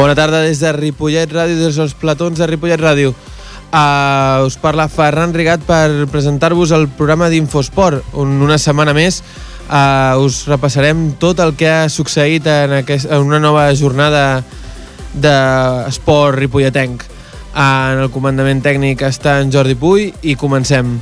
Bona 0.00 0.14
tarda 0.16 0.38
des 0.40 0.56
de 0.64 0.70
Ripollet 0.72 1.28
Ràdio, 1.28 1.58
des 1.60 1.76
dels 1.76 1.92
platons 1.92 2.38
de 2.40 2.46
Ripollet 2.48 2.80
Ràdio. 2.80 3.10
Uh, 3.68 4.46
us 4.46 4.56
parla 4.56 4.86
Ferran 4.88 5.34
Rigat 5.36 5.60
per 5.68 6.06
presentar-vos 6.08 6.72
el 6.72 6.86
programa 6.88 7.28
d'Infosport, 7.28 8.16
on 8.16 8.32
una 8.40 8.56
setmana 8.56 8.94
més 8.96 9.20
uh, 9.20 10.16
us 10.24 10.46
repassarem 10.48 11.04
tot 11.20 11.44
el 11.44 11.52
que 11.52 11.68
ha 11.68 11.92
succeït 11.92 12.48
en, 12.48 12.78
aquest, 12.80 13.12
en 13.12 13.28
una 13.28 13.44
nova 13.44 13.68
jornada 13.76 14.40
d'esport 15.12 16.40
ripolletenc. 16.40 17.04
Uh, 17.52 17.60
en 17.60 18.04
el 18.06 18.12
comandament 18.16 18.64
tècnic 18.64 19.04
està 19.04 19.36
en 19.44 19.52
Jordi 19.52 19.76
Puy 19.76 20.14
i 20.24 20.32
comencem. 20.32 20.96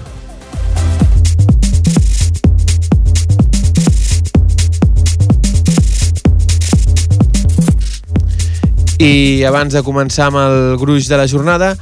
I 8.98 9.44
abans 9.46 9.70
de 9.70 9.84
començar 9.86 10.26
amb 10.26 10.40
el 10.42 10.76
gruix 10.80 11.06
de 11.06 11.16
la 11.20 11.28
jornada, 11.30 11.74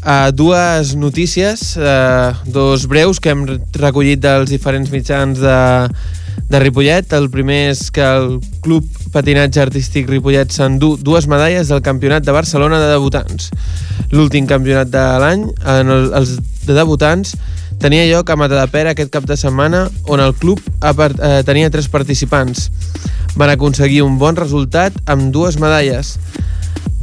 uh, 0.00 0.30
dues 0.32 0.94
notícies, 0.96 1.76
uh, 1.76 2.32
dos 2.48 2.86
breus 2.88 3.20
que 3.20 3.28
hem 3.34 3.44
recollit 3.76 4.22
dels 4.22 4.48
diferents 4.48 4.88
mitjans 4.88 5.36
de, 5.42 5.56
de 6.48 6.60
Ripollet. 6.62 7.12
El 7.12 7.28
primer 7.32 7.60
és 7.74 7.90
que 7.92 8.00
el 8.00 8.38
Club 8.64 8.88
Patinatge 9.12 9.60
Artístic 9.60 10.08
Ripollet 10.08 10.52
s'endú 10.54 10.94
dues 10.96 11.28
medalles 11.28 11.68
del 11.68 11.82
Campionat 11.84 12.24
de 12.24 12.32
Barcelona 12.32 12.80
de 12.80 12.88
debutants. 12.94 13.50
L'últim 14.12 14.48
campionat 14.48 14.88
de 14.92 15.02
l'any, 15.20 15.44
en 15.74 15.92
el, 15.92 16.08
els 16.16 16.38
de 16.64 16.76
debutants, 16.76 17.34
tenia 17.82 18.06
lloc 18.08 18.30
a 18.30 18.38
Matadepera 18.38 18.92
aquest 18.96 19.12
cap 19.12 19.28
de 19.28 19.36
setmana, 19.36 19.86
on 20.08 20.24
el 20.24 20.32
club 20.38 20.60
eh, 20.80 21.42
tenia 21.44 21.68
tres 21.68 21.88
participants. 21.92 22.70
Van 23.36 23.52
aconseguir 23.52 24.02
un 24.04 24.16
bon 24.20 24.36
resultat 24.40 24.96
amb 25.10 25.32
dues 25.34 25.60
medalles. 25.60 26.16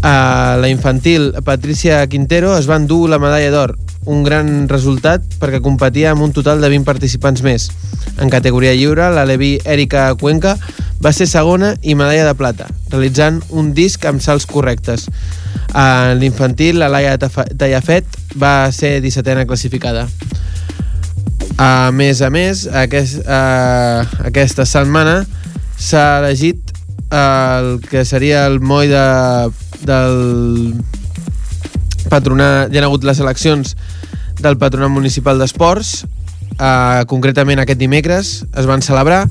A 0.02 0.58
la 0.62 0.70
infantil, 0.70 1.34
Patricia 1.44 2.06
Quintero 2.08 2.54
es 2.58 2.70
va 2.70 2.78
endur 2.80 3.10
la 3.12 3.20
medalla 3.20 3.52
d'or, 3.52 3.74
un 4.08 4.24
gran 4.24 4.70
resultat 4.72 5.26
perquè 5.42 5.60
competia 5.60 6.14
amb 6.14 6.24
un 6.24 6.32
total 6.32 6.64
de 6.64 6.70
20 6.72 6.88
participants 6.88 7.44
més. 7.44 7.68
En 8.20 8.32
categoria 8.32 8.74
lliure, 8.78 9.10
la 9.12 9.26
Levi 9.28 9.58
Erika 9.66 10.08
Cuenca 10.16 10.56
va 11.04 11.12
ser 11.16 11.28
segona 11.28 11.74
i 11.82 11.96
medalla 12.00 12.26
de 12.30 12.36
plata, 12.40 12.70
realitzant 12.90 13.42
un 13.50 13.74
disc 13.76 14.06
amb 14.08 14.24
salts 14.24 14.48
correctes. 14.48 15.10
A 15.76 16.16
l'infantil, 16.16 16.80
la 16.80 16.90
Laia 16.90 17.18
Tallafet 17.20 18.08
va 18.40 18.72
ser 18.72 18.98
17a 19.04 19.46
classificada. 19.48 20.08
A 21.60 21.92
més 21.92 22.24
a 22.24 22.32
més, 22.32 22.66
aquest, 22.72 23.20
uh, 23.28 24.08
aquesta 24.32 24.64
setmana 24.64 25.26
s'ha 25.76 26.22
elegit 26.24 26.72
el 27.10 27.80
que 27.90 28.06
seria 28.06 28.46
el 28.48 28.60
moll 28.62 28.90
de, 28.92 29.06
del 29.88 30.76
patronat, 32.10 32.74
hi 32.74 32.80
ha 32.82 32.86
hagut 32.88 33.06
les 33.08 33.20
eleccions 33.22 33.76
del 34.40 34.58
Patronat 34.58 34.92
Municipal 34.94 35.40
d'Esports, 35.40 36.06
eh, 36.56 37.04
concretament 37.12 37.60
aquest 37.60 37.80
dimecres, 37.80 38.34
es 38.56 38.70
van 38.70 38.84
celebrar 38.86 39.26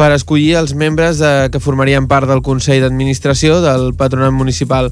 per 0.00 0.10
escollir 0.14 0.56
els 0.58 0.74
membres 0.74 1.20
de, 1.20 1.50
que 1.52 1.60
formarien 1.60 2.08
part 2.10 2.28
del 2.30 2.42
Consell 2.42 2.80
d'Administració 2.82 3.60
del 3.62 3.92
Patronat 3.98 4.32
Municipal 4.32 4.90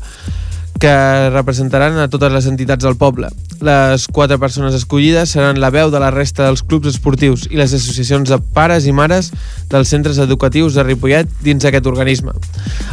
que 0.78 1.30
representaran 1.30 1.98
a 1.98 2.08
totes 2.08 2.32
les 2.32 2.46
entitats 2.46 2.84
del 2.84 2.96
poble. 2.96 3.28
Les 3.64 4.06
quatre 4.14 4.38
persones 4.38 4.74
escollides 4.78 5.32
seran 5.34 5.58
la 5.58 5.72
veu 5.74 5.90
de 5.90 5.98
la 5.98 6.12
resta 6.14 6.46
dels 6.46 6.62
clubs 6.62 6.88
esportius 6.88 7.48
i 7.50 7.58
les 7.58 7.74
associacions 7.74 8.30
de 8.30 8.38
pares 8.54 8.86
i 8.86 8.94
mares 8.94 9.32
dels 9.70 9.90
centres 9.90 10.20
educatius 10.22 10.78
de 10.78 10.86
Ripollet 10.86 11.30
dins 11.42 11.66
aquest 11.66 11.86
organisme. 11.90 12.34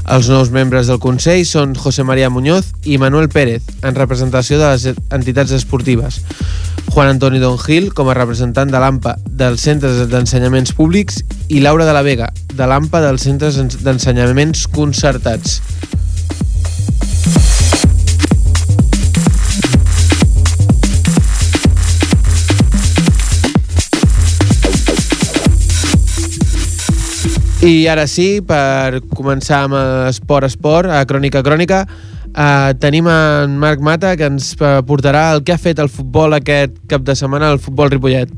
Els 0.09 0.29
nous 0.33 0.51
membres 0.53 0.89
del 0.89 1.01
Consell 1.03 1.45
són 1.45 1.75
José 1.77 2.03
María 2.03 2.31
Muñoz 2.33 2.73
i 2.83 2.97
Manuel 2.97 3.29
Pérez, 3.29 3.63
en 3.83 3.95
representació 3.95 4.57
de 4.59 4.71
les 4.73 4.89
entitats 5.13 5.53
esportives. 5.53 6.23
Juan 6.89 7.09
Antoni 7.09 7.39
Don 7.39 7.57
Gil, 7.59 7.91
com 7.93 8.09
a 8.09 8.17
representant 8.17 8.71
de 8.71 8.79
l'AMPA 8.81 9.17
dels 9.25 9.65
centres 9.67 10.05
d'ensenyaments 10.09 10.73
públics 10.77 11.21
i 11.49 11.61
Laura 11.61 11.85
de 11.85 11.93
la 11.93 12.05
Vega, 12.05 12.31
de 12.53 12.65
l'AMPA 12.69 13.01
dels 13.03 13.25
centres 13.27 13.59
d'ensenyaments 13.83 14.65
concertats. 14.73 15.59
I 27.65 27.87
ara 27.89 28.03
sí, 28.05 28.43
per 28.45 28.99
començar 29.17 29.63
amb 29.65 29.73
Esport 30.11 30.45
Esport, 30.45 30.91
a 30.93 30.99
Crònica 31.09 31.41
Crònica, 31.41 31.79
eh, 32.29 32.73
tenim 32.77 33.07
en 33.09 33.55
Marc 33.57 33.81
Mata 33.81 34.11
que 34.19 34.27
ens 34.29 34.51
portarà 34.85 35.31
el 35.33 35.41
que 35.41 35.55
ha 35.55 35.57
fet 35.57 35.81
el 35.81 35.89
futbol 35.89 36.37
aquest 36.37 36.77
cap 36.91 37.01
de 37.01 37.15
setmana 37.17 37.49
al 37.49 37.57
futbol 37.57 37.89
Ripollet. 37.89 38.29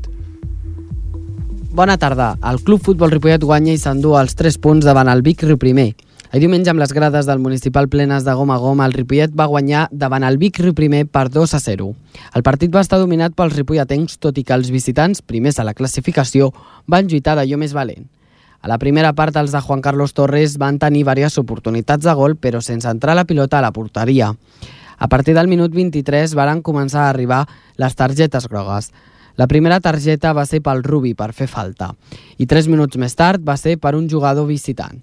Bona 1.76 1.98
tarda. 2.00 2.38
El 2.40 2.62
Club 2.64 2.80
Futbol 2.80 3.12
Ripollet 3.12 3.44
guanya 3.44 3.76
i 3.76 3.82
s'endú 3.82 4.16
els 4.16 4.32
3 4.32 4.56
punts 4.64 4.88
davant 4.88 5.12
el 5.12 5.20
Vic 5.20 5.44
Riu 5.44 5.60
Primer. 5.60 5.90
El 6.32 6.40
diumenge 6.40 6.72
amb 6.72 6.80
les 6.80 6.96
grades 6.96 7.28
del 7.28 7.38
municipal 7.38 7.92
plenes 7.92 8.24
de 8.24 8.32
goma 8.32 8.56
a 8.56 8.64
goma, 8.64 8.88
el 8.88 8.96
Ripollet 8.96 9.36
va 9.36 9.52
guanyar 9.52 9.90
davant 9.92 10.24
el 10.24 10.40
Vic 10.40 10.56
Riu 10.64 10.72
Primer 10.72 11.04
per 11.04 11.28
2 11.28 11.52
a 11.52 11.60
0. 11.60 11.92
El 12.32 12.48
partit 12.48 12.72
va 12.72 12.80
estar 12.80 12.96
dominat 12.96 13.36
pels 13.36 13.60
ripolletens, 13.60 14.16
tot 14.16 14.40
i 14.40 14.44
que 14.44 14.56
els 14.56 14.72
visitants, 14.72 15.20
primers 15.20 15.60
a 15.60 15.68
la 15.68 15.76
classificació, 15.76 16.54
van 16.88 17.12
lluitar 17.12 17.36
d'allò 17.36 17.60
més 17.60 17.76
valent. 17.76 18.08
A 18.60 18.68
la 18.68 18.78
primera 18.78 19.12
part, 19.14 19.36
els 19.38 19.52
de 19.54 19.60
Juan 19.62 19.80
Carlos 19.80 20.14
Torres 20.14 20.56
van 20.58 20.80
tenir 20.82 21.04
diverses 21.04 21.38
oportunitats 21.38 22.04
de 22.04 22.14
gol, 22.14 22.34
però 22.36 22.60
sense 22.60 22.90
entrar 22.90 23.14
la 23.14 23.24
pilota 23.24 23.58
a 23.58 23.62
la 23.62 23.72
porteria. 23.72 24.32
A 24.98 25.06
partir 25.08 25.34
del 25.34 25.46
minut 25.46 25.70
23 25.74 26.34
varen 26.34 26.62
començar 26.62 27.04
a 27.04 27.10
arribar 27.12 27.44
les 27.76 27.94
targetes 27.94 28.48
grogues. 28.48 28.90
La 29.38 29.46
primera 29.46 29.78
targeta 29.78 30.32
va 30.34 30.42
ser 30.50 30.58
pel 30.60 30.82
Rubi 30.82 31.14
per 31.14 31.30
fer 31.32 31.46
falta 31.46 31.92
i 32.42 32.46
tres 32.50 32.66
minuts 32.66 32.98
més 32.98 33.14
tard 33.14 33.44
va 33.46 33.54
ser 33.56 33.76
per 33.78 33.94
un 33.94 34.08
jugador 34.10 34.48
visitant. 34.48 34.98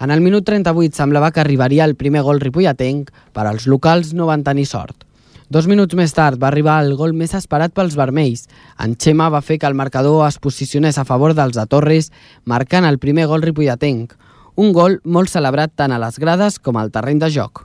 En 0.00 0.10
el 0.10 0.22
minut 0.24 0.42
38 0.48 0.96
semblava 0.96 1.30
que 1.30 1.42
arribaria 1.44 1.84
el 1.84 1.94
primer 1.94 2.24
gol 2.26 2.40
ripolletenc, 2.40 3.12
però 3.36 3.52
els 3.54 3.68
locals 3.70 4.14
no 4.16 4.26
van 4.26 4.42
tenir 4.42 4.66
sort. 4.66 5.04
Dos 5.50 5.66
minuts 5.66 5.96
més 5.98 6.12
tard 6.14 6.38
va 6.38 6.46
arribar 6.46 6.76
el 6.78 6.92
gol 6.94 7.10
més 7.10 7.32
esperat 7.34 7.72
pels 7.74 7.96
vermells. 7.98 8.44
En 8.78 8.92
Xema 8.94 9.26
va 9.34 9.40
fer 9.42 9.56
que 9.58 9.66
el 9.66 9.74
marcador 9.74 10.22
es 10.28 10.38
posicionés 10.38 10.94
a 10.94 11.04
favor 11.04 11.34
dels 11.34 11.56
de 11.58 11.64
Torres, 11.66 12.12
marcant 12.46 12.86
el 12.86 13.00
primer 13.02 13.24
gol 13.26 13.42
ripollatenc. 13.42 14.14
Un 14.62 14.70
gol 14.70 15.00
molt 15.02 15.32
celebrat 15.32 15.74
tant 15.74 15.90
a 15.90 15.98
les 15.98 16.20
grades 16.22 16.60
com 16.62 16.78
al 16.78 16.92
terreny 16.94 17.18
de 17.18 17.32
joc. 17.34 17.64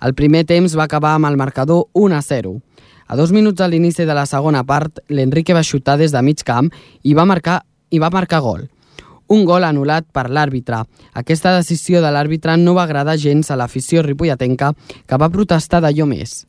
El 0.00 0.16
primer 0.16 0.46
temps 0.48 0.72
va 0.72 0.88
acabar 0.88 1.12
amb 1.18 1.28
el 1.28 1.36
marcador 1.36 1.90
1 1.92 2.16
a 2.16 2.24
0. 2.24 2.56
A 3.12 3.20
dos 3.20 3.36
minuts 3.36 3.60
a 3.60 3.68
l'inici 3.68 4.08
de 4.08 4.16
la 4.16 4.24
segona 4.24 4.64
part, 4.64 5.04
l'Enrique 5.12 5.52
va 5.52 5.66
xutar 5.66 5.98
des 6.00 6.16
de 6.16 6.22
mig 6.24 6.40
camp 6.40 6.72
i 7.02 7.12
va 7.12 7.28
marcar, 7.28 7.60
i 7.90 8.00
va 8.00 8.08
marcar 8.08 8.40
gol. 8.40 8.70
Un 9.28 9.44
gol 9.44 9.68
anul·lat 9.68 10.08
per 10.08 10.30
l'àrbitre. 10.32 10.86
Aquesta 11.12 11.52
decisió 11.58 12.00
de 12.00 12.16
l'àrbitre 12.16 12.56
no 12.56 12.72
va 12.80 12.88
agradar 12.88 13.20
gens 13.20 13.50
a 13.50 13.60
l'afició 13.60 14.00
ripollatenca, 14.08 14.72
que 15.04 15.20
va 15.20 15.28
protestar 15.28 15.84
d'allò 15.84 16.08
més. 16.08 16.46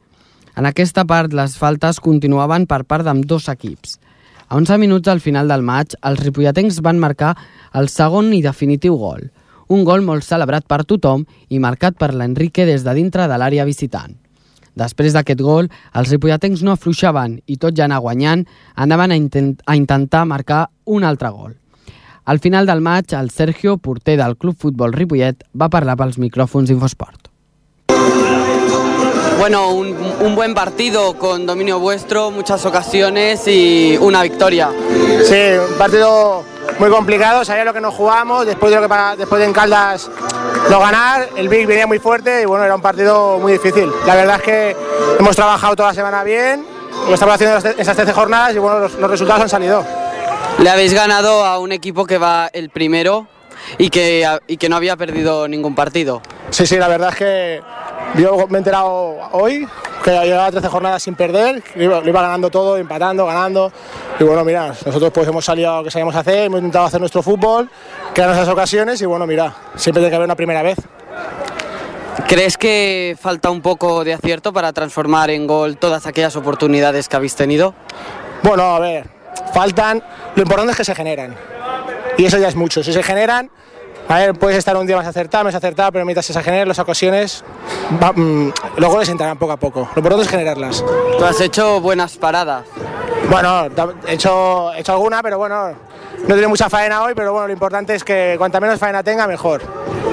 En 0.57 0.68
aquesta 0.68 1.06
part, 1.07 1.33
les 1.33 1.56
faltes 1.57 2.00
continuaven 2.03 2.68
per 2.68 2.83
part 2.83 3.07
d'amb 3.07 3.25
dos 3.25 3.48
equips. 3.51 3.98
A 4.51 4.57
11 4.59 4.77
minuts 4.81 5.07
al 5.07 5.21
final 5.24 5.48
del 5.48 5.63
maig, 5.63 5.95
els 6.03 6.19
ripolletens 6.19 6.81
van 6.83 7.00
marcar 7.00 7.36
el 7.74 7.88
segon 7.88 8.33
i 8.36 8.42
definitiu 8.44 8.98
gol. 9.00 9.30
Un 9.71 9.86
gol 9.88 10.03
molt 10.03 10.27
celebrat 10.27 10.65
per 10.68 10.83
tothom 10.83 11.24
i 11.48 11.62
marcat 11.63 11.95
per 11.95 12.12
l'Enrique 12.12 12.65
des 12.68 12.83
de 12.83 12.95
dintre 12.98 13.30
de 13.31 13.38
l'àrea 13.39 13.63
visitant. 13.63 14.18
Després 14.75 15.15
d'aquest 15.15 15.39
gol, 15.39 15.69
els 15.95 16.12
ripolletens 16.12 16.63
no 16.68 16.75
afluixaven 16.75 17.39
i 17.48 17.56
tot 17.56 17.75
ja 17.75 17.88
anar 17.88 18.01
guanyant, 18.03 18.44
anaven 18.75 19.12
a, 19.12 19.19
intent 19.19 19.56
a 19.65 19.75
intentar 19.80 20.25
marcar 20.27 20.65
un 20.86 21.07
altre 21.07 21.31
gol. 21.31 21.56
Al 22.25 22.39
final 22.39 22.68
del 22.68 22.83
maig, 22.83 23.15
el 23.18 23.31
Sergio, 23.31 23.77
porter 23.77 24.18
del 24.19 24.38
Club 24.38 24.56
Futbol 24.59 24.94
Ripollet, 24.94 25.44
va 25.56 25.71
parlar 25.71 25.98
pels 26.00 26.19
micròfons 26.19 26.69
d'Infosport. 26.69 27.31
Bueno, 29.41 29.71
un, 29.71 29.97
un, 30.19 30.35
buen 30.35 30.53
partido 30.53 31.17
con 31.17 31.47
dominio 31.47 31.79
vuestro, 31.79 32.29
muchas 32.29 32.63
ocasiones 32.63 33.47
y 33.47 33.97
una 33.99 34.21
victoria. 34.21 34.69
Sí, 35.23 35.57
un 35.67 35.79
partido 35.79 36.43
muy 36.77 36.91
complicado, 36.91 37.43
sabía 37.43 37.65
lo 37.65 37.73
que 37.73 37.81
nos 37.81 37.91
jugamos, 37.91 38.45
después 38.45 38.69
de 38.69 38.75
lo 38.75 38.83
que 38.83 38.88
para, 38.88 39.15
después 39.15 39.39
de 39.39 39.47
en 39.47 39.51
Caldas 39.51 40.11
no 40.69 40.79
ganar, 40.79 41.27
el 41.35 41.49
Big 41.49 41.65
venía 41.65 41.88
muy 41.88 41.97
fuerte 41.97 42.43
y 42.43 42.45
bueno, 42.45 42.65
era 42.65 42.75
un 42.75 42.83
partido 42.83 43.39
muy 43.39 43.53
difícil. 43.53 43.91
La 44.05 44.13
verdad 44.13 44.35
es 44.35 44.43
que 44.43 44.77
hemos 45.17 45.35
trabajado 45.35 45.75
toda 45.75 45.89
la 45.89 45.95
semana 45.95 46.23
bien, 46.23 46.63
lo 47.07 47.13
estamos 47.15 47.33
haciendo 47.33 47.57
esas 47.57 47.95
13 47.95 48.13
jornadas 48.13 48.53
y 48.55 48.59
bueno, 48.59 48.77
los, 48.77 48.93
los 48.93 49.09
resultados 49.09 49.41
han 49.41 49.49
salido. 49.49 49.83
Le 50.59 50.69
habéis 50.69 50.93
ganado 50.93 51.43
a 51.43 51.57
un 51.57 51.71
equipo 51.71 52.05
que 52.05 52.19
va 52.19 52.47
el 52.53 52.69
primero 52.69 53.25
y 53.77 53.89
que, 53.89 54.27
y 54.47 54.57
que 54.57 54.69
no 54.69 54.75
había 54.75 54.95
perdido 54.95 55.47
ningún 55.47 55.75
partido. 55.75 56.21
Sí, 56.49 56.65
sí, 56.65 56.77
la 56.77 56.87
verdad 56.87 57.09
es 57.09 57.15
que 57.15 57.61
yo 58.15 58.47
me 58.47 58.57
he 58.57 58.59
enterado 58.59 59.17
hoy 59.31 59.67
que 60.03 60.11
llevaba 60.11 60.51
13 60.51 60.67
jornadas 60.67 61.03
sin 61.03 61.15
perder, 61.15 61.63
lo 61.75 61.83
iba, 61.83 62.01
iba, 62.03 62.21
ganando 62.21 62.49
todo, 62.49 62.77
empatando, 62.77 63.25
ganando. 63.25 63.71
Y 64.19 64.23
bueno, 64.23 64.43
mira, 64.43 64.73
nosotros 64.85 65.11
pues 65.13 65.27
hemos 65.27 65.45
salido 65.45 65.71
a 65.71 65.77
lo 65.77 65.83
que 65.83 65.91
sabíamos 65.91 66.15
hacer, 66.15 66.45
hemos 66.45 66.57
intentado 66.57 66.85
hacer 66.85 66.99
nuestro 66.99 67.21
fútbol, 67.21 67.69
crear 68.13 68.29
nuestras 68.29 68.49
ocasiones 68.49 69.01
y 69.01 69.05
bueno, 69.05 69.27
mira, 69.27 69.53
siempre 69.75 70.01
tiene 70.01 70.09
que 70.09 70.15
haber 70.15 70.25
una 70.25 70.35
primera 70.35 70.63
vez. 70.63 70.77
¿Crees 72.27 72.57
que 72.57 73.17
falta 73.19 73.49
un 73.49 73.61
poco 73.61 74.03
de 74.03 74.13
acierto 74.13 74.53
para 74.53 74.71
transformar 74.73 75.29
en 75.29 75.47
gol 75.47 75.77
todas 75.77 76.07
aquellas 76.07 76.35
oportunidades 76.35 77.07
que 77.09 77.15
habéis 77.15 77.35
tenido? 77.35 77.73
Bueno, 78.43 78.63
a 78.63 78.79
ver, 78.79 79.07
faltan. 79.53 80.01
Lo 80.35 80.43
importante 80.43 80.71
es 80.71 80.77
que 80.77 80.85
se 80.85 80.95
generan. 80.95 81.35
Y 82.21 82.25
eso 82.25 82.38
ya 82.38 82.50
es 82.50 82.56
mucho. 82.56 82.83
Si 82.83 82.94
se 82.94 83.01
generan, 83.01 83.50
a 84.07 84.19
ver, 84.19 84.35
puedes 84.35 84.56
estar 84.56 84.77
un 84.77 84.85
día 84.85 84.95
más 84.95 85.07
acertado, 85.07 85.44
más 85.44 85.56
acertado, 85.56 85.91
pero 85.91 86.06
mientras 86.06 86.23
se 86.23 86.44
generen 86.44 86.68
las 86.68 86.77
ocasiones, 86.77 87.44
va, 88.01 88.13
mmm, 88.13 88.51
los 88.77 88.91
goles 88.91 89.09
entrarán 89.09 89.39
poco 89.39 89.53
a 89.53 89.57
poco. 89.57 89.89
Lo 89.95 90.00
importante 90.01 90.25
es 90.25 90.29
generarlas. 90.29 90.85
Tú 91.18 91.25
has 91.25 91.41
hecho 91.41 91.81
buenas 91.81 92.18
paradas. 92.18 92.63
Bueno, 93.27 93.69
he 94.06 94.13
hecho, 94.13 94.71
he 94.71 94.81
hecho 94.81 94.91
alguna, 94.91 95.23
pero 95.23 95.39
bueno, 95.39 95.69
no 96.19 96.27
tiene 96.35 96.47
mucha 96.47 96.69
faena 96.69 97.01
hoy, 97.01 97.13
pero 97.15 97.31
bueno, 97.31 97.47
lo 97.47 97.53
importante 97.53 97.95
es 97.95 98.03
que 98.03 98.35
cuanta 98.38 98.59
menos 98.59 98.77
faena 98.77 99.01
tenga, 99.01 99.25
mejor. 99.25 99.63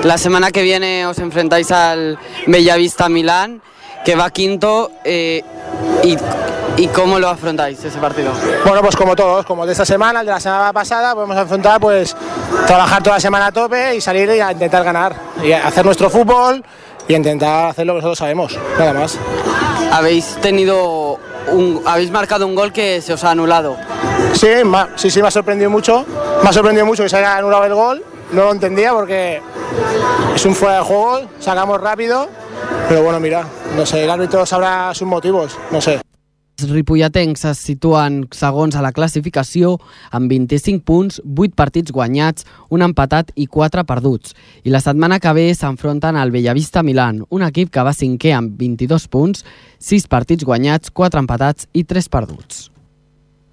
La 0.02 0.16
semana 0.16 0.50
que 0.50 0.62
viene 0.62 1.04
os 1.04 1.18
enfrentáis 1.18 1.70
al 1.72 2.18
Bellavista 2.46 3.10
Milán, 3.10 3.60
que 4.04 4.14
va 4.14 4.30
quinto, 4.30 4.90
eh, 5.04 5.42
y, 6.02 6.16
y, 6.76 6.86
cómo 6.88 7.18
lo 7.18 7.28
afrontáis 7.28 7.84
ese 7.84 7.98
partido? 7.98 8.32
Bueno, 8.64 8.80
pues 8.80 8.96
como 8.96 9.14
todos, 9.14 9.44
como 9.44 9.66
de 9.66 9.72
esta 9.72 9.84
semana, 9.84 10.20
el 10.20 10.26
de 10.26 10.32
la 10.32 10.40
semana 10.40 10.72
pasada, 10.72 11.14
podemos 11.14 11.36
afrontar, 11.36 11.80
pues 11.80 12.16
trabajar 12.66 13.02
toda 13.02 13.16
la 13.16 13.20
semana 13.20 13.46
a 13.46 13.52
tope 13.52 13.96
y 13.96 14.00
salir 14.00 14.30
y 14.30 14.40
a 14.40 14.52
intentar 14.52 14.84
ganar, 14.84 15.14
y 15.42 15.52
hacer 15.52 15.84
nuestro 15.84 16.08
fútbol 16.08 16.64
y 17.08 17.14
intentar 17.14 17.70
hacer 17.70 17.86
lo 17.86 17.94
que 17.94 17.96
nosotros 17.96 18.18
sabemos, 18.18 18.58
nada 18.78 18.92
más. 18.92 19.18
Habéis 19.90 20.36
tenido 20.42 21.18
un, 21.50 21.82
habéis 21.86 22.10
marcado 22.10 22.46
un 22.46 22.54
gol 22.54 22.72
que 22.72 23.00
se 23.00 23.14
os 23.14 23.24
ha 23.24 23.30
anulado. 23.30 23.76
Sí, 24.34 24.48
sí, 24.96 25.10
sí, 25.10 25.22
me 25.22 25.28
ha 25.28 25.30
sorprendido 25.30 25.70
mucho. 25.70 26.04
Me 26.42 26.50
ha 26.50 26.52
sorprendido 26.52 26.86
mucho 26.86 27.02
que 27.02 27.08
se 27.08 27.16
haya 27.16 27.38
anulado 27.38 27.64
el 27.64 27.74
gol. 27.74 28.04
No 28.32 28.44
lo 28.44 28.52
entendía 28.52 28.92
porque 28.92 29.40
es 30.34 30.44
un 30.44 30.54
fuera 30.54 30.76
de 30.78 30.82
juego, 30.82 31.28
sacamos 31.38 31.80
rápido. 31.80 32.28
Però 32.88 33.02
bueno, 33.02 33.20
mira, 33.20 33.46
no 33.76 33.84
sé, 33.84 34.06
l'àrbitre 34.08 34.46
sabrà 34.48 34.94
sus 34.94 35.08
motivos, 35.08 35.58
no 35.70 35.80
sé. 35.80 35.98
Els 36.58 36.72
ripolletens 36.72 37.44
es 37.46 37.60
situen 37.62 38.22
segons 38.34 38.74
a 38.74 38.80
la 38.82 38.90
classificació 38.96 39.76
amb 40.10 40.32
25 40.32 40.82
punts, 40.88 41.20
8 41.22 41.54
partits 41.54 41.94
guanyats, 41.94 42.48
un 42.74 42.82
empatat 42.82 43.30
i 43.36 43.46
4 43.46 43.84
perduts. 43.86 44.34
I 44.66 44.74
la 44.74 44.80
setmana 44.82 45.20
que 45.22 45.36
ve 45.36 45.46
s'enfronten 45.54 46.18
al 46.18 46.32
Bellavista 46.34 46.82
Milan, 46.82 47.22
un 47.30 47.46
equip 47.46 47.70
que 47.70 47.84
va 47.86 47.94
cinquè 47.94 48.34
amb 48.34 48.58
22 48.58 49.06
punts, 49.06 49.46
6 49.78 50.08
partits 50.10 50.48
guanyats, 50.48 50.90
4 50.90 51.22
empatats 51.22 51.70
i 51.72 51.84
3 51.86 52.10
perduts. 52.10 52.70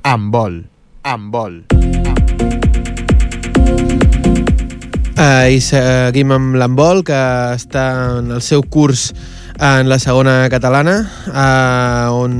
Amb 0.01 0.33
vol, 0.33 0.63
amb 1.03 1.29
vol. 1.35 1.74
Uh, 5.15 5.47
I 5.47 5.61
seguim 5.63 6.33
amb 6.35 6.57
l'handbol, 6.59 6.99
que 7.07 7.15
està 7.55 7.85
en 8.17 8.33
el 8.35 8.41
seu 8.43 8.59
curs 8.67 9.13
en 9.63 9.87
la 9.87 9.95
segona 9.95 10.49
catalana, 10.51 10.95
uh, 11.31 12.11
on 12.11 12.33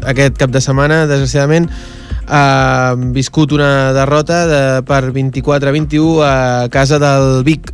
aquest 0.00 0.38
cap 0.40 0.54
de 0.54 0.62
setmana, 0.64 1.02
desgraciadament, 1.10 1.68
ha 2.24 2.94
uh, 2.96 3.02
viscut 3.12 3.52
una 3.52 3.92
derrota 3.92 4.38
de, 4.48 4.62
per 4.88 5.02
24 5.12 5.68
a 5.68 5.74
21 5.76 6.24
a 6.24 6.32
casa 6.72 6.96
del 7.02 7.44
Vic, 7.44 7.68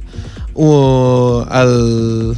uh, 0.59 1.47
el, 1.63 2.35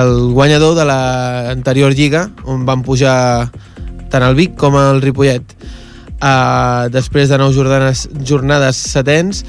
el 0.00 0.16
guanyador 0.32 0.72
de 0.80 0.88
l'anterior 0.88 1.92
lliga, 1.92 2.30
on 2.48 2.64
van 2.64 2.80
pujar 2.80 3.50
tant 4.08 4.24
el 4.24 4.40
Vic 4.40 4.56
com 4.56 4.80
el 4.80 5.04
Ripollet. 5.04 5.52
Uh, 6.16 6.88
després 6.88 7.28
de 7.28 7.36
nou 7.36 7.52
jornades, 7.52 8.08
jornades 8.24 8.80
setens, 8.96 9.44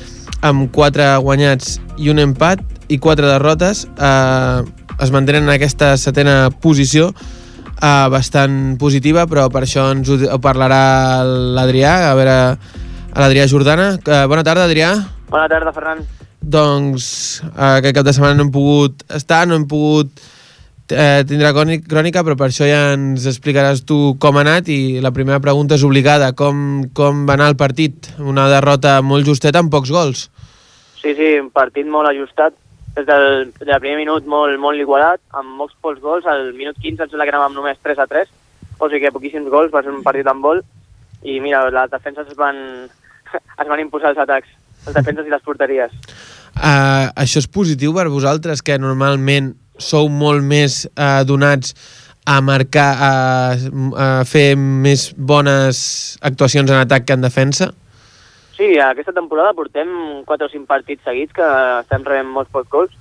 amb 0.46 0.70
4 0.74 1.18
guanyats 1.26 1.78
i 1.98 2.12
un 2.14 2.22
empat 2.22 2.62
i 2.94 3.00
4 3.02 3.28
derrotes 3.28 3.86
eh, 3.98 4.62
es 5.02 5.12
mantenen 5.14 5.48
en 5.48 5.54
aquesta 5.54 5.96
setena 5.98 6.50
posició 6.64 7.10
eh, 7.82 8.08
bastant 8.14 8.78
positiva 8.82 9.26
però 9.30 9.48
per 9.54 9.64
això 9.66 9.90
ens 9.94 10.10
ho, 10.10 10.20
parlarà 10.44 11.24
l'Adrià 11.26 12.12
a 12.12 12.16
veure 12.18 12.38
a 13.18 13.24
l'Adrià 13.24 13.48
Jordana. 13.50 13.96
Eh, 13.98 14.26
bona 14.30 14.44
tarda 14.46 14.68
Adrià. 14.68 14.94
Bona 15.32 15.48
tarda 15.50 15.74
Ferran. 15.74 16.04
Doncs 16.42 17.08
eh, 17.50 17.78
aquest 17.80 17.98
cap 17.98 18.06
de 18.06 18.14
setmana 18.14 18.38
no 18.38 18.48
hem 18.48 18.54
pogut 18.54 19.06
estar 19.18 19.46
no 19.50 19.58
hem 19.58 19.66
pogut 19.70 20.22
eh, 20.92 21.24
tindrà 21.28 21.52
crònica, 21.54 22.24
però 22.24 22.36
per 22.40 22.50
això 22.50 22.68
ja 22.68 22.94
ens 22.96 23.26
explicaràs 23.30 23.84
tu 23.88 24.16
com 24.22 24.38
ha 24.38 24.44
anat 24.46 24.70
i 24.74 25.00
la 25.04 25.14
primera 25.16 25.40
pregunta 25.44 25.76
és 25.76 25.84
obligada. 25.88 26.32
Com, 26.38 26.88
com 26.98 27.26
va 27.28 27.36
anar 27.38 27.50
el 27.52 27.58
partit? 27.60 28.12
Una 28.20 28.48
derrota 28.52 29.00
molt 29.02 29.28
justeta 29.28 29.64
amb 29.64 29.74
pocs 29.74 29.92
gols. 29.92 30.28
Sí, 31.02 31.14
sí, 31.16 31.34
un 31.40 31.52
partit 31.56 31.88
molt 31.88 32.10
ajustat. 32.10 32.56
Des 32.98 33.06
del, 33.06 33.52
del 33.60 33.80
primer 33.80 34.00
minut 34.00 34.26
molt, 34.26 34.58
molt 34.60 34.82
igualat, 34.82 35.22
amb 35.38 35.54
molts 35.60 35.76
pocs 35.82 36.02
gols. 36.02 36.26
Al 36.26 36.52
minut 36.58 36.80
15 36.82 37.06
em 37.06 37.12
sembla 37.12 37.28
que 37.28 37.36
anàvem 37.36 37.58
només 37.58 37.82
3 37.84 38.02
a 38.02 38.08
3, 38.10 38.32
o 38.80 38.90
sigui 38.90 39.06
que 39.06 39.14
poquíssims 39.14 39.52
gols, 39.54 39.74
va 39.74 39.84
ser 39.86 39.94
un 39.94 40.02
partit 40.06 40.28
amb 40.28 40.46
vol. 40.46 40.64
I 41.24 41.40
mira, 41.44 41.68
les 41.74 41.94
defenses 41.94 42.32
es 42.32 42.40
van, 42.40 42.58
es 43.62 43.70
van 43.70 43.84
imposar 43.84 44.14
els 44.14 44.24
atacs, 44.26 44.50
les 44.88 44.98
defenses 44.98 45.30
i 45.30 45.34
les 45.34 45.46
porteries. 45.46 45.94
Uh, 46.58 47.14
això 47.14 47.38
és 47.44 47.50
positiu 47.54 47.94
per 47.94 48.08
vosaltres, 48.10 48.64
que 48.66 48.80
normalment 48.82 49.54
sou 49.78 50.10
molt 50.10 50.44
més 50.44 50.86
uh, 50.96 51.24
donats 51.28 51.74
a 52.28 52.42
marcar, 52.44 52.90
a, 53.00 53.12
a 53.56 54.08
fer 54.28 54.58
més 54.60 55.14
bones 55.16 55.80
actuacions 56.28 56.70
en 56.70 56.82
atac 56.82 57.06
que 57.08 57.16
en 57.16 57.24
defensa? 57.24 57.70
Sí, 58.58 58.74
aquesta 58.82 59.14
temporada 59.16 59.54
portem 59.56 59.88
4 60.28 60.48
o 60.50 60.52
5 60.52 60.68
partits 60.68 61.06
seguits 61.08 61.32
que 61.38 61.48
estem 61.80 62.04
rebent 62.04 62.28
molts 62.34 62.52
pocs 62.52 62.72
gols. 62.74 62.96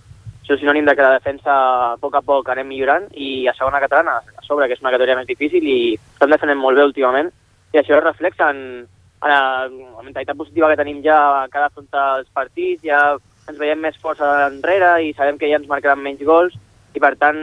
Això 0.44 0.54
és 0.54 0.60
sinònim 0.62 0.86
de 0.86 0.94
que 0.94 1.02
la 1.02 1.16
defensa 1.16 1.54
a 1.56 1.96
poc 1.98 2.14
a 2.14 2.22
poc 2.22 2.52
anem 2.52 2.68
millorant 2.70 3.08
i 3.18 3.48
a 3.50 3.54
segona 3.56 3.80
catalana, 3.82 4.20
a 4.20 4.44
sobre, 4.46 4.68
que 4.68 4.76
és 4.76 4.84
una 4.84 4.92
categoria 4.94 5.16
més 5.18 5.26
difícil 5.26 5.64
i 5.66 5.78
estem 5.96 6.30
defendent 6.30 6.60
molt 6.60 6.78
bé 6.78 6.84
últimament. 6.86 7.32
I 7.74 7.80
això 7.80 7.96
es 7.96 8.04
reflexa 8.04 8.52
en, 8.54 8.60
en 8.84 9.32
la, 9.32 9.40
la 9.66 10.04
mentalitat 10.04 10.38
positiva 10.38 10.70
que 10.70 10.78
tenim 10.78 11.00
ja 11.02 11.16
a 11.40 11.48
cada 11.50 11.72
afrontar 11.72 12.06
els 12.20 12.30
partits, 12.36 12.84
ja 12.86 13.16
ens 13.48 13.58
veiem 13.58 13.82
més 13.82 13.98
força 13.98 14.28
enrere 14.52 14.92
i 15.02 15.10
sabem 15.18 15.40
que 15.40 15.50
ja 15.50 15.58
ens 15.58 15.66
marcaran 15.70 16.04
menys 16.04 16.22
gols 16.22 16.54
i 16.96 17.02
per 17.02 17.12
tant 17.20 17.38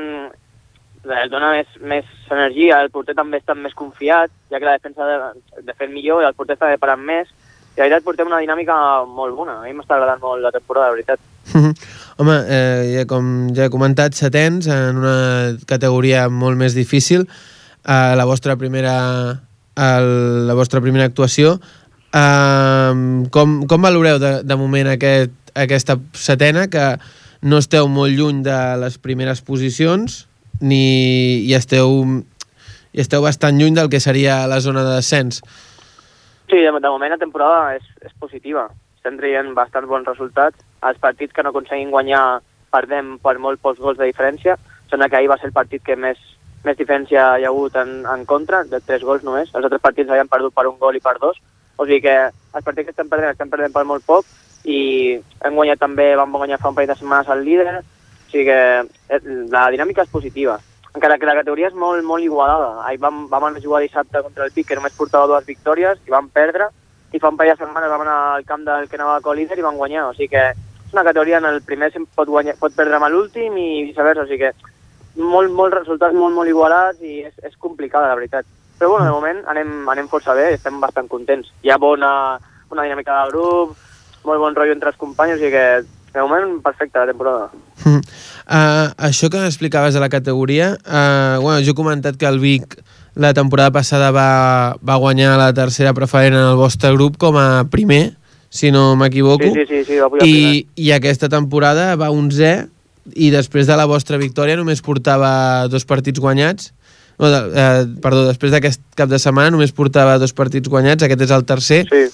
el 1.03 1.29
dona 1.31 1.51
més, 1.51 1.71
més 1.83 2.09
energia, 2.31 2.79
el 2.81 2.91
porter 2.91 3.15
també 3.15 3.41
està 3.41 3.55
més 3.59 3.75
confiat, 3.75 4.31
ja 4.51 4.59
que 4.59 4.67
la 4.67 4.77
defensa 4.77 5.07
de, 5.07 5.63
de 5.67 5.75
fer 5.77 5.89
millor 5.91 6.23
i 6.23 6.27
el 6.29 6.35
porter 6.37 6.55
està 6.55 6.71
preparant 6.71 7.03
més, 7.03 7.31
i 7.73 7.81
la 7.81 7.87
veritat 7.87 8.05
portem 8.05 8.29
una 8.29 8.39
dinàmica 8.39 8.75
molt 9.09 9.35
bona, 9.35 9.59
a 9.59 9.67
mi 9.67 9.73
m'està 9.75 9.97
agradant 9.97 10.21
molt 10.23 10.45
la 10.45 10.53
temporada, 10.55 10.91
la 10.91 10.97
veritat. 10.97 11.19
Home, 12.21 12.37
eh, 12.47 12.83
ja, 12.93 13.07
com 13.09 13.31
ja 13.57 13.67
he 13.67 13.73
comentat, 13.73 14.15
setens 14.15 14.69
en 14.71 15.01
una 15.01 15.17
categoria 15.69 16.27
molt 16.29 16.59
més 16.59 16.77
difícil, 16.77 17.25
eh, 17.83 18.13
la 18.15 18.27
vostra 18.29 18.55
primera 18.61 18.93
el, 19.75 20.47
la 20.47 20.53
vostra 20.53 20.81
primera 20.81 21.09
actuació. 21.09 21.57
Eh, 22.13 22.93
com, 23.33 23.57
com 23.67 23.89
valoreu 23.89 24.21
de, 24.21 24.35
de 24.45 24.59
moment 24.59 24.93
aquest, 24.93 25.33
aquesta 25.57 25.97
setena 26.13 26.67
que 26.69 26.93
no 27.43 27.59
esteu 27.59 27.89
molt 27.91 28.15
lluny 28.15 28.41
de 28.45 28.57
les 28.79 28.95
primeres 29.03 29.41
posicions 29.43 30.23
ni 30.63 31.43
i 31.43 31.53
esteu, 31.57 31.91
i 32.95 33.03
esteu 33.03 33.23
bastant 33.25 33.59
lluny 33.59 33.75
del 33.75 33.89
que 33.91 33.99
seria 33.99 34.45
la 34.47 34.61
zona 34.63 34.85
de 34.87 34.95
descens. 34.95 35.41
Sí, 36.47 36.59
de, 36.61 36.71
de 36.71 36.89
moment 36.89 37.11
la 37.11 37.19
temporada 37.19 37.73
és, 37.75 37.83
és 38.05 38.13
positiva. 38.19 38.69
Estem 38.95 39.17
traient 39.19 39.51
bastants 39.57 39.89
bons 39.89 40.07
resultats. 40.07 40.63
Els 40.87 40.99
partits 41.03 41.35
que 41.35 41.43
no 41.43 41.51
aconseguim 41.51 41.91
guanyar 41.91 42.39
perdem 42.71 43.17
per 43.23 43.35
molt 43.43 43.59
pocs 43.61 43.81
gols 43.83 43.99
de 43.99 44.07
diferència. 44.07 44.55
Sembla 44.89 45.09
que 45.09 45.19
ahir 45.19 45.31
va 45.31 45.37
ser 45.41 45.49
el 45.49 45.57
partit 45.57 45.83
que 45.83 45.97
més, 45.99 46.21
més 46.63 46.79
diferència 46.79 47.25
hi 47.39 47.43
ha 47.43 47.51
hagut 47.51 47.75
en, 47.81 48.03
en 48.07 48.23
contra, 48.29 48.63
de 48.63 48.79
tres 48.79 49.03
gols 49.03 49.25
només. 49.27 49.51
Els 49.51 49.67
altres 49.67 49.83
partits 49.83 50.13
havien 50.13 50.31
perdut 50.31 50.55
per 50.55 50.69
un 50.69 50.79
gol 50.79 50.95
i 50.95 51.03
per 51.03 51.17
dos. 51.19 51.41
O 51.75 51.83
sigui 51.83 51.99
que 52.05 52.15
els 52.29 52.63
partits 52.63 52.87
que 52.87 52.95
estem 52.95 53.11
perdent 53.11 53.33
estem 53.33 53.51
perdent 53.51 53.75
per 53.75 53.83
molt 53.89 54.05
poc 54.07 54.29
i 54.63 55.19
hem 55.43 55.55
guanyat 55.55 55.81
també, 55.81 56.13
vam 56.15 56.31
guanyar 56.31 56.59
fa 56.61 56.71
un 56.71 56.75
parell 56.77 56.93
de 56.93 56.99
setmanes 56.99 57.29
al 57.29 57.43
líder, 57.45 57.79
o 57.79 58.29
sigui 58.31 58.45
que 58.47 58.59
eh, 58.83 59.19
la 59.51 59.67
dinàmica 59.73 60.05
és 60.05 60.13
positiva. 60.13 60.59
Encara 60.93 61.17
que 61.17 61.25
la 61.25 61.35
categoria 61.39 61.71
és 61.71 61.77
molt, 61.77 62.03
molt 62.05 62.23
igualada. 62.23 62.83
Ahir 62.85 62.99
vam, 63.01 63.25
vam 63.29 63.57
jugar 63.57 63.81
dissabte 63.81 64.21
contra 64.21 64.45
el 64.45 64.53
Pic, 64.53 64.67
que 64.69 64.77
només 64.77 64.95
portava 64.97 65.27
dues 65.27 65.45
victòries, 65.45 65.99
i 66.07 66.13
vam 66.13 66.29
perdre, 66.29 66.69
i 67.13 67.21
fa 67.21 67.29
un 67.29 67.37
parell 67.37 67.55
de 67.55 67.63
setmanes 67.63 67.91
vam 67.91 68.03
anar 68.05 68.19
al 68.35 68.45
camp 68.45 68.63
del 68.65 68.87
que 68.89 68.97
anava 68.97 69.17
a 69.17 69.35
líder 69.35 69.57
i 69.59 69.65
vam 69.65 69.77
guanyar. 69.77 70.07
O 70.09 70.13
sigui 70.13 70.29
que 70.33 70.45
és 70.53 70.93
una 70.93 71.03
categoria 71.03 71.39
en 71.41 71.49
el 71.49 71.61
primer 71.61 71.91
pot, 72.15 72.27
guanyar, 72.29 72.55
pot 72.59 72.75
perdre 72.75 72.97
amb 72.97 73.09
l'últim 73.09 73.57
i 73.57 73.83
viceversa, 73.89 74.25
o 74.25 74.29
sigui 74.29 74.45
que 74.45 74.53
molt, 75.21 75.51
molt 75.51 75.73
resultats 75.73 76.15
molt, 76.17 76.33
molt 76.33 76.49
igualats 76.49 77.01
i 77.01 77.21
és, 77.25 77.33
és 77.41 77.57
complicada, 77.57 78.09
la 78.09 78.17
veritat. 78.17 78.45
Però 78.77 78.91
bueno, 78.91 79.05
de 79.05 79.13
moment 79.13 79.43
anem, 79.49 79.73
anem 79.89 80.09
força 80.09 80.33
bé, 80.37 80.53
estem 80.53 80.79
bastant 80.81 81.09
contents. 81.09 81.51
Hi 81.61 81.73
ha 81.73 81.77
bona, 81.81 82.11
una 82.73 82.85
dinàmica 82.85 83.19
de 83.19 83.33
grup, 83.33 83.77
molt 84.27 84.41
bon 84.41 84.55
rotllo 84.55 84.75
entre 84.75 84.91
els 84.93 84.99
companys, 84.99 85.37
o 85.37 85.41
sigui 85.41 85.51
que 85.53 85.67
de 86.13 86.21
moment 86.21 86.59
perfecte 86.61 86.99
la 86.99 87.09
temporada. 87.09 87.49
Uh, 87.83 88.91
això 88.97 89.29
que 89.33 89.41
explicaves 89.47 89.95
de 89.95 90.01
la 90.03 90.09
categoria, 90.13 90.73
uh, 90.85 91.41
bueno, 91.41 91.61
jo 91.65 91.73
he 91.73 91.77
comentat 91.77 92.19
que 92.19 92.29
el 92.29 92.39
Vic 92.39 92.77
la 93.15 93.33
temporada 93.33 93.71
passada 93.71 94.11
va, 94.11 94.75
va 94.81 94.97
guanyar 95.01 95.37
la 95.37 95.53
tercera 95.53 95.93
preferent 95.93 96.35
en 96.37 96.51
el 96.51 96.57
vostre 96.57 96.93
grup 96.93 97.17
com 97.21 97.37
a 97.37 97.65
primer, 97.69 98.15
si 98.49 98.71
no 98.71 98.95
m'equivoco. 98.95 99.49
Sí, 99.53 99.65
sí, 99.67 99.81
sí, 99.81 99.83
sí, 99.93 99.99
va 100.01 100.09
I, 100.25 100.67
I 100.77 100.93
aquesta 100.93 101.29
temporada 101.29 101.93
va 101.97 102.11
11 102.13 102.53
i 103.19 103.29
després 103.33 103.67
de 103.67 103.75
la 103.77 103.85
vostra 103.89 104.17
victòria 104.21 104.55
només 104.55 104.81
portava 104.81 105.67
dos 105.67 105.83
partits 105.85 106.21
guanyats 106.23 106.71
no, 107.19 107.29
de, 107.29 107.39
eh, 107.51 107.83
perdó, 108.01 108.23
després 108.29 108.53
d'aquest 108.53 108.81
cap 108.97 109.09
de 109.11 109.19
setmana 109.21 109.51
només 109.53 109.73
portava 109.75 110.15
dos 110.21 110.33
partits 110.33 110.69
guanyats, 110.71 111.03
aquest 111.03 111.25
és 111.27 111.33
el 111.35 111.43
tercer 111.45 111.83
Sí. 111.89 112.05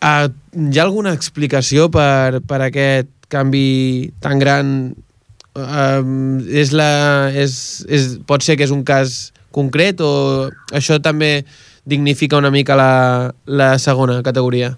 Uh, 0.00 0.30
hi 0.56 0.78
ha 0.78 0.84
alguna 0.86 1.12
explicació 1.12 1.90
per, 1.92 2.40
per 2.48 2.62
aquest 2.64 3.10
canvi 3.28 4.10
tan 4.24 4.40
gran? 4.40 4.70
Uh, 5.50 6.40
és 6.56 6.70
la, 6.72 7.28
és, 7.36 7.52
és, 7.90 8.14
pot 8.24 8.40
ser 8.40 8.56
que 8.56 8.64
és 8.64 8.72
un 8.72 8.84
cas 8.86 9.32
concret 9.52 10.00
o 10.00 10.48
això 10.72 11.00
també 11.02 11.42
dignifica 11.84 12.38
una 12.38 12.52
mica 12.54 12.76
la, 12.78 12.92
la 13.44 13.74
segona 13.82 14.20
categoria? 14.22 14.70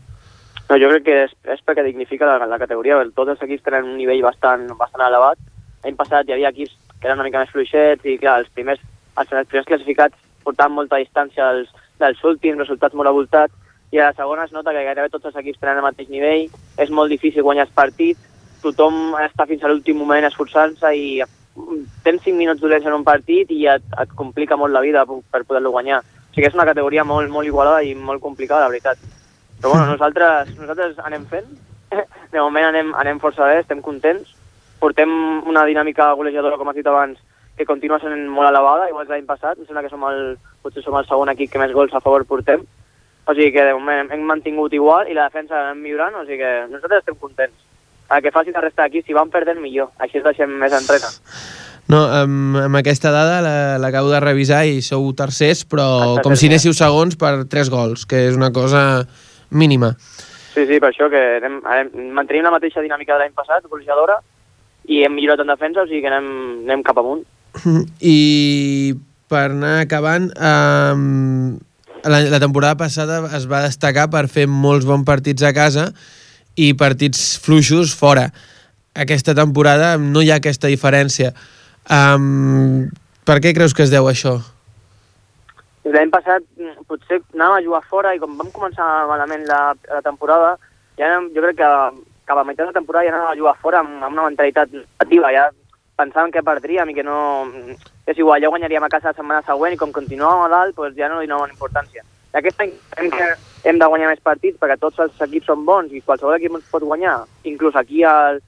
No, 0.66 0.78
jo 0.80 0.88
crec 0.88 1.06
que 1.06 1.16
és, 1.26 1.32
és 1.54 1.62
perquè 1.62 1.84
dignifica 1.84 2.26
la, 2.26 2.48
la 2.48 2.58
categoria. 2.58 2.98
Tots 3.14 3.34
els 3.34 3.46
equips 3.46 3.66
tenen 3.66 3.92
un 3.92 3.98
nivell 4.00 4.22
bastant, 4.24 4.64
bastant 4.78 5.06
elevat. 5.06 5.38
L'any 5.84 5.98
passat 5.98 6.26
hi 6.26 6.34
havia 6.34 6.50
equips 6.50 6.74
que 6.98 7.10
eren 7.10 7.18
una 7.18 7.28
mica 7.28 7.42
més 7.42 7.52
fluixets 7.52 8.06
i 8.08 8.16
clar, 8.18 8.38
els 8.40 8.50
primers, 8.56 8.82
els, 9.20 9.34
primers 9.50 9.68
classificats 9.68 10.18
portaven 10.42 10.78
molta 10.78 10.98
distància 11.02 11.50
dels, 11.52 11.70
dels 12.00 12.22
últims, 12.26 12.62
resultats 12.62 12.96
molt 12.98 13.10
avoltats, 13.10 13.54
i 13.92 14.00
a 14.00 14.08
la 14.08 14.16
segona 14.16 14.46
es 14.48 14.52
nota 14.52 14.72
que 14.72 14.84
gairebé 14.86 15.10
tots 15.12 15.28
els 15.28 15.36
equips 15.36 15.60
tenen 15.60 15.82
el 15.82 15.84
mateix 15.84 16.08
nivell, 16.08 16.46
és 16.80 16.90
molt 16.90 17.12
difícil 17.12 17.44
guanyar 17.44 17.66
els 17.66 17.74
partits, 17.76 18.20
tothom 18.62 19.16
està 19.20 19.44
fins 19.46 19.62
a 19.62 19.68
l'últim 19.68 19.98
moment 20.00 20.24
esforçant-se 20.24 20.92
i 20.96 21.08
tens 22.06 22.22
5 22.24 22.38
minuts 22.38 22.62
dolents 22.62 22.86
en 22.88 22.96
un 22.96 23.04
partit 23.04 23.50
i 23.52 23.66
et, 23.68 23.84
et 24.00 24.14
complica 24.16 24.56
molt 24.56 24.72
la 24.72 24.80
vida 24.80 25.04
per 25.04 25.42
poder-lo 25.44 25.74
guanyar. 25.74 26.00
O 26.00 26.32
sigui 26.32 26.46
que 26.46 26.48
és 26.48 26.56
una 26.56 26.64
categoria 26.64 27.04
molt, 27.04 27.28
molt 27.28 27.46
igualada 27.46 27.82
i 27.84 27.92
molt 27.94 28.22
complicada, 28.24 28.64
la 28.64 28.72
veritat. 28.72 29.02
Però 29.60 29.74
bueno, 29.74 29.90
nosaltres, 29.94 30.54
nosaltres 30.56 30.96
anem 31.04 31.28
fent, 31.28 31.52
de 32.32 32.40
moment 32.40 32.70
anem, 32.70 32.94
anem 32.96 33.20
força 33.20 33.44
bé, 33.44 33.60
estem 33.60 33.84
contents, 33.84 34.32
portem 34.80 35.12
una 35.44 35.66
dinàmica 35.68 36.14
golejadora, 36.16 36.56
com 36.56 36.72
has 36.72 36.80
dit 36.80 36.88
abans, 36.88 37.20
que 37.58 37.68
continua 37.68 38.00
sent 38.00 38.24
molt 38.32 38.48
elevada, 38.48 38.88
igual 38.88 39.04
que 39.04 39.12
l'any 39.12 39.28
passat, 39.28 39.60
em 39.60 39.68
sembla 39.68 39.84
que 39.84 39.92
som 39.92 40.08
el, 40.08 40.38
potser 40.64 40.80
som 40.80 40.96
el 40.96 41.04
segon 41.04 41.28
equip 41.34 41.52
que 41.52 41.60
més 41.60 41.76
gols 41.76 41.92
a 41.92 42.00
favor 42.00 42.24
portem, 42.24 42.64
o 43.26 43.34
sigui 43.34 43.52
que 43.54 43.64
de 43.64 43.74
moment 43.74 44.10
hem 44.12 44.22
mantingut 44.26 44.72
igual 44.74 45.08
i 45.10 45.14
la 45.14 45.28
defensa 45.28 45.54
anem 45.68 45.82
millorant, 45.82 46.14
o 46.20 46.24
sigui 46.26 46.38
que 46.42 46.52
nosaltres 46.70 47.02
estem 47.04 47.14
contents. 47.20 47.54
El 48.12 48.20
que 48.22 48.32
faci 48.34 48.50
la 48.52 48.60
resta 48.60 48.82
d'aquí, 48.84 49.00
si 49.06 49.14
van 49.16 49.30
perdent, 49.32 49.60
millor. 49.62 49.90
Així 49.98 50.18
es 50.18 50.24
deixem 50.24 50.50
més 50.60 50.72
enrere. 50.76 51.08
No, 51.88 52.02
amb, 52.12 52.56
amb 52.66 52.76
aquesta 52.76 53.10
dada 53.10 53.40
la- 53.42 53.78
l'acabo 53.78 54.10
de 54.10 54.20
revisar 54.20 54.66
i 54.66 54.82
sou 54.82 55.06
tercers, 55.14 55.64
però 55.68 55.86
Exacte, 56.02 56.22
com 56.26 56.36
si 56.36 56.46
anéssiu 56.50 56.74
segons 56.76 57.16
per 57.16 57.44
tres 57.48 57.70
gols, 57.70 58.04
que 58.06 58.26
és 58.28 58.36
una 58.36 58.52
cosa 58.52 59.06
mínima. 59.50 59.94
Sí, 60.52 60.66
sí, 60.68 60.78
per 60.80 60.90
això 60.92 61.08
que 61.08 61.22
anem, 61.40 61.60
anem, 61.64 62.12
mantenim 62.12 62.44
la 62.44 62.50
mateixa 62.52 62.82
dinàmica 62.84 63.14
de 63.14 63.20
l'any 63.24 63.32
passat, 63.32 63.64
golejadora, 63.70 64.18
i 64.88 65.02
hem 65.04 65.14
millorat 65.14 65.40
en 65.40 65.46
defensa, 65.54 65.82
o 65.82 65.86
sigui 65.86 66.02
que 66.02 66.08
anem, 66.12 66.28
anem 66.68 66.82
cap 66.84 66.98
amunt. 67.00 67.24
I 68.00 68.94
per 69.28 69.46
anar 69.50 69.78
acabant, 69.86 70.28
um, 70.36 71.56
la, 72.04 72.20
la 72.30 72.40
temporada 72.40 72.76
passada 72.76 73.20
es 73.36 73.46
va 73.50 73.62
destacar 73.66 74.08
per 74.10 74.26
fer 74.28 74.46
molts 74.50 74.86
bons 74.88 75.06
partits 75.06 75.44
a 75.46 75.52
casa 75.56 75.90
i 76.56 76.72
partits 76.78 77.38
fluixos 77.42 77.94
fora. 77.96 78.28
Aquesta 78.92 79.34
temporada 79.34 79.94
no 79.98 80.20
hi 80.20 80.32
ha 80.32 80.40
aquesta 80.40 80.68
diferència. 80.68 81.32
Um, 81.88 82.90
per 83.26 83.38
què 83.40 83.54
creus 83.56 83.74
que 83.74 83.86
es 83.86 83.92
deu 83.92 84.08
això? 84.10 84.36
L'any 85.88 86.12
passat 86.12 86.44
mm, 86.58 86.84
potser 86.90 87.22
anàvem 87.34 87.56
a 87.56 87.64
jugar 87.64 87.82
fora 87.90 88.12
i 88.14 88.20
com 88.22 88.36
vam 88.38 88.52
començar 88.54 88.86
malament 89.10 89.46
la, 89.48 89.72
la 89.90 90.02
temporada, 90.04 90.54
ja 91.00 91.16
jo 91.34 91.42
crec 91.42 91.58
que 91.58 91.70
cap 92.28 92.38
a 92.38 92.44
meitat 92.46 92.70
de 92.70 92.76
temporada 92.76 93.08
ja 93.08 93.14
anàvem 93.16 93.32
a 93.32 93.40
jugar 93.40 93.56
fora 93.62 93.80
amb, 93.82 93.96
amb 93.98 94.14
una 94.14 94.28
mentalitat 94.28 94.70
negativa, 94.74 95.32
ja 95.34 95.48
pensàvem 96.02 96.34
que 96.34 96.44
perdríem 96.46 96.90
i 96.92 96.96
que 96.98 97.06
no... 97.06 97.18
És 98.06 98.18
igual, 98.18 98.42
ja 98.42 98.50
guanyaríem 98.50 98.84
a 98.84 98.90
casa 98.92 99.12
la 99.12 99.16
setmana 99.18 99.46
següent 99.46 99.76
i 99.76 99.80
com 99.80 99.94
continuàvem 99.94 100.46
a 100.46 100.52
dalt, 100.52 100.76
doncs 100.76 100.98
ja 100.98 101.08
no 101.08 101.20
li 101.22 101.30
donaven 101.30 101.54
importància. 101.54 102.04
I 102.32 102.38
aquest 102.40 102.62
any 102.64 102.72
hem, 102.98 103.10
que 103.12 103.28
hem 103.68 103.78
de 103.78 103.88
guanyar 103.92 104.08
més 104.10 104.22
partits 104.24 104.58
perquè 104.60 104.78
tots 104.80 105.02
els 105.04 105.20
equips 105.26 105.50
són 105.50 105.66
bons 105.68 105.92
i 105.92 106.00
qualsevol 106.00 106.38
equip 106.38 106.56
ens 106.56 106.70
pot 106.72 106.84
guanyar, 106.88 107.20
inclús 107.48 107.76
aquí 107.76 108.02
al 108.08 108.40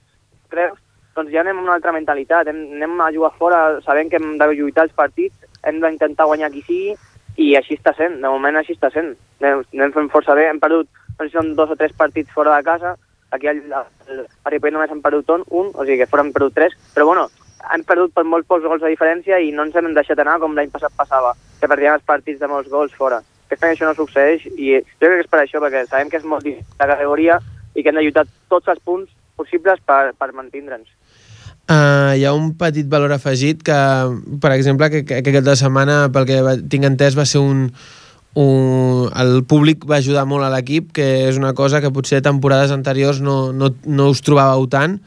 Creus, 0.51 0.79
doncs 1.15 1.33
ja 1.33 1.43
anem 1.43 1.61
amb 1.61 1.69
una 1.69 1.77
altra 1.79 1.93
mentalitat, 1.95 2.49
hem, 2.51 2.63
anem 2.79 3.01
a 3.01 3.11
jugar 3.15 3.33
fora 3.39 3.61
sabent 3.87 4.11
que 4.11 4.21
hem 4.21 4.39
de 4.41 4.49
lluitar 4.53 4.89
els 4.89 4.97
partits, 4.97 5.37
hem 5.63 5.81
d'intentar 5.83 6.27
guanyar 6.31 6.51
qui 6.55 6.65
sigui 6.67 6.97
i 7.45 7.55
així 7.59 7.79
està 7.79 7.95
sent, 7.99 8.21
de 8.23 8.31
moment 8.31 8.57
així 8.57 8.77
està 8.77 8.91
sent. 8.95 9.15
Anem, 9.43 9.65
anem 9.77 9.95
fent 9.95 10.11
força 10.13 10.37
bé, 10.39 10.49
hem 10.49 10.61
perdut, 10.63 10.89
no 11.15 11.25
sé 11.25 11.31
si 11.31 11.37
són 11.37 11.55
dos 11.59 11.71
o 11.71 11.79
tres 11.79 11.95
partits 11.99 12.33
fora 12.35 12.57
de 12.57 12.67
casa, 12.67 12.97
aquí 13.35 13.51
al, 13.51 13.63
al, 13.73 13.87
al 14.17 14.53
Ripoll 14.53 14.77
només 14.77 14.93
hem 14.95 15.03
perdut 15.03 15.33
un, 15.35 15.45
o 15.75 15.85
sigui 15.85 15.99
que 16.01 16.11
fora 16.11 16.25
hem 16.25 16.33
perdut 16.35 16.55
tres, 16.57 16.77
però 16.95 17.09
bueno, 17.11 17.27
hem 17.73 17.85
perdut 17.89 18.13
per 18.15 18.25
molt 18.29 18.47
pocs 18.51 18.67
gols 18.67 18.83
de 18.83 18.93
diferència 18.93 19.39
i 19.41 19.53
no 19.55 19.65
ens 19.67 19.77
hem 19.77 19.93
deixat 19.97 20.21
anar 20.21 20.39
com 20.43 20.57
l'any 20.57 20.73
passat 20.73 20.93
passava, 20.97 21.35
que 21.61 21.71
perdíem 21.71 21.97
els 21.97 22.07
partits 22.07 22.41
de 22.41 22.51
molts 22.51 22.71
gols 22.73 22.95
fora. 22.97 23.23
Aquest 23.47 23.65
any 23.65 23.75
això 23.75 23.89
no 23.89 23.97
succeeix 23.97 24.47
i 24.55 24.75
jo 24.81 25.07
crec 25.07 25.19
que 25.19 25.25
és 25.25 25.31
per 25.31 25.41
això, 25.43 25.61
perquè 25.63 25.85
sabem 25.87 26.11
que 26.11 26.21
és 26.21 26.29
molt 26.29 26.45
difícil 26.45 26.81
la 26.81 26.91
categoria 26.91 27.39
i 27.75 27.83
que 27.83 27.91
hem 27.91 28.01
de 28.01 28.05
lluitar 28.07 28.27
tots 28.51 28.71
els 28.73 28.81
punts 28.85 29.11
possibles 29.37 29.81
per, 29.87 30.13
per 30.19 30.31
mantindre'ns. 30.33 30.89
Uh, 31.65 32.13
hi 32.13 32.25
ha 32.29 32.35
un 32.37 32.51
petit 32.61 32.89
valor 32.93 33.15
afegit 33.15 33.63
que, 33.65 33.77
per 34.41 34.53
exemple, 34.53 34.91
que, 34.93 35.05
que, 35.09 35.23
que 35.25 35.33
aquest 35.33 35.47
de 35.47 35.57
setmana, 35.57 36.11
pel 36.13 36.27
que 36.29 36.41
tinc 36.69 36.85
entès, 36.85 37.17
va 37.17 37.25
ser 37.25 37.41
un, 37.41 37.71
un... 38.37 39.09
El 39.17 39.45
públic 39.49 39.87
va 39.89 40.03
ajudar 40.03 40.27
molt 40.29 40.45
a 40.45 40.51
l'equip, 40.53 40.93
que 40.93 41.07
és 41.31 41.41
una 41.41 41.55
cosa 41.57 41.81
que 41.81 41.93
potser 41.95 42.21
temporades 42.21 42.75
anteriors 42.75 43.23
no, 43.25 43.53
no, 43.57 43.73
no 43.87 44.11
us 44.13 44.21
trobàveu 44.27 44.69
tant. 44.69 44.99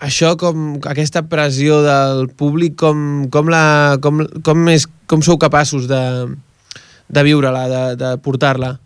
Això, 0.00 0.32
com, 0.40 0.78
aquesta 0.88 1.20
pressió 1.28 1.82
del 1.84 2.30
públic, 2.32 2.78
com, 2.80 3.26
com, 3.32 3.50
la, 3.52 3.98
com, 4.00 4.22
com, 4.46 4.68
és, 4.72 4.86
com 5.10 5.20
sou 5.20 5.36
capaços 5.36 5.84
de, 5.90 6.00
de 7.12 7.24
viure-la, 7.26 7.66
de, 7.68 7.82
de 8.00 8.12
portar-la? 8.24 8.78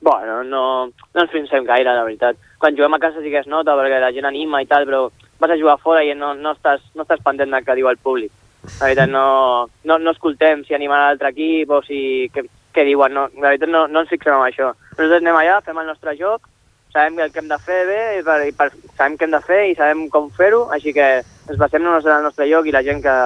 Bueno, 0.00 0.38
no, 0.48 0.62
no 0.88 1.24
ens 1.26 1.34
pensem 1.34 1.66
gaire, 1.68 1.92
la 1.92 2.06
veritat. 2.06 2.38
Quan 2.58 2.72
juguem 2.76 2.96
a 2.96 3.00
casa 3.02 3.20
sí 3.20 3.28
que 3.28 3.42
es 3.42 3.50
nota, 3.52 3.76
perquè 3.76 3.98
la 4.00 4.12
gent 4.16 4.28
anima 4.30 4.62
i 4.64 4.68
tal, 4.70 4.86
però 4.88 5.02
vas 5.40 5.52
a 5.52 5.58
jugar 5.60 5.76
fora 5.82 6.04
i 6.04 6.14
no, 6.16 6.32
no, 6.38 6.54
estàs, 6.56 6.86
no 6.96 7.04
estàs 7.04 7.20
pendent 7.24 7.52
del 7.52 7.66
que 7.66 7.76
diu 7.76 7.90
el 7.92 8.00
públic. 8.00 8.32
La 8.78 8.88
veritat, 8.88 9.12
no, 9.12 9.68
no, 9.84 9.98
no 10.00 10.14
escoltem 10.16 10.64
si 10.64 10.76
animen 10.76 11.04
l'altre 11.04 11.34
equip 11.34 11.72
o 11.72 11.82
si 11.84 12.30
què, 12.32 12.46
què 12.72 12.86
diuen. 12.88 13.12
No, 13.12 13.26
la 13.36 13.52
veritat, 13.52 13.68
no, 13.68 13.84
no 13.92 14.06
ens 14.06 14.12
fixem 14.12 14.38
en 14.38 14.46
això. 14.46 14.72
Nosaltres 14.96 15.20
anem 15.20 15.36
allà, 15.36 15.60
fem 15.68 15.84
el 15.84 15.92
nostre 15.92 16.16
joc, 16.16 16.48
sabem 16.92 17.18
el 17.22 17.30
que 17.32 17.38
hem 17.42 17.48
de 17.50 17.58
fer 17.62 17.80
bé, 17.88 18.00
i 18.18 18.24
per, 18.26 18.38
i 18.48 18.52
per, 18.56 18.70
sabem 18.96 19.16
què 19.18 19.26
hem 19.28 19.34
de 19.36 19.40
fer 19.46 19.60
i 19.70 19.76
sabem 19.78 20.08
com 20.12 20.28
fer-ho, 20.34 20.66
així 20.74 20.92
que 20.96 21.06
ens 21.20 21.58
basem 21.60 21.82
només 21.84 22.04
en 22.06 22.16
el 22.18 22.26
nostre 22.26 22.48
joc 22.50 22.66
i 22.66 22.74
la 22.74 22.82
gent 22.86 23.02
que, 23.04 23.16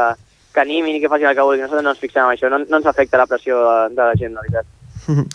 que 0.54 0.62
animin 0.62 0.96
i 0.98 1.02
que 1.02 1.10
facin 1.12 1.30
el 1.30 1.36
que 1.36 1.46
vulguin. 1.46 1.64
Nosaltres 1.66 1.84
no 1.86 1.94
ens 1.94 2.02
fixem 2.02 2.24
en 2.24 2.34
això, 2.36 2.50
no, 2.52 2.60
no 2.64 2.80
ens 2.80 2.86
afecta 2.90 3.20
la 3.20 3.26
pressió 3.30 3.60
de, 3.64 3.94
de 3.96 4.02
la 4.02 4.14
gent, 4.20 4.36
la 4.36 4.46
veritat. 4.46 4.66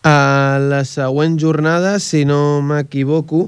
A 0.00 0.56
la 0.64 0.84
següent 0.88 1.34
jornada, 1.36 1.98
si 2.00 2.22
no 2.24 2.62
m'equivoco, 2.64 3.42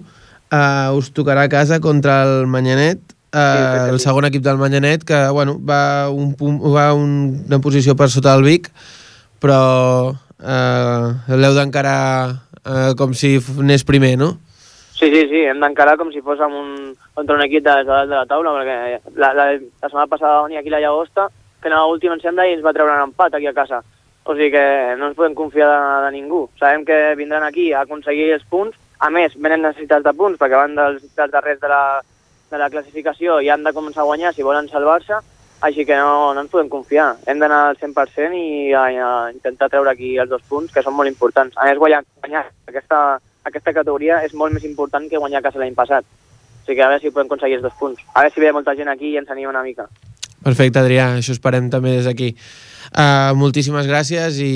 uh, 0.52 0.90
us 0.98 1.08
tocarà 1.16 1.46
a 1.46 1.52
casa 1.52 1.78
contra 1.80 2.18
el 2.26 2.44
Manyanet, 2.46 3.00
uh, 3.32 3.88
el 3.88 3.96
segon 4.04 4.26
equip 4.28 4.44
del 4.44 4.60
Manyanet, 4.60 5.06
que 5.08 5.22
bueno, 5.32 5.56
va, 5.56 6.10
un, 6.12 6.34
punt- 6.36 6.60
va 6.74 6.90
un, 6.92 7.44
una 7.46 7.60
posició 7.64 7.96
per 7.96 8.10
sota 8.12 8.34
del 8.34 8.44
Vic, 8.44 8.68
però 9.40 10.12
uh, 10.12 11.06
l'heu 11.32 11.56
d'encarar 11.56 12.36
uh, 12.66 12.92
com 12.98 13.14
si 13.14 13.36
anés 13.58 13.84
primer, 13.84 14.16
no? 14.18 14.34
Sí, 14.92 15.08
sí, 15.10 15.22
sí, 15.30 15.40
hem 15.50 15.58
d'encarar 15.62 15.96
com 15.98 16.12
si 16.14 16.20
fos 16.22 16.40
amb 16.40 16.54
un, 16.54 16.68
contra 17.16 17.34
un 17.34 17.42
equip 17.42 17.64
de, 17.64 17.72
de 17.82 17.96
de 18.06 18.14
la 18.14 18.26
taula, 18.30 18.52
perquè 18.58 19.00
la, 19.16 19.32
la, 19.34 19.46
la 19.56 19.88
setmana 19.88 20.06
passada 20.06 20.36
va 20.36 20.44
venir 20.46 20.60
aquí 20.60 20.70
la 20.70 20.80
Llagosta, 20.80 21.26
que 21.62 21.68
en 21.70 21.74
l'última 21.74 22.14
encenda 22.18 22.46
i 22.46 22.54
ens 22.54 22.62
va 22.62 22.74
treure 22.76 22.94
un 22.94 23.08
empat 23.08 23.34
aquí 23.34 23.48
a 23.50 23.56
casa. 23.56 23.82
O 24.22 24.36
sigui 24.36 24.52
que 24.54 24.62
no 25.00 25.08
ens 25.08 25.18
podem 25.18 25.34
confiar 25.34 25.66
de, 25.72 25.80
de 26.06 26.12
ningú. 26.14 26.44
Sabem 26.60 26.84
que 26.86 27.16
vindran 27.18 27.42
aquí 27.42 27.72
a 27.72 27.82
aconseguir 27.82 28.30
els 28.36 28.46
punts, 28.46 28.78
a 29.02 29.10
més, 29.10 29.34
venen 29.34 29.64
necessitats 29.66 30.06
de 30.06 30.14
punts 30.14 30.38
perquè 30.38 30.54
van 30.60 30.76
dels, 30.78 31.02
dels 31.16 31.32
darrers 31.32 31.58
de 31.60 31.70
la, 31.72 31.82
de 32.52 32.60
la 32.60 32.70
classificació 32.70 33.40
i 33.42 33.50
han 33.50 33.64
de 33.66 33.72
començar 33.74 34.04
a 34.04 34.06
guanyar 34.06 34.30
si 34.36 34.46
volen 34.46 34.68
salvar-se, 34.70 35.18
així 35.62 35.86
que 35.86 35.96
no, 35.96 36.32
no 36.34 36.42
ens 36.42 36.50
podem 36.50 36.68
confiar. 36.68 37.12
Hem 37.26 37.38
d'anar 37.42 37.60
al 37.70 37.78
100% 37.78 38.34
i 38.38 38.72
a, 38.74 38.86
a 38.90 39.12
intentar 39.30 39.70
treure 39.70 39.92
aquí 39.92 40.16
els 40.18 40.30
dos 40.30 40.42
punts, 40.48 40.72
que 40.74 40.82
són 40.82 40.96
molt 40.98 41.10
importants. 41.10 41.54
A 41.56 41.68
més, 41.68 41.78
guanyar, 41.78 42.02
guanyar 42.20 42.44
aquesta, 42.68 42.98
aquesta 43.46 43.74
categoria 43.76 44.20
és 44.26 44.34
molt 44.34 44.54
més 44.54 44.66
important 44.68 45.06
que 45.08 45.20
guanyar 45.22 45.40
a 45.40 45.46
casa 45.46 45.62
l'any 45.62 45.76
passat. 45.78 46.02
O 46.02 46.66
sigui 46.66 46.78
que 46.78 46.84
a 46.84 46.90
veure 46.90 47.02
si 47.02 47.14
podem 47.14 47.30
aconseguir 47.30 47.60
els 47.60 47.66
dos 47.66 47.78
punts. 47.78 48.02
A 48.12 48.22
veure 48.22 48.34
si 48.34 48.42
ve 48.42 48.52
molta 48.54 48.74
gent 48.78 48.90
aquí 48.90 49.14
i 49.14 49.20
ens 49.22 49.30
anima 49.30 49.54
una 49.54 49.62
mica. 49.66 49.86
Perfecte, 50.42 50.82
Adrià, 50.82 51.12
això 51.20 51.34
esperem 51.36 51.70
també 51.70 51.94
des 51.94 52.06
d'aquí. 52.10 52.32
Uh, 52.90 53.30
moltíssimes 53.38 53.86
gràcies 53.86 54.42
i 54.42 54.52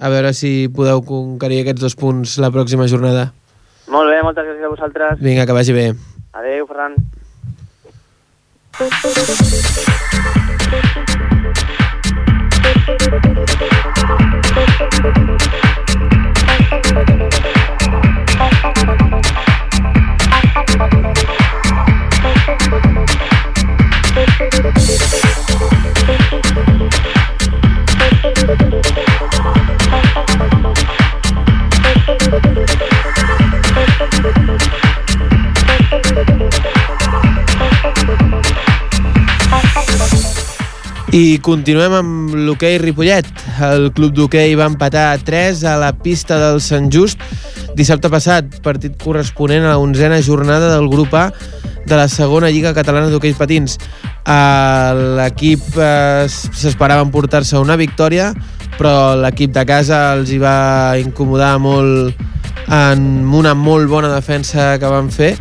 a 0.00 0.08
veure 0.08 0.32
si 0.32 0.70
podeu 0.72 1.02
conquerir 1.04 1.60
aquests 1.62 1.84
dos 1.84 1.96
punts 1.98 2.38
la 2.40 2.52
pròxima 2.54 2.88
jornada. 2.88 3.28
Molt 3.92 4.08
bé, 4.12 4.22
moltes 4.24 4.48
gràcies 4.48 4.64
a 4.64 4.72
vosaltres. 4.72 5.20
Vinga, 5.20 5.44
que 5.44 5.56
vagi 5.56 5.76
bé. 5.76 5.86
Adéu, 6.32 6.66
Ferran. 6.68 6.96
I 41.08 41.38
continuem 41.40 41.94
amb 41.96 42.34
l'hoquei 42.36 42.74
Ripollet. 42.82 43.28
El 43.64 43.86
club 43.96 44.12
d'hoquei 44.12 44.52
va 44.60 44.66
empatar 44.68 45.06
a 45.14 45.20
3 45.24 45.62
a 45.64 45.78
la 45.80 45.94
pista 45.96 46.36
del 46.36 46.60
Sant 46.60 46.90
Just 46.92 47.22
dissabte 47.78 48.10
passat, 48.12 48.58
partit 48.60 48.98
corresponent 49.00 49.64
a 49.64 49.72
la 49.72 49.80
onzena 49.80 50.18
jornada 50.20 50.74
del 50.74 50.90
grup 50.92 51.14
A 51.16 51.30
de 51.88 51.96
la 51.96 52.10
segona 52.12 52.50
Lliga 52.52 52.74
Catalana 52.76 53.08
d'Hoquei 53.08 53.32
Patins. 53.38 53.78
L'equip 55.16 55.64
uh, 55.80 56.28
s'esperava 56.28 57.06
emportar-se 57.06 57.56
una 57.56 57.78
victòria, 57.80 58.34
però 58.76 59.16
l'equip 59.16 59.56
de 59.56 59.64
casa 59.64 60.10
els 60.12 60.28
hi 60.28 60.42
va 60.42 60.98
incomodar 61.00 61.54
molt 61.56 62.20
en 62.68 63.24
una 63.32 63.54
molt 63.56 63.88
bona 63.88 64.12
defensa 64.12 64.74
que 64.76 64.92
van 64.92 65.08
fer 65.08 65.38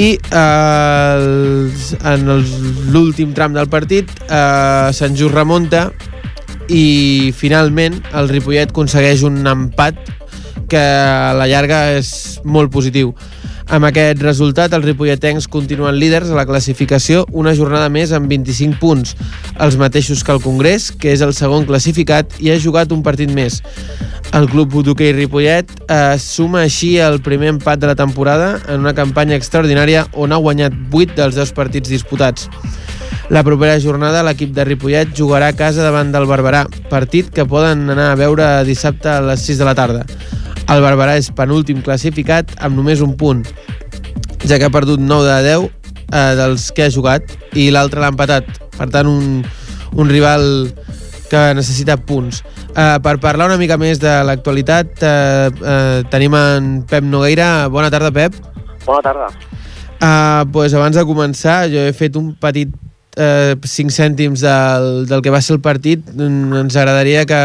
i 0.00 0.14
eh, 0.18 1.68
en 2.10 2.26
l'últim 2.90 3.34
tram 3.36 3.54
del 3.54 3.68
partit 3.70 4.10
eh, 4.26 4.90
Sant 4.96 5.14
Just 5.18 5.34
remunta 5.34 5.86
i 6.72 7.30
finalment 7.36 8.00
el 8.16 8.30
Ripollet 8.32 8.72
aconsegueix 8.72 9.22
un 9.28 9.44
empat 9.46 9.98
que 10.70 10.80
a 10.80 11.34
la 11.36 11.46
llarga 11.46 11.80
és 11.98 12.40
molt 12.44 12.72
positiu. 12.72 13.12
Amb 13.72 13.86
aquest 13.88 14.20
resultat, 14.20 14.74
els 14.76 14.84
ripolletens 14.84 15.46
continuen 15.48 15.96
líders 15.96 16.28
a 16.28 16.36
la 16.36 16.44
classificació 16.44 17.22
una 17.32 17.54
jornada 17.56 17.88
més 17.88 18.12
amb 18.12 18.28
25 18.28 18.76
punts, 18.80 19.14
els 19.56 19.78
mateixos 19.80 20.20
que 20.20 20.34
el 20.34 20.42
Congrés, 20.44 20.90
que 20.92 21.14
és 21.14 21.22
el 21.24 21.32
segon 21.32 21.64
classificat 21.64 22.36
i 22.44 22.52
ha 22.52 22.58
jugat 22.60 22.92
un 22.92 23.00
partit 23.02 23.32
més. 23.32 23.62
El 24.36 24.50
club 24.52 24.76
d'hoquei 24.84 25.14
Ripollet 25.16 25.72
eh, 25.88 26.18
suma 26.20 26.66
així 26.66 26.98
el 27.00 27.22
primer 27.24 27.54
empat 27.54 27.80
de 27.80 27.88
la 27.88 27.96
temporada 27.96 28.58
en 28.68 28.84
una 28.84 28.94
campanya 28.94 29.38
extraordinària 29.40 30.04
on 30.12 30.36
ha 30.36 30.42
guanyat 30.44 30.76
8 30.92 31.16
dels 31.16 31.40
10 31.40 31.56
partits 31.56 31.88
disputats. 31.88 32.50
La 33.32 33.44
propera 33.46 33.80
jornada 33.80 34.24
l'equip 34.26 34.52
de 34.52 34.68
Ripollet 34.68 35.16
jugarà 35.16 35.48
a 35.48 35.56
casa 35.56 35.86
davant 35.86 36.12
del 36.12 36.28
Barberà, 36.28 36.66
partit 36.92 37.32
que 37.32 37.48
poden 37.48 37.88
anar 37.88 38.12
a 38.12 38.20
veure 38.20 38.54
dissabte 38.68 39.08
a 39.08 39.20
les 39.24 39.48
6 39.48 39.64
de 39.64 39.72
la 39.72 39.78
tarda. 39.78 40.04
El 40.70 40.80
Barberà 40.80 41.18
és 41.20 41.30
penúltim 41.36 41.82
classificat 41.84 42.54
amb 42.64 42.78
només 42.78 43.02
un 43.04 43.14
punt, 43.20 43.42
ja 44.48 44.58
que 44.58 44.68
ha 44.68 44.72
perdut 44.72 45.02
9 45.02 45.26
de 45.28 45.38
10 45.48 45.66
eh, 45.68 46.32
dels 46.38 46.70
que 46.74 46.86
ha 46.86 46.92
jugat 46.92 47.34
i 47.58 47.70
l'altre 47.74 48.00
l'ha 48.00 48.12
empatat. 48.12 48.48
Per 48.74 48.88
tant, 48.90 49.08
un, 49.08 49.44
un 49.94 50.10
rival 50.10 50.70
que 51.30 51.42
necessita 51.56 51.96
punts. 51.96 52.42
Eh, 52.74 52.98
per 53.04 53.18
parlar 53.22 53.48
una 53.50 53.58
mica 53.60 53.78
més 53.80 54.00
de 54.02 54.12
l'actualitat, 54.26 54.94
eh, 55.02 55.50
eh, 55.50 55.98
tenim 56.10 56.36
en 56.38 56.72
Pep 56.90 57.04
Nogueira. 57.06 57.68
Bona 57.72 57.90
tarda, 57.92 58.12
Pep. 58.14 58.38
Bona 58.86 59.02
tarda. 59.04 59.28
Uh, 60.04 60.44
pues 60.52 60.74
abans 60.74 60.96
de 60.98 61.04
començar, 61.06 61.70
jo 61.72 61.80
he 61.80 61.92
fet 61.96 62.16
un 62.18 62.34
petit 62.36 62.72
eh, 63.16 63.54
5 63.60 63.94
cèntims 63.94 64.42
del, 64.44 65.06
del 65.10 65.22
que 65.22 65.32
va 65.34 65.40
ser 65.44 65.56
el 65.56 65.62
partit. 65.62 66.04
Mm, 66.14 66.64
ens 66.64 66.76
agradaria 66.76 67.24
que 67.28 67.40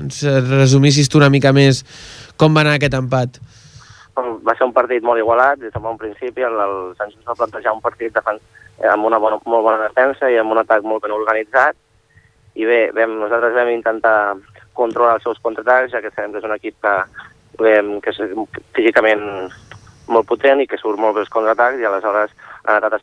ens 0.00 0.22
resumissis 0.48 1.08
tu 1.08 1.20
una 1.20 1.30
mica 1.32 1.52
més 1.56 1.84
com 2.40 2.56
va 2.56 2.64
anar 2.64 2.78
aquest 2.78 2.96
empat. 2.98 3.40
Va 4.16 4.54
ser 4.56 4.66
un 4.66 4.74
partit 4.76 5.04
molt 5.04 5.20
igualat, 5.20 5.60
des 5.60 5.72
de 5.72 5.80
bon 5.80 5.96
principi. 6.00 6.44
El, 6.44 6.56
el 6.60 6.74
Just 6.98 7.22
va 7.28 7.38
plantejar 7.38 7.72
un 7.76 7.84
partit 7.84 8.12
defen 8.14 8.40
amb 8.88 9.04
una 9.04 9.18
bona, 9.20 9.38
molt 9.46 9.64
bona 9.64 9.88
defensa 9.88 10.30
i 10.30 10.38
amb 10.40 10.52
un 10.52 10.60
atac 10.62 10.84
molt 10.84 11.04
ben 11.04 11.16
organitzat. 11.16 11.76
I 12.56 12.66
bé, 12.66 12.80
vam, 12.96 13.18
nosaltres 13.20 13.54
vam 13.54 13.70
intentar 13.72 14.36
controlar 14.74 15.18
els 15.18 15.26
seus 15.26 15.40
contraatacs, 15.44 15.92
ja 15.92 16.00
que 16.02 16.10
sabem 16.14 16.32
que 16.32 16.40
és 16.40 16.48
un 16.48 16.56
equip 16.56 16.76
que, 16.82 16.94
que 17.60 18.14
és 18.14 18.20
físicament 18.76 19.22
molt 20.10 20.26
potent 20.26 20.62
i 20.62 20.66
que 20.66 20.78
surt 20.80 20.98
molt 20.98 21.14
bé 21.16 21.24
els 21.24 21.32
contraatacs 21.32 21.78
i 21.78 21.86
aleshores 21.86 22.32
en 22.68 22.84
atac 22.84 23.00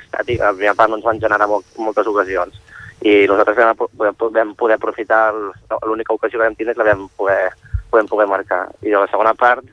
estàtic 0.00 0.40
a 0.40 0.52
primera 0.52 0.76
part 0.78 0.90
no 0.90 1.00
ens 1.00 1.06
van 1.06 1.20
generar 1.20 1.48
molt, 1.48 1.66
moltes 1.78 2.06
ocasions 2.06 2.60
i 3.04 3.24
nosaltres 3.28 3.56
vam, 3.58 4.18
vam 4.32 4.54
poder 4.56 4.76
aprofitar 4.76 5.32
l'única 5.34 6.14
ocasió 6.14 6.38
que 6.38 6.44
vam 6.44 6.58
tindre 6.58 6.76
la 6.78 6.90
vam 6.92 7.08
poder, 7.16 7.50
podem 7.90 8.08
poder 8.08 8.28
marcar 8.28 8.66
i 8.82 8.92
a 8.92 9.02
la 9.02 9.10
segona 9.12 9.34
part 9.34 9.64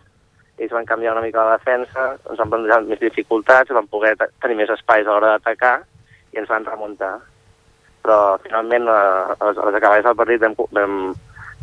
ells 0.62 0.74
van 0.76 0.86
canviar 0.86 1.14
una 1.16 1.24
mica 1.26 1.44
la 1.44 1.58
defensa, 1.58 2.12
ens 2.30 2.38
van 2.38 2.52
plantejar 2.52 2.84
més 2.86 3.00
dificultats, 3.02 3.74
van 3.74 3.88
poder 3.90 4.14
tenir 4.44 4.60
més 4.60 4.70
espais 4.70 5.08
a 5.08 5.16
l'hora 5.16 5.34
d'atacar 5.34 5.80
i 6.36 6.42
ens 6.42 6.50
van 6.52 6.68
remuntar. 6.68 7.16
Però 8.06 8.18
finalment 8.44 8.86
a 8.90 9.00
les, 9.32 9.58
a 9.58 9.66
les 9.68 9.78
acabades 9.80 10.06
del 10.06 10.20
partit 10.20 10.44
vam, 10.44 10.56
vam, 10.78 11.00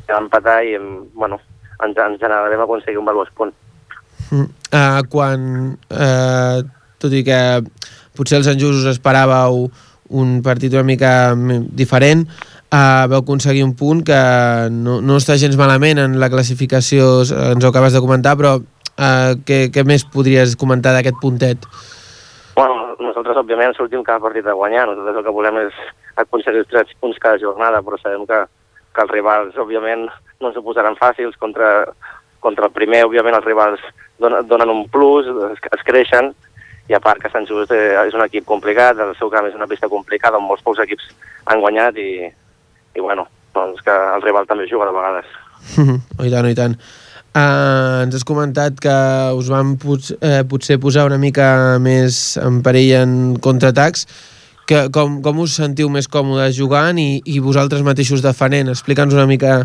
vam 0.09 0.27
empatar 0.27 0.59
i 0.67 0.75
bueno, 1.15 1.39
ens, 1.79 1.95
ens 1.95 2.19
generarem 2.19 2.65
aconseguir 2.65 2.99
un 2.99 3.07
valuós 3.11 3.31
punt. 3.39 3.55
Uh, 4.33 5.01
quan, 5.13 5.47
uh, 5.95 6.59
tot 7.03 7.15
i 7.15 7.25
que 7.27 7.39
potser 8.19 8.41
els 8.41 8.49
us 8.49 8.89
esperàveu 8.91 9.69
un 10.09 10.39
partit 10.43 10.73
una 10.73 10.87
mica 10.89 11.35
diferent, 11.77 12.25
uh, 12.73 13.05
vau 13.11 13.21
aconseguir 13.21 13.65
un 13.65 13.75
punt 13.77 14.03
que 14.07 14.19
no, 14.73 15.01
no 15.05 15.19
està 15.21 15.37
gens 15.37 15.57
malament 15.61 16.01
en 16.01 16.19
la 16.21 16.31
classificació, 16.33 17.23
ens 17.53 17.65
ho 17.65 17.71
acabes 17.71 17.95
de 17.95 18.03
comentar, 18.05 18.35
però 18.41 18.57
uh, 18.59 19.33
què, 19.45 19.69
què 19.75 19.85
més 19.85 20.07
podries 20.09 20.57
comentar 20.57 20.97
d'aquest 20.97 21.21
puntet? 21.23 21.69
Bueno, 22.57 22.97
nosaltres 22.99 23.39
òbviament 23.39 23.77
sortim 23.77 24.03
cada 24.03 24.23
partit 24.25 24.47
a 24.49 24.57
guanyar, 24.57 24.89
nosaltres 24.89 25.21
el 25.21 25.27
que 25.27 25.37
volem 25.37 25.61
és 25.67 25.83
aconseguir 26.19 26.65
els 26.65 26.73
3 26.73 26.97
punts 27.03 27.21
cada 27.23 27.39
jornada, 27.39 27.83
però 27.87 28.01
sabem 28.01 28.25
que, 28.27 28.41
que 28.95 29.05
els 29.05 29.13
rivals 29.15 29.61
òbviament 29.61 30.09
no 30.41 30.51
ens 30.51 30.59
ho 30.59 30.65
posaran 30.67 30.99
fàcils. 30.99 31.37
Contra, 31.39 31.87
contra 32.43 32.67
el 32.67 32.75
primer, 32.75 33.05
òbviament 33.07 33.39
els 33.39 33.47
rivals 33.47 33.85
donen, 34.19 34.47
donen 34.51 34.73
un 34.75 34.85
plus, 34.91 35.29
es, 35.53 35.63
es 35.79 35.87
creixen, 35.87 36.33
i 36.89 36.95
a 36.97 37.01
part 37.05 37.21
que 37.21 37.31
Sant 37.33 37.47
Just 37.49 37.73
eh, 37.77 37.97
és 38.01 38.15
un 38.17 38.25
equip 38.25 38.47
complicat, 38.49 38.99
el 39.05 39.17
seu 39.19 39.31
camp 39.33 39.49
és 39.49 39.57
una 39.57 39.69
pista 39.69 39.91
complicada 39.93 40.41
on 40.41 40.47
molts 40.49 40.65
pocs 40.65 40.81
equips 40.85 41.11
han 41.53 41.61
guanyat 41.61 41.99
i, 42.01 42.11
i 42.97 43.05
bueno, 43.05 43.27
doncs 43.55 43.85
que 43.85 43.93
el 44.15 44.25
rival 44.25 44.49
també 44.49 44.69
juga 44.71 44.89
de 44.89 44.97
vegades. 44.97 45.37
oh, 46.19 46.25
I 46.25 46.33
tant, 46.33 46.49
i 46.49 46.57
tant. 46.57 46.79
Uh, 47.37 48.07
ens 48.07 48.17
has 48.17 48.25
comentat 48.27 48.81
que 48.81 48.95
us 49.37 49.51
van 49.53 49.77
pot, 49.79 50.09
eh, 50.25 50.41
potser 50.49 50.79
posar 50.81 51.05
una 51.07 51.21
mica 51.21 51.77
més 51.83 52.39
en 52.41 52.63
perill 52.65 52.95
en 53.03 53.13
contraatacs. 53.45 54.09
Que, 54.69 54.87
com, 54.93 55.21
com 55.25 55.39
us 55.45 55.55
sentiu 55.57 55.89
més 55.93 56.09
còmodes 56.13 56.57
jugant 56.57 56.99
i, 57.01 57.23
i 57.25 57.39
vosaltres 57.41 57.85
mateixos 57.85 58.25
defenent? 58.25 58.69
Explica'ns 58.73 59.17
una 59.17 59.29
mica 59.29 59.63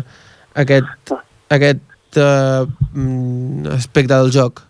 aquest, 0.56 1.12
aquest 1.52 2.20
uh, 2.20 2.64
aspecte 3.74 4.14
del 4.14 4.32
joc. 4.32 4.62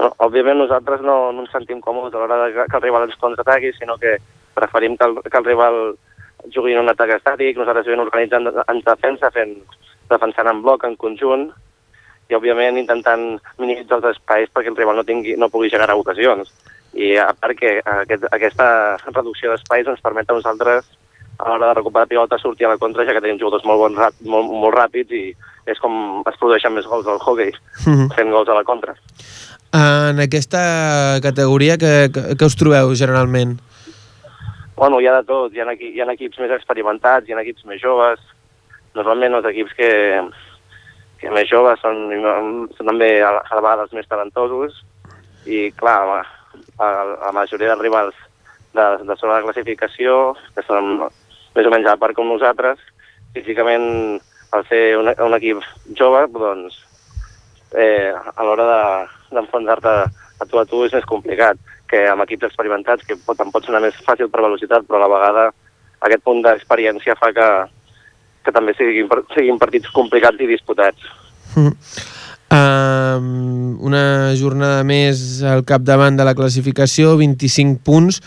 No, 0.00 0.10
òbviament 0.26 0.58
nosaltres 0.58 1.04
no, 1.06 1.32
no 1.32 1.44
ens 1.44 1.52
sentim 1.54 1.80
còmodes 1.80 2.14
a 2.14 2.22
l'hora 2.22 2.40
de 2.44 2.66
que 2.66 2.78
el 2.78 2.82
rival 2.82 3.06
ens 3.06 3.18
contraataqui, 3.20 3.72
sinó 3.78 3.96
que 3.98 4.16
preferim 4.54 4.96
que 4.96 5.06
el, 5.06 5.20
que 5.22 5.38
el 5.38 5.44
rival 5.44 5.78
jugui 6.54 6.74
en 6.74 6.82
un 6.82 6.92
atac 6.92 7.14
estàtic, 7.16 7.58
nosaltres 7.58 7.86
vam 7.88 8.02
organitzant 8.04 8.50
en 8.50 8.80
defensa, 8.84 9.30
fent, 9.34 9.54
defensant 10.10 10.50
en 10.50 10.62
bloc, 10.64 10.84
en 10.84 10.96
conjunt, 11.00 11.48
i 12.28 12.36
òbviament 12.36 12.78
intentant 12.80 13.24
minimitzar 13.60 14.00
els 14.00 14.14
espais 14.14 14.50
perquè 14.52 14.72
el 14.72 14.78
rival 14.78 14.98
no, 14.98 15.04
tingui, 15.06 15.36
no 15.38 15.50
pugui 15.52 15.70
generar 15.72 15.96
ocasions. 16.00 16.50
I 16.94 17.16
a 17.18 17.30
part 17.36 17.58
que 17.58 17.78
aquest, 17.84 18.28
aquesta 18.32 18.68
reducció 19.10 19.50
d'espais 19.52 19.88
ens 19.90 20.04
permet 20.04 20.30
a 20.30 20.38
nosaltres 20.38 20.92
a 21.38 21.48
l'hora 21.48 21.72
de 21.72 21.74
recuperar 21.80 22.06
pilota 22.06 22.38
sortir 22.38 22.66
a 22.66 22.70
la 22.74 22.78
contra, 22.78 23.04
ja 23.04 23.12
que 23.12 23.22
tenim 23.24 23.40
jugadors 23.40 23.64
molt, 23.66 23.80
bons, 23.82 24.20
molt, 24.22 24.52
molt 24.62 24.76
ràpids 24.76 25.10
i 25.10 25.24
és 25.66 25.80
com 25.80 26.22
es 26.28 26.36
produeixen 26.38 26.74
més 26.76 26.86
gols 26.86 27.08
al 27.08 27.18
hockey, 27.18 27.50
-hmm. 27.84 28.14
fent 28.14 28.30
gols 28.30 28.48
a 28.48 28.54
la 28.54 28.64
contra. 28.64 28.94
En 29.74 30.20
aquesta 30.22 31.18
categoria, 31.22 31.74
que, 31.76 32.08
que, 32.14 32.36
que 32.38 32.46
us 32.46 32.54
trobeu 32.54 32.92
generalment? 32.94 33.56
Bueno, 34.76 35.00
hi 35.00 35.08
ha 35.10 35.16
de 35.16 35.26
tot. 35.26 35.54
Hi 35.54 35.64
ha, 35.64 35.74
hi 35.74 35.98
ha 35.98 36.06
equips 36.12 36.38
més 36.38 36.54
experimentats, 36.54 37.26
hi 37.26 37.34
ha 37.34 37.42
equips 37.42 37.66
més 37.66 37.82
joves. 37.82 38.22
Normalment 38.94 39.34
els 39.40 39.48
equips 39.50 39.74
que, 39.74 39.90
que 41.18 41.34
més 41.34 41.50
joves 41.50 41.82
són, 41.82 42.06
són 42.76 42.92
també 42.92 43.16
a, 43.26 43.32
a 43.42 43.58
vegades 43.58 43.96
més 43.98 44.06
talentosos 44.06 44.78
i, 45.50 45.72
clar, 45.74 45.98
la, 46.06 46.22
la, 46.78 46.90
la 47.24 47.34
majoria 47.34 47.72
dels 47.72 47.82
rivals 47.82 48.14
de, 48.78 48.86
de 49.02 49.18
sobre 49.18 49.34
la 49.34 49.42
classificació, 49.48 50.36
que 50.54 50.62
són 50.70 51.00
més 51.02 51.66
o 51.66 51.74
menys 51.74 51.90
a 51.90 51.98
part 51.98 52.14
com 52.14 52.30
nosaltres, 52.30 52.78
físicament, 53.34 54.20
al 54.54 54.66
ser 54.70 54.84
un, 55.00 55.10
un 55.10 55.34
equip 55.34 55.66
jove, 55.98 56.28
doncs, 56.38 56.78
eh, 57.74 58.12
a 58.14 58.46
l'hora 58.46 58.66
d'enfonsar-te 59.34 59.94
de, 59.94 60.24
a 60.40 60.46
tu 60.46 60.58
a 60.58 60.64
tu 60.68 60.82
és 60.86 60.94
més 60.94 61.06
complicat 61.08 61.58
que 61.90 62.04
amb 62.10 62.24
equips 62.24 62.48
experimentats, 62.48 63.04
que 63.06 63.16
pot, 63.26 63.38
pot 63.52 63.66
sonar 63.66 63.82
més 63.84 63.96
fàcil 64.06 64.30
per 64.32 64.42
velocitat, 64.42 64.86
però 64.88 64.98
a 64.98 65.04
la 65.04 65.12
vegada 65.12 65.44
aquest 66.04 66.24
punt 66.26 66.42
d'experiència 66.44 67.16
fa 67.20 67.30
que, 67.36 67.48
que 68.44 68.52
també 68.54 68.74
siguin, 68.78 69.08
siguin 69.34 69.60
partits 69.60 69.92
complicats 69.94 70.42
i 70.42 70.50
disputats. 70.50 71.08
Mm. 71.54 71.72
Um, 72.54 73.78
una 73.82 74.34
jornada 74.38 74.84
més 74.86 75.42
al 75.42 75.64
capdavant 75.66 76.18
de 76.18 76.26
la 76.26 76.36
classificació, 76.38 77.16
25 77.18 77.80
punts. 77.86 78.20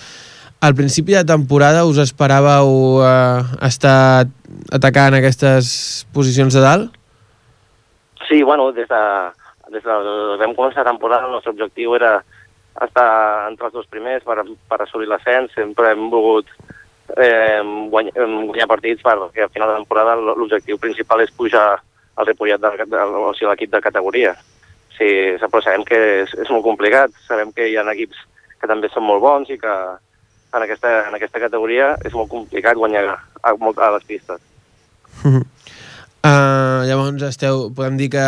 Al 0.59 0.73
principi 0.73 1.13
de 1.13 1.23
temporada 1.27 1.85
us 1.85 1.99
esperàveu 2.01 2.71
uh, 2.97 3.45
estar 3.67 4.25
atacant 4.73 5.15
aquestes 5.19 6.05
posicions 6.15 6.55
de 6.57 6.63
dalt? 6.63 6.95
Sí, 8.27 8.43
bueno, 8.43 8.71
des 8.71 8.87
de, 8.87 9.03
des 9.71 9.83
de 9.83 9.99
vam 10.41 10.55
començar 10.55 10.83
la 10.83 10.91
temporada 10.91 11.27
el 11.27 11.35
nostre 11.35 11.53
objectiu 11.55 11.95
era 11.95 12.17
estar 12.81 13.49
entre 13.49 13.69
els 13.69 13.73
dos 13.73 13.87
primers 13.87 14.23
per, 14.23 14.43
per 14.43 14.81
assolir 14.83 15.07
l'ascens. 15.09 15.53
Sempre 15.55 15.93
hem 15.93 16.09
volgut 16.11 16.49
eh, 17.15 17.61
guany, 17.93 18.11
guanyar 18.15 18.67
partits 18.69 19.05
perquè 19.05 19.45
al 19.45 19.53
final 19.53 19.71
de 19.71 19.79
temporada 19.81 20.17
l'objectiu 20.19 20.79
principal 20.81 21.23
és 21.23 21.31
pujar 21.31 21.69
al 22.17 22.25
Ripollet, 22.25 22.59
de, 22.59 22.85
de, 22.89 23.03
o 23.21 23.33
sigui, 23.33 23.49
l'equip 23.51 23.71
de 23.71 23.81
categoria. 23.81 24.33
Sí, 24.97 25.07
però 25.45 25.61
sabem 25.61 25.85
que 25.85 25.97
és, 26.23 26.33
és 26.41 26.49
molt 26.49 26.65
complicat, 26.65 27.13
sabem 27.27 27.51
que 27.53 27.69
hi 27.69 27.77
ha 27.77 27.85
equips 27.93 28.23
que 28.57 28.69
també 28.69 28.89
són 28.89 29.05
molt 29.05 29.21
bons 29.21 29.51
i 29.53 29.59
que 29.61 29.73
en 30.57 30.63
aquesta, 30.63 30.93
en 31.07 31.15
aquesta 31.15 31.41
categoria 31.43 31.91
és 32.07 32.15
molt 32.17 32.31
complicat 32.31 32.79
guanyar 32.79 33.05
a, 33.13 33.53
a 33.53 33.91
les 33.93 34.07
pistes. 34.09 34.41
Uh, 36.25 36.83
llavors 36.89 37.21
esteu, 37.23 37.67
podem 37.77 37.95
dir 37.99 38.07
que 38.11 38.25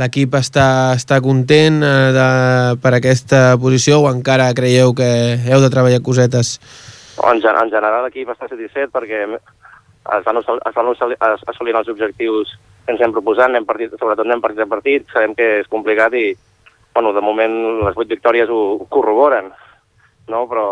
l'equip 0.00 0.32
està, 0.38 0.94
està 0.96 1.20
content 1.22 1.76
uh, 1.84 2.08
de, 2.16 2.28
per 2.82 2.94
aquesta 2.96 3.42
posició 3.60 4.00
o 4.02 4.08
encara 4.10 4.48
creieu 4.56 4.94
que 4.96 5.10
heu 5.46 5.60
de 5.62 5.70
treballar 5.70 6.00
cosetes? 6.02 6.56
En, 7.20 7.38
en 7.38 7.70
general 7.70 8.06
l'equip 8.06 8.32
està 8.32 8.48
satisfet 8.48 8.90
perquè 8.94 9.26
es 9.28 10.24
van, 10.24 10.40
es 10.40 10.76
van 10.80 10.90
assolint 11.52 11.78
els 11.78 11.92
objectius 11.92 12.56
que 12.88 12.94
ens 12.94 13.04
hem 13.04 13.12
proposat, 13.12 13.50
anem 13.50 13.66
partit, 13.68 13.92
sobretot 14.00 14.24
anem 14.24 14.40
partit 14.40 14.64
a 14.64 14.70
partit, 14.70 15.04
sabem 15.12 15.34
que 15.36 15.58
és 15.60 15.68
complicat 15.68 16.14
i 16.16 16.30
bueno, 16.96 17.12
de 17.12 17.22
moment 17.22 17.58
les 17.84 17.94
vuit 17.94 18.08
victòries 18.08 18.48
ho 18.50 18.86
corroboren, 18.88 19.52
no? 20.32 20.46
però 20.48 20.64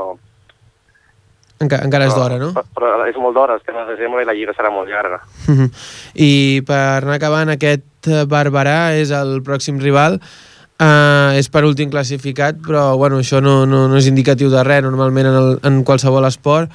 Enca 1.64 1.78
encara 1.84 2.08
és 2.10 2.14
d'hora, 2.14 2.36
no? 2.40 2.50
Però, 2.52 2.64
però 2.76 3.06
és 3.08 3.16
molt 3.16 3.36
d'hora, 3.36 3.56
estem 3.56 3.76
a 3.80 3.86
desembre 3.88 4.20
i 4.22 4.28
la 4.28 4.34
lliga 4.36 4.52
serà 4.56 4.68
molt 4.72 4.90
llarga. 4.92 5.22
Uh 5.48 5.54
-huh. 5.54 5.70
I 6.14 6.62
per 6.66 7.02
anar 7.04 7.16
acabant, 7.16 7.48
aquest 7.48 8.10
Barberà 8.28 8.92
és 8.92 9.10
el 9.10 9.40
pròxim 9.42 9.80
rival. 9.80 10.20
Uh, 10.76 11.32
és 11.40 11.48
per 11.48 11.64
últim 11.64 11.88
classificat, 11.88 12.58
però 12.60 12.98
bueno, 13.00 13.16
això 13.16 13.40
no, 13.40 13.64
no, 13.64 13.86
no 13.88 13.96
és 13.96 14.08
indicatiu 14.10 14.50
de 14.52 14.62
res, 14.62 14.82
normalment 14.82 15.26
en, 15.26 15.34
el, 15.34 15.60
en 15.64 15.84
qualsevol 15.88 16.26
esport. 16.28 16.68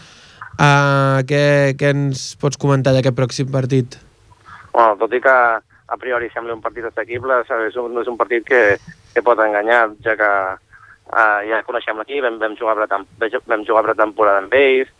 Uh, 0.57 1.21
què, 1.29 1.75
què 1.77 1.91
ens 1.93 2.35
pots 2.41 2.57
comentar 2.57 2.95
d'aquest 2.95 3.13
pròxim 3.13 3.51
partit? 3.53 3.99
Bueno, 4.73 4.97
tot 4.97 5.13
i 5.13 5.21
que 5.21 5.29
a 5.91 5.97
priori 6.01 6.31
sembla 6.33 6.55
un 6.55 6.61
partit 6.61 6.87
assequible, 6.89 7.43
és 7.45 7.77
un, 7.77 7.93
no 7.93 8.01
és 8.01 8.09
un 8.09 8.17
partit 8.17 8.43
que, 8.47 8.79
que 9.13 9.21
pot 9.21 9.37
enganyar, 9.37 9.91
ja 10.01 10.15
que 10.17 10.31
Uh, 11.11 11.43
ja 11.49 11.63
coneixem 11.67 11.97
l'equip, 11.99 12.23
vam, 12.23 12.37
vam, 12.39 12.55
jugar 12.55 12.77
vam 12.79 13.65
jugar 13.67 13.83
pretemporada 13.83 14.45
amb 14.45 14.53
ells, 14.55 14.91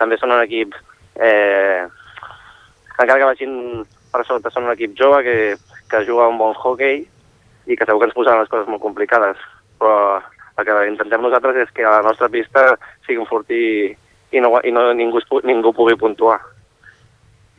també 0.00 0.16
són 0.16 0.32
un 0.32 0.40
equip, 0.40 0.72
eh, 1.20 1.84
encara 2.96 3.18
que 3.20 3.28
vagin 3.28 3.84
per 4.10 4.24
sota, 4.26 4.50
són 4.52 4.66
un 4.68 4.74
equip 4.74 4.96
jove 4.98 5.22
que, 5.26 5.36
que 5.90 6.04
juga 6.08 6.28
un 6.30 6.38
bon 6.40 6.54
hockey 6.56 7.02
i 7.68 7.76
que 7.76 7.86
segur 7.86 8.00
que 8.00 8.08
ens 8.08 8.16
posaran 8.16 8.42
les 8.42 8.50
coses 8.50 8.68
molt 8.70 8.82
complicades. 8.82 9.40
Però 9.80 10.20
el 10.60 10.66
que 10.66 10.78
intentem 10.90 11.22
nosaltres 11.24 11.60
és 11.64 11.74
que 11.76 11.84
a 11.86 11.98
la 11.98 12.06
nostra 12.08 12.28
pista 12.32 12.64
sigui 13.06 13.20
un 13.22 13.28
fortí 13.28 13.62
i, 13.90 14.40
no, 14.42 14.52
i 14.64 14.72
no, 14.74 14.88
ningú, 14.96 15.22
ningú 15.46 15.72
pugui 15.76 15.96
puntuar. 16.00 16.40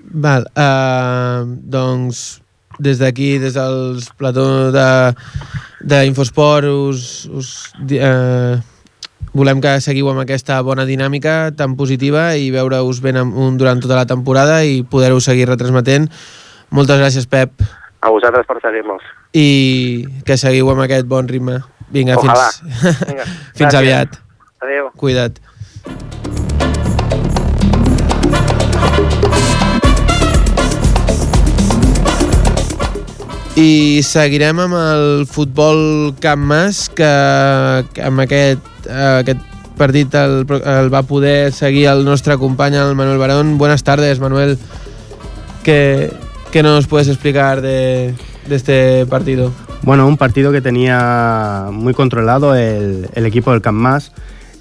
Val, 0.02 0.48
uh, 0.58 1.46
doncs 1.46 2.42
des 2.82 3.00
d'aquí, 3.02 3.38
des 3.42 3.56
dels 3.56 4.10
plató 4.18 4.72
de 4.74 4.88
d'Infosport 5.82 6.68
us, 6.70 7.26
us 7.34 7.50
eh, 7.90 8.58
volem 9.34 9.62
que 9.64 9.78
seguiu 9.82 10.10
amb 10.12 10.22
aquesta 10.24 10.60
bona 10.66 10.86
dinàmica 10.86 11.52
tan 11.58 11.78
positiva 11.80 12.32
i 12.38 12.52
veure-us 12.54 13.02
ben 13.02 13.18
un, 13.22 13.58
durant 13.58 13.82
tota 13.82 13.98
la 13.98 14.06
temporada 14.10 14.62
i 14.66 14.82
poder-ho 14.84 15.22
seguir 15.24 15.48
retransmetent. 15.50 16.10
Moltes 16.72 17.00
gràcies, 17.02 17.28
Pep. 17.28 17.64
A 18.02 18.10
vosaltres 18.10 18.48
per 18.50 18.60
seguir-nos. 18.64 19.04
I 19.34 20.08
que 20.26 20.38
seguiu 20.38 20.70
amb 20.74 20.86
aquest 20.86 21.08
bon 21.08 21.28
ritme. 21.30 21.62
Vinga, 21.92 22.18
Ojalà. 22.20 22.50
fins, 22.52 23.02
Vinga. 23.10 23.26
fins 23.56 23.76
aviat. 23.76 24.20
Adéu. 24.62 24.92
Cuida't. 24.98 25.42
I 33.60 34.00
seguirem 34.08 34.62
amb 34.64 34.78
el 34.80 35.26
futbol 35.28 36.14
Camp 36.24 36.46
Mas, 36.48 36.86
que, 36.96 37.08
que 37.92 38.04
amb 38.08 38.24
aquest, 38.24 38.88
aquest 38.88 39.42
partit 39.76 40.16
el, 40.16 40.46
el 40.48 40.88
va 40.94 41.02
poder 41.04 41.52
seguir 41.52 41.90
el 41.92 42.06
nostre 42.08 42.38
company, 42.40 42.78
el 42.80 42.96
Manuel 42.96 43.20
Barón. 43.20 43.58
Buenas 43.58 43.84
tardes, 43.84 44.22
Manuel. 44.22 44.58
¿Qué, 45.64 46.14
qué 46.52 46.64
nos 46.64 46.88
puedes 46.88 47.10
explicar 47.10 47.60
de, 47.60 48.16
de 48.48 48.56
este 48.56 49.06
partido? 49.08 49.52
Bueno, 49.84 50.08
un 50.08 50.16
partido 50.16 50.54
que 50.54 50.62
tenía 50.62 51.68
muy 51.74 51.94
controlado 51.94 52.56
el, 52.56 53.10
el 53.14 53.26
equipo 53.26 53.52
del 53.52 53.62
Camp 53.62 53.78
Mas, 53.78 54.14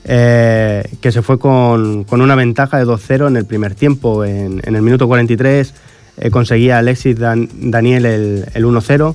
eh, 0.05 0.83
que 1.01 1.13
se 1.13 1.23
fue 1.23 1.39
con, 1.39 2.03
con 2.03 2.23
una 2.23 2.35
ventaja 2.35 2.79
de 2.79 2.87
2-0 2.87 3.29
en 3.29 3.37
el 3.37 3.45
primer 3.45 3.77
tiempo. 3.77 4.25
En, 4.25 4.61
en 4.65 4.75
el 4.75 4.83
minuto 4.83 5.07
43 5.07 5.75
eh, 6.21 6.31
conseguía 6.31 6.79
Alexis 6.79 7.19
Dan, 7.19 7.49
Daniel 7.71 8.07
el, 8.07 8.45
el 8.55 8.65
1-0 8.65 9.15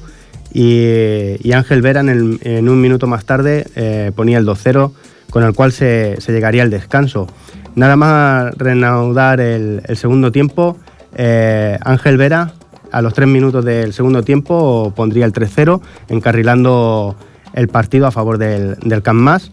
y, 0.55 1.51
Ángel 1.51 1.81
Vera 1.81 1.99
en, 1.99 2.69
un 2.69 2.81
minuto 2.81 3.07
más 3.07 3.25
tarde 3.25 3.67
eh, 3.75 4.13
ponía 4.15 4.37
el 4.37 4.45
2-0 4.45 4.91
con 5.29 5.43
el 5.43 5.53
cual 5.53 5.73
se, 5.73 6.15
se, 6.19 6.31
llegaría 6.31 6.63
al 6.63 6.69
descanso. 6.69 7.27
Nada 7.75 7.97
más 7.97 8.55
reanudar 8.57 9.41
el, 9.41 9.81
segundo 9.95 10.31
tiempo, 10.31 10.77
eh, 11.13 11.77
Ángel 11.81 12.15
Vera 12.15 12.53
a 12.93 13.01
los 13.01 13.13
tres 13.13 13.27
minutos 13.27 13.65
del 13.65 13.91
segundo 13.91 14.23
tiempo 14.23 14.93
pondría 14.95 15.25
el 15.25 15.33
3-0, 15.33 15.81
encarrilando 16.07 17.17
el 17.53 17.67
partido 17.67 18.07
a 18.07 18.11
favor 18.11 18.37
del, 18.37 18.75
del 18.75 19.01
Camp 19.01 19.19
Mas. 19.19 19.51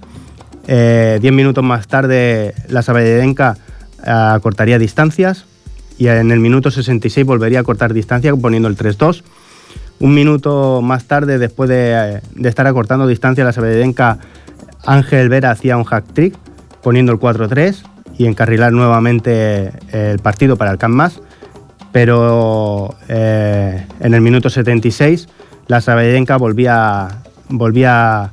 Eh, 0.69 1.19
diez 1.21 1.33
minutos 1.33 1.65
más 1.65 1.89
tarde, 1.89 2.55
la 2.69 2.83
Sabadellenca 2.83 3.57
acortaría 4.05 4.79
distancias 4.79 5.47
y 5.99 6.09
en 6.09 6.31
el 6.31 6.41
minuto 6.41 6.71
66 6.71 7.27
volvería 7.27 7.61
a 7.61 7.63
cortar 7.63 7.93
distancia 7.93 8.35
poniendo 8.35 8.69
el 8.69 8.77
3-2. 8.77 9.23
Un 10.01 10.15
minuto 10.15 10.83
más 10.83 11.05
tarde, 11.05 11.39
después 11.39 11.69
de, 11.69 12.21
estar 12.43 12.67
acortando 12.67 13.07
distancia, 13.07 13.45
la 13.45 13.53
Sabadellenca 13.53 14.19
Ángel 14.85 15.29
Vera 15.29 15.51
hacía 15.51 15.77
un 15.77 15.85
hack 15.85 16.13
trick 16.13 16.37
poniendo 16.83 17.13
el 17.13 17.21
4-3 17.21 17.83
y 18.19 18.27
encarrilar 18.27 18.73
nuevamente 18.73 19.71
el 19.93 20.19
partido 20.19 20.57
para 20.57 20.77
el. 20.77 21.21
Pero 21.93 22.97
eh, 23.09 23.87
en 24.01 24.15
el 24.15 24.21
minuto 24.23 24.51
76 24.51 25.29
la 25.69 25.81
Sabadellenca 25.81 26.37
volvía, 26.37 27.23
volvía 27.49 28.33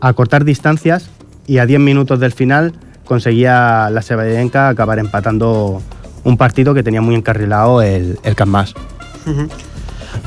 a 0.00 0.12
cortar 0.12 0.44
distancias 0.44 1.10
y 1.46 1.58
a 1.58 1.66
10 1.66 1.80
minutos 1.80 2.20
del 2.20 2.32
final 2.32 2.74
conseguía 3.04 3.88
la 3.90 4.02
Sabadellenca 4.02 4.68
acabar 4.68 4.98
empatando 4.98 5.82
un 6.26 6.36
partido 6.36 6.74
que 6.74 6.82
tenía 6.82 7.00
muy 7.00 7.14
encarrilado 7.14 7.80
el, 7.82 8.18
el 8.24 8.34
Camp 8.34 8.54
-huh. 8.54 9.48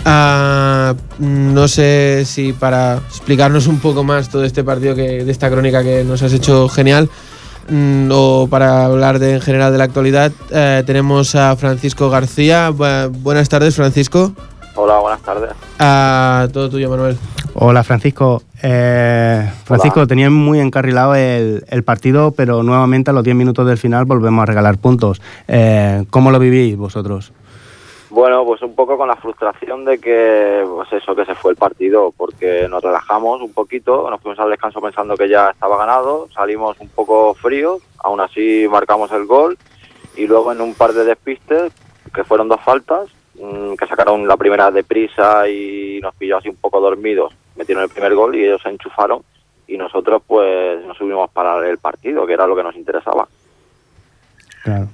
Uh, 0.05 0.95
no 1.19 1.67
sé 1.67 2.23
si 2.25 2.53
para 2.53 2.97
explicarnos 3.09 3.67
un 3.67 3.79
poco 3.79 4.03
más 4.03 4.29
todo 4.29 4.43
este 4.45 4.63
partido 4.63 4.95
que 4.95 5.25
de 5.25 5.31
esta 5.31 5.49
crónica 5.49 5.83
que 5.83 6.03
nos 6.03 6.21
has 6.21 6.31
hecho 6.31 6.69
genial 6.69 7.09
mm, 7.69 8.09
o 8.11 8.47
para 8.49 8.85
hablar 8.85 9.19
de, 9.19 9.33
en 9.33 9.41
general 9.41 9.71
de 9.71 9.77
la 9.79 9.85
actualidad 9.85 10.31
eh, 10.51 10.83
tenemos 10.85 11.35
a 11.35 11.55
Francisco 11.55 12.09
García. 12.09 12.69
Bu 12.69 12.85
buenas 13.23 13.49
tardes, 13.49 13.75
Francisco. 13.75 14.33
Hola, 14.81 14.97
buenas 14.99 15.21
tardes. 15.21 15.51
Uh, 15.77 16.49
todo 16.53 16.69
tuyo, 16.69 16.89
Manuel. 16.89 17.17
Hola, 17.55 17.83
Francisco. 17.83 18.43
Eh, 18.63 19.51
Francisco, 19.65 19.99
Hola. 19.99 20.07
tenían 20.07 20.31
muy 20.31 20.61
encarrilado 20.61 21.15
el, 21.15 21.65
el, 21.67 21.83
partido, 21.83 22.31
pero 22.31 22.63
nuevamente 22.63 23.11
a 23.11 23.13
los 23.13 23.25
10 23.25 23.35
minutos 23.35 23.67
del 23.67 23.77
final 23.77 24.05
volvemos 24.05 24.41
a 24.41 24.45
regalar 24.45 24.77
puntos. 24.77 25.21
Eh, 25.49 26.05
¿Cómo 26.09 26.31
lo 26.31 26.39
vivís 26.39 26.77
vosotros? 26.77 27.33
Bueno, 28.09 28.45
pues 28.45 28.61
un 28.61 28.73
poco 28.73 28.97
con 28.97 29.09
la 29.09 29.17
frustración 29.17 29.83
de 29.83 29.99
que, 29.99 30.63
pues 30.65 30.93
eso, 30.93 31.13
que 31.13 31.25
se 31.25 31.35
fue 31.35 31.51
el 31.51 31.57
partido, 31.57 32.13
porque 32.15 32.69
nos 32.69 32.81
relajamos 32.81 33.41
un 33.41 33.51
poquito, 33.51 34.09
nos 34.09 34.21
fuimos 34.21 34.39
al 34.39 34.49
descanso 34.49 34.79
pensando 34.79 35.17
que 35.17 35.27
ya 35.27 35.49
estaba 35.49 35.75
ganado, 35.77 36.29
salimos 36.33 36.79
un 36.79 36.87
poco 36.87 37.33
fríos, 37.33 37.81
aún 37.97 38.21
así 38.21 38.65
marcamos 38.71 39.11
el 39.11 39.25
gol 39.25 39.57
y 40.15 40.25
luego 40.25 40.53
en 40.53 40.61
un 40.61 40.73
par 40.73 40.93
de 40.93 41.03
despistes, 41.03 41.73
que 42.13 42.23
fueron 42.23 42.47
dos 42.47 42.61
faltas, 42.61 43.09
que 43.77 43.87
sacaron 43.87 44.27
la 44.27 44.37
primera 44.37 44.69
deprisa 44.71 45.47
y 45.47 45.99
nos 46.01 46.13
pilló 46.15 46.37
así 46.37 46.49
un 46.49 46.57
poco 46.57 46.81
dormidos, 46.81 47.33
metieron 47.55 47.83
el 47.83 47.89
primer 47.89 48.13
gol 48.13 48.35
y 48.35 48.43
ellos 48.43 48.61
se 48.61 48.69
enchufaron 48.69 49.21
y 49.67 49.77
nosotros 49.77 50.21
pues 50.25 50.85
nos 50.85 50.97
subimos 50.97 51.29
para 51.31 51.67
el 51.69 51.77
partido, 51.77 52.25
que 52.25 52.33
era 52.33 52.47
lo 52.47 52.55
que 52.55 52.63
nos 52.63 52.75
interesaba. 52.75 53.27
Claro. 54.63 54.87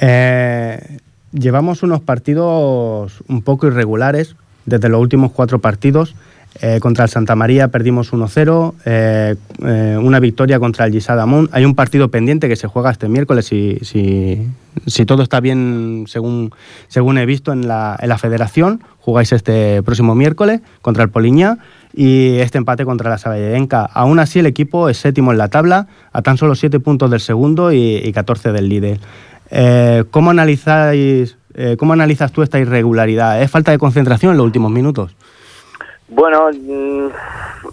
Eh, 0.00 0.98
llevamos 1.32 1.82
unos 1.82 2.00
partidos 2.00 3.22
un 3.28 3.42
poco 3.42 3.66
irregulares 3.66 4.34
desde 4.64 4.88
los 4.88 5.00
últimos 5.00 5.32
cuatro 5.32 5.60
partidos. 5.60 6.14
Eh, 6.60 6.80
contra 6.80 7.04
el 7.04 7.10
Santa 7.10 7.34
María 7.34 7.68
perdimos 7.68 8.12
1-0, 8.12 8.74
eh, 8.84 9.36
eh, 9.64 9.98
una 10.00 10.20
victoria 10.20 10.58
contra 10.58 10.84
el 10.84 10.92
Gisadamón. 10.92 11.48
Hay 11.52 11.64
un 11.64 11.74
partido 11.74 12.08
pendiente 12.08 12.48
que 12.48 12.56
se 12.56 12.68
juega 12.68 12.90
este 12.90 13.08
miércoles, 13.08 13.46
si, 13.46 13.78
si, 13.82 15.06
todo 15.06 15.22
está 15.22 15.40
bien 15.40 16.04
según, 16.08 16.52
según 16.88 17.16
he 17.18 17.26
visto 17.26 17.52
en 17.52 17.68
la, 17.68 17.96
en 18.00 18.08
la 18.08 18.18
federación. 18.18 18.82
Jugáis 19.00 19.32
este 19.32 19.82
próximo 19.82 20.14
miércoles 20.14 20.60
contra 20.82 21.02
el 21.02 21.10
Poliña. 21.10 21.58
y 21.94 22.36
este 22.38 22.58
empate 22.58 22.84
contra 22.84 23.08
la 23.08 23.18
Saballenca. 23.18 23.84
Aún 23.84 24.18
así, 24.18 24.38
el 24.38 24.46
equipo 24.46 24.88
es 24.88 24.98
séptimo 24.98 25.32
en 25.32 25.38
la 25.38 25.48
tabla, 25.48 25.88
a 26.12 26.22
tan 26.22 26.36
solo 26.36 26.54
7 26.54 26.80
puntos 26.80 27.10
del 27.10 27.20
segundo 27.20 27.72
y, 27.72 27.96
y 27.96 28.12
14 28.12 28.52
del 28.52 28.68
líder. 28.68 29.00
¿cómo, 30.10 30.30
analizáis, 30.30 31.36
¿Cómo 31.76 31.92
analizas 31.92 32.32
tú 32.32 32.42
esta 32.42 32.58
irregularidad? 32.58 33.42
¿Es 33.42 33.50
falta 33.50 33.70
de 33.70 33.76
concentración 33.76 34.32
en 34.32 34.38
los 34.38 34.46
últimos 34.46 34.70
minutos? 34.70 35.14
Bueno, 36.14 36.50
mm, 36.52 37.08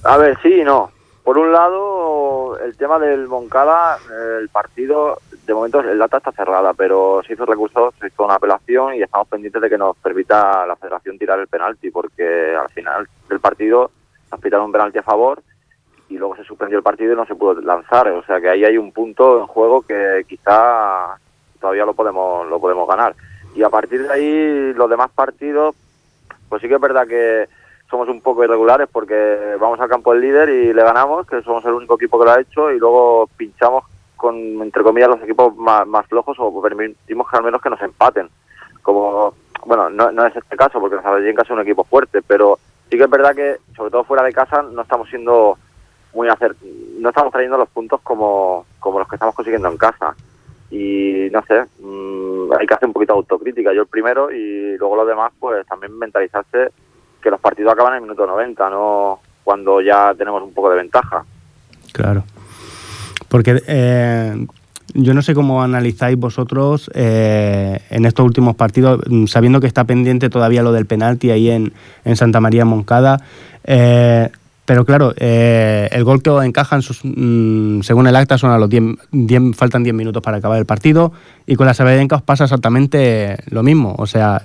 a 0.06 0.17
ver, 0.17 0.38
sí 0.41 0.62
y 0.62 0.63
no. 0.63 0.89
Por 1.25 1.38
un 1.38 1.52
lado, 1.52 2.58
el 2.60 2.78
tema 2.78 2.97
del 2.97 3.28
Moncada, 3.28 3.97
el 4.39 4.47
partido, 4.47 5.19
de 5.45 5.54
momento 5.54 5.82
el 5.82 5.97
data 5.97 6.17
está 6.17 6.32
cerrada, 6.32 6.73
pero 6.73 7.21
se 7.28 7.34
hizo 7.34 7.45
recurso, 7.45 7.93
se 7.99 8.08
hizo 8.08 8.23
una 8.23 8.36
apelación 8.36 8.95
y 8.95 9.02
estamos 9.04 9.28
pendientes 9.28 9.62
de 9.62 9.69
que 9.69 9.78
nos 9.78 9.97
permita 9.97 10.65
la 10.65 10.78
federación 10.78 11.19
tirar 11.19 11.38
el 11.38 11.47
penalti, 11.47 11.91
porque 11.91 12.56
al 12.56 12.69
final 12.69 13.10
del 13.28 13.41
partido 13.41 13.91
nos 14.32 14.39
pitaron 14.39 14.67
un 14.67 14.71
penalti 14.71 14.99
a 14.99 15.04
favor 15.04 15.43
y 16.08 16.17
luego 16.17 16.38
se 16.38 16.45
suspendió 16.45 16.78
el 16.78 16.84
partido 16.84 17.12
y 17.12 17.17
no 17.17 17.25
se 17.25 17.36
pudo 17.36 17.60
lanzar. 17.60 18.08
O 18.08 18.23
sea 18.23 18.39
que 18.39 18.49
ahí 18.49 18.63
hay 18.63 18.78
un 18.78 18.93
punto 18.93 19.38
en 19.41 19.47
juego 19.47 19.82
que 19.82 20.23
quizá 20.30 21.17
todavía 21.60 21.84
lo 21.84 21.93
podemos, 21.93 22.47
lo 22.47 22.58
podemos 22.58 22.88
ganar. 22.88 23.15
Y 23.54 23.63
a 23.63 23.69
partir 23.69 24.08
de 24.08 24.13
ahí, 24.13 24.73
los 24.75 24.89
demás 24.89 25.12
partidos, 25.12 25.75
pues 26.47 26.62
sí 26.62 26.69
que 26.69 26.75
es 26.75 26.82
verdad 26.82 27.06
que 27.06 27.49
somos 27.89 28.08
un 28.08 28.21
poco 28.21 28.43
irregulares 28.43 28.88
porque 28.91 29.56
vamos 29.60 29.80
al 29.80 29.89
campo 29.89 30.13
del 30.13 30.21
líder 30.21 30.49
y 30.49 30.73
le 30.73 30.84
ganamos, 30.84 31.25
que 31.25 31.41
somos 31.41 31.65
el 31.65 31.73
único 31.73 31.95
equipo 31.95 32.19
que 32.19 32.25
lo 32.25 32.32
ha 32.32 32.39
hecho, 32.39 32.71
y 32.71 32.80
luego 32.80 33.28
pinchamos 33.36 33.84
con, 34.15 34.36
entre 34.36 34.84
comillas, 34.84 35.10
los 35.10 35.23
equipos 35.23 35.56
más, 35.56 35.88
más 35.88 36.06
flojos 36.06 36.38
o 36.39 36.62
permitimos 36.62 37.28
que 37.30 37.38
al 37.38 37.43
menos 37.43 37.62
que 37.62 37.69
nos 37.69 37.82
empaten. 37.82 38.30
Como, 38.82 39.34
bueno, 39.65 39.89
no, 39.89 40.12
no 40.12 40.25
es 40.25 40.36
este 40.36 40.56
caso 40.56 40.80
porque 40.80 41.02
Saballenca 41.02 41.41
es 41.41 41.49
un 41.49 41.62
equipo 41.62 41.84
fuerte, 41.84 42.21
pero 42.21 42.60
sí 42.89 42.97
que 42.97 43.04
es 43.04 43.10
verdad 43.10 43.36
que, 43.36 43.58
sobre 43.75 43.91
todo 43.91 44.04
fuera 44.04 44.23
de 44.23 44.34
casa, 44.34 44.62
no 44.62 44.82
estamos 44.82 45.10
siendo 45.10 45.58
muy 46.13 46.28
hacer, 46.28 46.56
no 46.99 47.10
estamos 47.10 47.32
trayendo 47.32 47.58
los 47.58 47.69
puntos 47.69 48.02
como, 48.02 48.65
como 48.80 48.99
los 48.99 49.08
que 49.08 49.15
estamos 49.15 49.34
consiguiendo 49.36 49.69
en 49.69 49.78
casa. 49.78 50.15
Y 50.69 51.30
no 51.32 51.41
sé, 51.43 51.63
mmm, 51.80 52.52
hay 52.60 52.67
que 52.67 52.73
hacer 52.73 52.88
un 52.88 52.93
poquito 52.93 53.13
de 53.13 53.19
autocrítica, 53.19 53.73
yo 53.73 53.82
el 53.82 53.88
primero, 53.88 54.32
y 54.32 54.78
luego 54.78 54.95
los 54.95 55.08
demás, 55.08 55.32
pues 55.39 55.65
también 55.65 55.97
mentalizarse 55.97 56.71
que 57.21 57.29
los 57.29 57.39
partidos 57.39 57.73
acaban 57.73 57.93
en 57.93 57.97
el 57.97 58.01
minuto 58.03 58.25
90, 58.25 58.69
no 58.69 59.19
cuando 59.43 59.82
ya 59.82 60.13
tenemos 60.15 60.43
un 60.43 60.53
poco 60.53 60.69
de 60.69 60.77
ventaja. 60.77 61.23
Claro. 61.91 62.23
Porque 63.27 63.63
eh, 63.67 64.45
yo 64.93 65.13
no 65.13 65.21
sé 65.21 65.34
cómo 65.34 65.63
analizáis 65.63 66.17
vosotros 66.17 66.91
eh, 66.93 67.79
en 67.89 68.05
estos 68.05 68.25
últimos 68.25 68.55
partidos, 68.55 69.01
mm, 69.08 69.25
sabiendo 69.25 69.60
que 69.60 69.67
está 69.67 69.86
pendiente 69.86 70.29
todavía 70.29 70.63
lo 70.63 70.71
del 70.71 70.86
penalti 70.86 71.32
ahí 71.32 71.49
en, 71.49 71.73
en 72.05 72.15
Santa 72.15 72.39
María 72.39 72.65
Moncada. 72.65 73.21
Eh, 73.63 74.29
pero 74.65 74.86
claro, 74.86 75.15
el 75.17 76.03
gol 76.03 76.21
que 76.21 76.29
encajan, 76.29 76.84
sus, 76.84 77.01
mmm, 77.03 77.82
según 77.82 78.05
el 78.05 78.15
acta, 78.15 78.38
son 78.38 78.51
a 78.51 78.60
los 78.60 78.69
10, 78.69 78.84
10 79.12 79.55
faltan 79.55 79.82
10 79.82 79.95
minutos 79.95 80.21
para 80.21 80.38
acabar 80.38 80.60
el 80.60 80.67
partido. 80.67 81.12
Y 81.47 81.55
con 81.55 81.65
la 81.65 81.73
Sabadenca 81.73 82.17
os 82.17 82.21
pasa 82.21 82.43
exactamente 82.43 83.36
lo 83.49 83.63
mismo. 83.63 83.95
O 83.97 84.05
sea, 84.05 84.43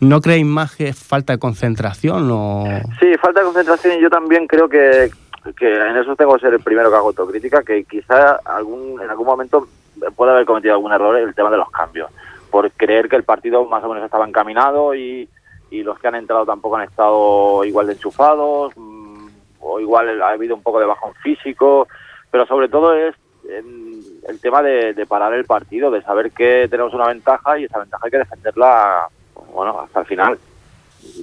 ¿no 0.00 0.20
creéis 0.20 0.46
más 0.46 0.76
que 0.76 0.92
falta 0.92 1.32
de 1.32 1.38
concentración? 1.38 2.30
O... 2.30 2.64
Sí, 3.00 3.14
falta 3.20 3.40
de 3.40 3.46
concentración 3.46 3.98
y 3.98 4.02
yo 4.02 4.10
también 4.10 4.46
creo 4.46 4.68
que, 4.68 5.10
que 5.56 5.74
en 5.74 5.96
eso 5.96 6.16
tengo 6.16 6.34
que 6.34 6.40
ser 6.40 6.54
el 6.54 6.60
primero 6.60 6.90
que 6.90 6.96
hago 6.96 7.08
autocrítica, 7.08 7.62
que 7.62 7.84
quizá 7.84 8.38
algún, 8.44 9.00
en 9.00 9.10
algún 9.10 9.26
momento 9.26 9.68
puede 10.16 10.32
haber 10.32 10.46
cometido 10.46 10.74
algún 10.74 10.92
error 10.92 11.18
en 11.18 11.28
el 11.28 11.34
tema 11.34 11.50
de 11.50 11.56
los 11.56 11.70
cambios, 11.70 12.10
por 12.50 12.70
creer 12.72 13.08
que 13.08 13.16
el 13.16 13.24
partido 13.24 13.64
más 13.64 13.82
o 13.84 13.88
menos 13.88 14.04
estaba 14.04 14.26
encaminado 14.26 14.94
y, 14.94 15.28
y 15.70 15.82
los 15.82 15.98
que 15.98 16.08
han 16.08 16.14
entrado 16.14 16.46
tampoco 16.46 16.76
han 16.76 16.84
estado 16.84 17.64
igual 17.64 17.86
de 17.88 17.94
enchufados, 17.94 18.72
mmm, 18.76 19.26
o 19.60 19.80
igual 19.80 20.22
ha 20.22 20.30
habido 20.30 20.54
un 20.54 20.62
poco 20.62 20.80
de 20.80 20.86
bajón 20.86 21.12
físico, 21.22 21.88
pero 22.30 22.46
sobre 22.46 22.68
todo 22.68 22.94
es 22.94 23.14
en 23.48 24.02
el 24.28 24.40
tema 24.40 24.62
de, 24.62 24.92
de 24.92 25.06
parar 25.06 25.32
el 25.32 25.44
partido, 25.44 25.90
de 25.90 26.02
saber 26.02 26.30
que 26.30 26.68
tenemos 26.70 26.92
una 26.94 27.08
ventaja 27.08 27.58
y 27.58 27.64
esa 27.64 27.78
ventaja 27.78 28.04
hay 28.04 28.10
que 28.10 28.18
defenderla 28.18 29.08
bueno, 29.52 29.80
hasta 29.80 30.00
el 30.00 30.06
final, 30.06 30.38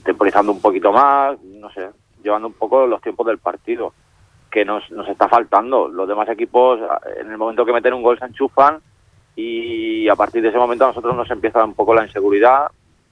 temporizando 0.04 0.52
un 0.52 0.62
poquito 0.62 0.92
más, 0.92 1.42
no 1.44 1.70
sé, 1.72 1.90
llevando 2.24 2.48
un 2.48 2.54
poco 2.54 2.86
los 2.88 3.02
tiempos 3.02 3.28
del 3.28 3.38
partido, 3.38 3.94
que 4.50 4.66
nos, 4.66 4.90
nos 4.92 5.08
está 5.08 5.28
faltando. 5.28 5.88
Los 5.88 6.08
demás 6.08 6.30
equipos, 6.30 6.80
en 7.20 7.32
el 7.32 7.38
momento 7.38 7.66
que 7.66 7.74
meten 7.74 7.94
un 7.94 8.04
gol, 8.04 8.18
se 8.18 8.26
enchufan 8.26 8.80
y 9.36 10.08
a 10.08 10.16
partir 10.16 10.42
de 10.42 10.50
ese 10.50 10.58
momento 10.58 10.86
a 10.86 10.88
nosotros 10.88 11.16
nos 11.16 11.30
empieza 11.30 11.64
un 11.64 11.74
poco 11.74 11.94
la 11.94 12.06
inseguridad, 12.06 12.68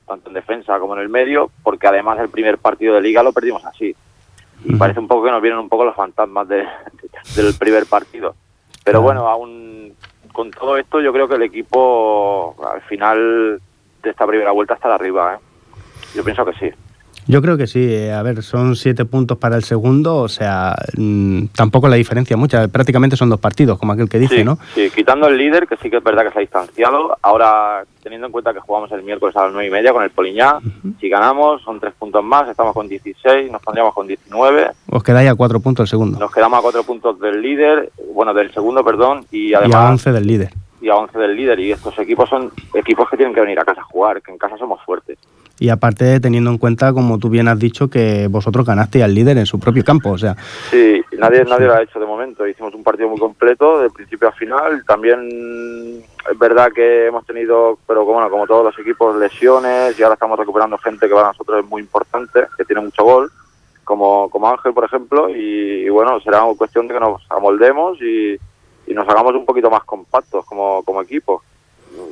tanto 0.07 0.29
en 0.29 0.35
defensa 0.35 0.79
como 0.79 0.95
en 0.95 1.01
el 1.01 1.09
medio, 1.09 1.51
porque 1.63 1.87
además 1.87 2.19
el 2.19 2.29
primer 2.29 2.57
partido 2.57 2.95
de 2.95 3.01
liga 3.01 3.23
lo 3.23 3.33
perdimos 3.33 3.65
así. 3.65 3.95
Y 4.63 4.75
parece 4.75 4.99
un 4.99 5.07
poco 5.07 5.25
que 5.25 5.31
nos 5.31 5.41
vienen 5.41 5.59
un 5.59 5.67
poco 5.67 5.83
los 5.83 5.95
fantasmas 5.95 6.47
de, 6.47 6.65
del 7.35 7.53
primer 7.59 7.85
partido. 7.87 8.35
Pero 8.83 9.01
bueno, 9.01 9.27
aún 9.27 9.93
con 10.31 10.49
todo 10.51 10.77
esto 10.77 11.01
yo 11.01 11.13
creo 11.13 11.27
que 11.27 11.35
el 11.35 11.43
equipo 11.43 12.55
al 12.65 12.81
final 12.81 13.61
de 14.03 14.11
esta 14.11 14.27
primera 14.27 14.51
vuelta 14.51 14.75
estar 14.75 14.91
arriba. 14.91 15.35
¿eh? 15.35 15.37
Yo 16.15 16.23
pienso 16.23 16.45
que 16.45 16.53
sí. 16.53 16.75
Yo 17.25 17.41
creo 17.41 17.57
que 17.57 17.67
sí. 17.67 18.09
A 18.09 18.21
ver, 18.21 18.43
son 18.43 18.75
siete 18.75 19.05
puntos 19.05 19.37
para 19.37 19.55
el 19.55 19.63
segundo, 19.63 20.17
o 20.17 20.27
sea, 20.27 20.75
mmm, 20.97 21.45
tampoco 21.55 21.87
la 21.87 21.95
diferencia 21.95 22.35
mucha. 22.35 22.67
Prácticamente 22.67 23.15
son 23.15 23.29
dos 23.29 23.39
partidos, 23.39 23.79
como 23.79 23.93
aquel 23.93 24.09
que 24.09 24.19
dice, 24.19 24.37
sí, 24.37 24.43
¿no? 24.43 24.57
Sí, 24.75 24.91
quitando 24.93 25.27
el 25.27 25.37
líder, 25.37 25.65
que 25.65 25.77
sí 25.77 25.89
que 25.89 25.97
es 25.97 26.03
verdad 26.03 26.25
que 26.25 26.31
se 26.31 26.39
ha 26.39 26.41
distanciado. 26.41 27.17
Ahora, 27.21 27.85
teniendo 28.01 28.27
en 28.27 28.33
cuenta 28.33 28.53
que 28.53 28.59
jugamos 28.59 28.91
el 28.91 29.03
miércoles 29.03 29.35
a 29.37 29.43
las 29.43 29.53
nueve 29.53 29.67
y 29.67 29.71
media 29.71 29.93
con 29.93 30.03
el 30.03 30.09
Poliñá, 30.09 30.57
uh 30.57 30.61
-huh. 30.61 30.99
si 30.99 31.07
ganamos 31.07 31.61
son 31.61 31.79
tres 31.79 31.93
puntos 31.97 32.23
más, 32.23 32.49
estamos 32.49 32.73
con 32.73 32.89
16, 32.89 33.49
nos 33.49 33.61
pondríamos 33.61 33.93
con 33.93 34.05
19. 34.05 34.71
Os 34.89 35.03
quedáis 35.03 35.29
a 35.29 35.35
cuatro 35.35 35.61
puntos 35.61 35.83
el 35.83 35.87
segundo. 35.87 36.19
Nos 36.19 36.31
quedamos 36.31 36.59
a 36.59 36.61
cuatro 36.61 36.83
puntos 36.83 37.17
del 37.21 37.41
líder, 37.41 37.89
bueno, 38.13 38.33
del 38.33 38.53
segundo, 38.53 38.83
perdón, 38.83 39.25
y 39.31 39.53
además... 39.53 39.71
Y 39.71 39.85
a 39.85 39.89
once 39.89 40.11
del 40.11 40.27
líder 40.27 40.62
y 40.83 40.89
a 40.89 40.95
11 40.95 41.17
del 41.17 41.35
líder. 41.35 41.59
Y 41.59 41.71
estos 41.71 41.97
equipos 41.97 42.29
son 42.29 42.51
equipos 42.73 43.09
que 43.09 43.17
tienen 43.17 43.33
que 43.33 43.41
venir 43.41 43.59
a 43.59 43.65
casa 43.65 43.81
a 43.81 43.85
jugar, 43.85 44.21
que 44.21 44.31
en 44.31 44.37
casa 44.37 44.57
somos 44.57 44.83
fuertes. 44.83 45.17
Y 45.59 45.69
aparte 45.69 46.19
teniendo 46.19 46.49
en 46.49 46.57
cuenta, 46.57 46.91
como 46.91 47.19
tú 47.19 47.29
bien 47.29 47.47
has 47.47 47.57
dicho, 47.57 47.89
que 47.89 48.27
vosotros 48.27 48.65
ganasteis 48.65 49.05
al 49.05 49.13
líder 49.13 49.37
en 49.37 49.45
su 49.45 49.59
propio 49.59 49.83
campo, 49.83 50.09
o 50.09 50.17
sea... 50.17 50.35
Sí, 50.69 51.01
nadie, 51.17 51.45
nadie 51.45 51.67
lo 51.67 51.75
ha 51.75 51.81
hecho 51.81 51.99
de 51.99 52.05
momento, 52.05 52.45
hicimos 52.45 52.73
un 52.73 52.83
partido 52.83 53.07
muy 53.07 53.19
completo, 53.19 53.79
de 53.79 53.89
principio 53.89 54.27
a 54.27 54.31
final, 54.33 54.83
también 54.85 56.03
es 56.29 56.39
verdad 56.39 56.71
que 56.73 57.05
hemos 57.05 57.25
tenido, 57.25 57.77
pero 57.87 58.03
bueno, 58.03 58.29
como 58.29 58.47
todos 58.47 58.65
los 58.65 58.79
equipos, 58.79 59.15
lesiones 59.15 59.97
y 59.97 60.03
ahora 60.03 60.15
estamos 60.15 60.39
recuperando 60.39 60.77
gente 60.79 61.07
que 61.07 61.13
para 61.13 61.27
nosotros 61.27 61.63
es 61.63 61.69
muy 61.69 61.83
importante, 61.83 62.45
que 62.57 62.65
tiene 62.65 62.81
mucho 62.81 63.03
gol, 63.03 63.31
como, 63.83 64.29
como 64.31 64.49
Ángel, 64.49 64.73
por 64.73 64.85
ejemplo, 64.85 65.29
y, 65.29 65.85
y 65.85 65.89
bueno, 65.89 66.19
será 66.21 66.43
cuestión 66.57 66.87
de 66.87 66.95
que 66.95 66.99
nos 66.99 67.21
amoldemos 67.29 68.01
y 68.01 68.37
y 68.87 68.93
nos 68.93 69.07
hagamos 69.07 69.33
un 69.33 69.45
poquito 69.45 69.69
más 69.69 69.83
compactos 69.83 70.45
como, 70.45 70.83
como 70.83 71.01
equipo. 71.01 71.43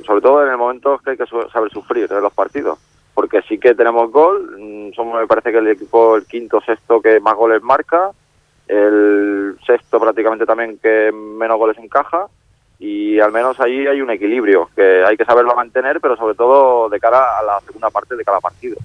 Sobre 0.06 0.22
todo 0.22 0.44
en 0.44 0.52
el 0.52 0.58
momento 0.58 1.00
que 1.00 1.12
hay 1.12 1.18
que 1.18 1.26
saber 1.26 1.72
sufrir 1.72 2.08
en 2.12 2.22
los 2.22 2.34
partidos. 2.34 2.80
Porque 3.14 3.42
sí 3.42 3.58
que 3.58 3.76
tenemos 3.76 4.10
gol, 4.12 4.92
somos 4.96 5.20
me 5.20 5.28
parece 5.28 5.52
que 5.52 5.58
el 5.58 5.68
equipo 5.68 6.16
el 6.16 6.26
quinto 6.26 6.62
sexto 6.62 7.02
que 7.02 7.20
más 7.20 7.36
goles 7.36 7.62
marca, 7.62 8.12
el 8.68 9.58
sexto 9.66 10.00
prácticamente 10.00 10.46
también 10.46 10.78
que 10.78 11.12
menos 11.12 11.58
goles 11.58 11.78
encaja 11.78 12.28
y 12.80 13.20
al 13.20 13.32
menos 13.32 13.60
ahí 13.60 13.86
hay 13.86 14.02
un 14.02 14.10
equilibrio 14.10 14.70
que 14.76 15.04
hay 15.04 15.18
que 15.18 15.26
saberlo 15.26 15.54
mantener, 15.56 16.00
pero 16.00 16.16
sobre 16.16 16.36
todo 16.36 16.90
de 16.90 17.00
cara 17.00 17.38
a 17.38 17.44
la 17.44 17.60
segunda 17.60 17.90
parte 17.90 18.16
de 18.16 18.24
cada 18.24 18.40
partido. 18.40 18.78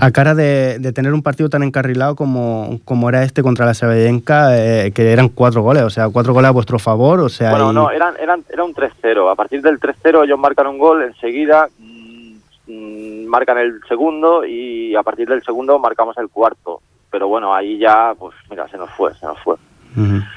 A 0.00 0.12
cara 0.12 0.36
de, 0.36 0.78
de 0.78 0.92
tener 0.92 1.12
un 1.12 1.22
partido 1.22 1.48
tan 1.48 1.64
encarrilado 1.64 2.14
como, 2.14 2.78
como 2.84 3.08
era 3.08 3.24
este 3.24 3.42
contra 3.42 3.66
la 3.66 3.74
Sabadenca, 3.74 4.56
eh, 4.56 4.92
que 4.92 5.10
eran 5.10 5.28
cuatro 5.28 5.62
goles, 5.62 5.82
o 5.82 5.90
sea, 5.90 6.08
cuatro 6.08 6.32
goles 6.32 6.48
a 6.48 6.52
vuestro 6.52 6.78
favor, 6.78 7.18
o 7.18 7.28
sea... 7.28 7.50
Bueno, 7.50 7.72
y... 7.72 7.74
no, 7.74 7.90
eran, 7.90 8.14
eran, 8.20 8.44
era 8.48 8.62
un 8.62 8.72
3-0. 8.72 9.28
A 9.28 9.34
partir 9.34 9.60
del 9.60 9.80
3-0 9.80 10.24
ellos 10.24 10.38
marcan 10.38 10.68
un 10.68 10.78
gol, 10.78 11.02
enseguida 11.02 11.68
mmm, 11.78 13.26
marcan 13.26 13.58
el 13.58 13.80
segundo 13.88 14.44
y 14.46 14.94
a 14.94 15.02
partir 15.02 15.28
del 15.28 15.42
segundo 15.42 15.80
marcamos 15.80 16.16
el 16.18 16.28
cuarto. 16.28 16.80
Pero 17.10 17.26
bueno, 17.26 17.52
ahí 17.52 17.78
ya, 17.78 18.14
pues 18.16 18.36
mira, 18.50 18.68
se 18.68 18.76
nos 18.76 18.90
fue, 18.90 19.12
se 19.14 19.26
nos 19.26 19.38
fue. 19.40 19.56
Uh 19.96 20.00
-huh. 20.00 20.28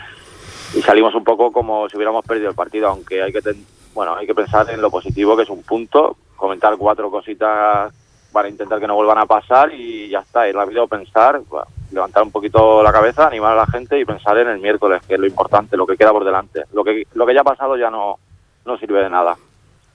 Y 0.74 0.82
salimos 0.82 1.14
un 1.14 1.24
poco 1.24 1.52
como 1.52 1.88
si 1.88 1.98
hubiéramos 1.98 2.26
perdido 2.26 2.50
el 2.50 2.56
partido, 2.56 2.88
aunque 2.88 3.22
hay 3.22 3.32
que, 3.32 3.44
ten, 3.44 3.64
bueno, 3.94 4.16
hay 4.16 4.26
que 4.26 4.34
pensar 4.34 4.68
en 4.72 4.82
lo 4.82 4.90
positivo, 4.90 5.38
que 5.38 5.44
es 5.44 5.50
un 5.50 5.62
punto, 5.62 6.18
comentar 6.36 6.78
cuatro 6.78 7.12
cositas 7.12 7.94
para 8.32 8.50
intentar 8.50 8.80
que 8.80 8.88
no 8.88 8.96
vuelvan 8.96 9.18
a 9.18 9.26
pasar 9.26 9.74
y 9.74 10.10
ya 10.10 10.20
está, 10.20 10.48
ir 10.48 10.56
rápido 10.56 10.88
pensar, 10.88 11.42
bueno, 11.50 11.68
levantar 11.92 12.24
un 12.24 12.32
poquito 12.32 12.82
la 12.82 12.92
cabeza, 12.92 13.28
animar 13.28 13.54
a 13.54 13.62
la 13.62 13.68
gente 13.68 14.00
y 14.00 14.06
pensar 14.06 14.38
en 14.38 14.48
el 14.48 14.60
miércoles, 14.60 15.02
que 15.08 15.16
es 15.16 15.20
lo 15.20 15.28
importante, 15.28 15.78
lo 15.78 15.86
que 15.86 15.98
queda 15.98 16.12
por 16.12 16.26
delante. 16.26 16.64
Lo 16.74 16.84
que, 16.84 17.04
lo 17.14 17.26
que 17.26 17.34
ya 17.34 17.42
ha 17.42 17.46
pasado 17.46 17.78
ya 17.78 17.90
no, 17.90 18.18
no 18.66 18.78
sirve 18.78 19.04
de 19.04 19.10
nada. 19.10 19.36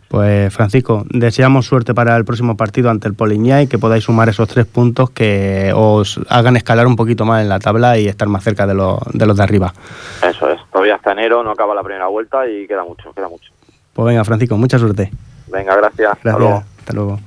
Pues 0.08 0.54
Francisco, 0.54 1.04
deseamos 1.08 1.66
suerte 1.66 1.92
para 1.92 2.16
el 2.16 2.24
próximo 2.24 2.56
partido 2.56 2.90
ante 2.90 3.08
el 3.08 3.14
Poliñá 3.14 3.62
y 3.62 3.66
que 3.66 3.78
podáis 3.78 4.04
sumar 4.04 4.28
esos 4.28 4.48
tres 4.48 4.64
puntos 4.64 5.10
que 5.10 5.72
os 5.74 6.20
hagan 6.28 6.56
escalar 6.56 6.86
un 6.86 6.94
poquito 6.94 7.24
más 7.24 7.42
en 7.42 7.48
la 7.48 7.58
tabla 7.58 7.98
y 7.98 8.06
estar 8.06 8.28
más 8.28 8.44
cerca 8.44 8.68
de, 8.68 8.74
lo, 8.74 9.00
de 9.12 9.26
los 9.26 9.36
de 9.36 9.42
arriba. 9.42 9.74
Eso 10.22 10.48
es, 10.48 10.60
todavía 10.70 10.94
hasta 10.94 11.10
enero, 11.10 11.42
no 11.42 11.50
acaba 11.50 11.74
la 11.74 11.82
primera 11.82 12.06
vuelta 12.06 12.48
y 12.48 12.68
queda 12.68 12.84
mucho, 12.84 13.12
queda 13.12 13.28
mucho. 13.28 13.50
Pues 13.92 14.06
venga 14.06 14.22
Francisco, 14.24 14.56
mucha 14.56 14.78
suerte. 14.78 15.10
Venga, 15.48 15.74
gracias. 15.74 16.18
Gracias, 16.22 16.26
hasta 16.26 16.38
luego. 16.38 16.64
Hasta 16.78 16.92
luego. 16.92 17.18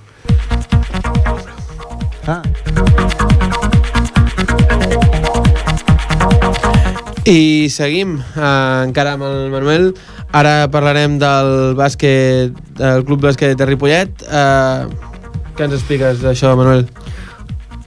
està. 2.29 2.41
I 7.29 7.69
seguim 7.69 8.17
eh, 8.19 8.85
encara 8.87 9.13
amb 9.17 9.27
el 9.27 9.51
Manuel. 9.53 9.91
Ara 10.33 10.69
parlarem 10.71 11.17
del 11.21 11.75
bàsquet, 11.77 12.57
del 12.77 13.05
Club 13.05 13.21
Bàsquet 13.25 13.57
de 13.57 13.65
Ripollet. 13.69 14.25
Eh, 14.25 14.85
què 15.57 15.67
ens 15.67 15.77
expliques 15.77 16.21
d'això, 16.23 16.55
Manuel? 16.57 16.87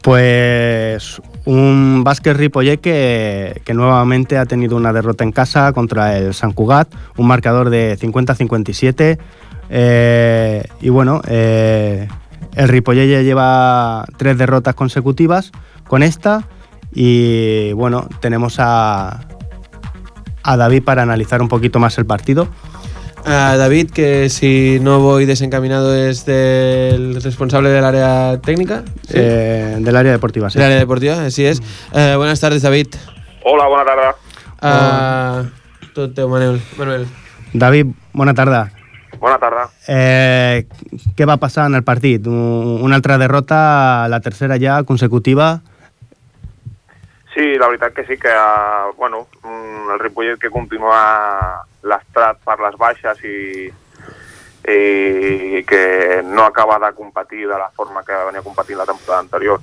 Pues 0.02 1.16
un 1.46 2.02
bàsquet 2.07 2.37
Ripollet 2.38 2.81
que, 2.83 3.62
que, 3.64 3.74
nuevamente 3.74 4.38
ha 4.38 4.46
tenido 4.46 4.76
una 4.76 4.92
derrota 4.92 5.24
en 5.24 5.33
casa 5.33 5.72
contra 5.72 6.16
el 6.18 6.35
San 6.35 6.52
Cugat, 6.52 6.94
un 7.16 7.26
marcador 7.26 7.70
de 7.70 7.98
50-57. 7.98 9.18
Eh, 9.74 10.64
y 10.83 10.88
bueno, 10.90 11.22
eh, 11.26 12.07
el 12.54 12.68
Ripollet 12.68 13.08
ya 13.08 13.22
lleva 13.22 14.04
tres 14.16 14.38
derrotas 14.38 14.74
consecutivas 14.74 15.52
con 15.86 16.02
esta. 16.02 16.48
Y 16.94 17.72
bueno, 17.72 18.08
tenemos 18.20 18.56
a, 18.58 19.20
a 20.42 20.56
David 20.56 20.84
para 20.84 21.02
analizar 21.02 21.40
un 21.40 21.48
poquito 21.48 21.78
más 21.78 21.96
el 21.98 22.06
partido. 22.06 22.48
Uh, 23.24 23.56
David, 23.56 23.92
que 23.92 24.28
si 24.28 24.78
no 24.80 24.98
voy 24.98 25.26
desencaminado 25.26 25.94
es 25.94 26.26
del 26.26 27.22
responsable 27.22 27.70
del 27.70 27.84
área 27.84 28.40
técnica. 28.40 28.82
¿sí? 29.06 29.14
Eh, 29.14 29.76
del 29.78 29.96
área 29.96 30.10
deportiva, 30.10 30.50
sí. 30.50 30.58
Del 30.58 30.66
área 30.66 30.78
deportiva, 30.78 31.24
así 31.24 31.46
es. 31.46 31.60
Uh, 31.92 32.16
buenas 32.16 32.40
tardes, 32.40 32.62
David. 32.62 32.88
Hola. 33.44 33.68
Uh, 34.62 35.46
tot 35.94 36.14
teu, 36.14 36.28
Manuel. 36.28 36.60
Manuel. 36.76 37.06
David, 37.52 37.86
bona 38.12 38.34
tarda. 38.34 38.72
Bona 39.22 39.38
tarda. 39.38 39.68
Eh, 39.87 40.66
què 41.14 41.26
va 41.30 41.38
passar 41.38 41.68
en 41.70 41.78
el 41.78 41.85
partit? 41.87 42.26
Una 42.26 42.96
altra 42.98 43.20
derrota, 43.22 44.08
la 44.11 44.18
tercera 44.20 44.56
ja 44.58 44.80
consecutiva. 44.82 45.61
Sí, 47.30 47.54
la 47.54 47.68
veritat 47.70 47.94
que 47.94 48.04
sí 48.08 48.18
que, 48.18 48.35
bueno, 48.96 49.28
el 49.46 50.02
Ripollet 50.02 50.42
que 50.42 50.50
continua 50.50 51.62
lastrat 51.87 52.42
per 52.42 52.58
les 52.64 52.74
baixes 52.74 53.22
i, 53.22 53.70
i 54.74 55.62
que 55.70 55.85
no 56.26 56.42
acaba 56.42 56.82
de 56.82 56.92
competir 56.98 57.46
de 57.46 57.54
la 57.62 57.70
forma 57.70 58.02
que 58.02 58.24
venia 58.26 58.42
competint 58.42 58.82
la 58.82 58.90
temporada 58.90 59.22
anterior. 59.22 59.62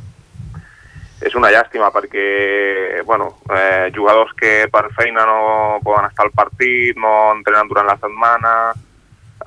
És 1.19 1.36
una 1.36 1.52
llàstima 1.52 1.91
perquè, 1.91 3.04
bueno, 3.04 3.34
eh, 3.52 3.91
jugadors 3.91 4.32
que 4.39 4.69
per 4.72 4.88
feina 4.95 5.28
no 5.28 5.82
poden 5.84 6.08
estar 6.08 6.30
al 6.30 6.32
partit, 6.32 6.95
no 6.95 7.34
entrenen 7.36 7.67
durant 7.67 7.91
la 7.91 8.00
setmana, 8.00 8.54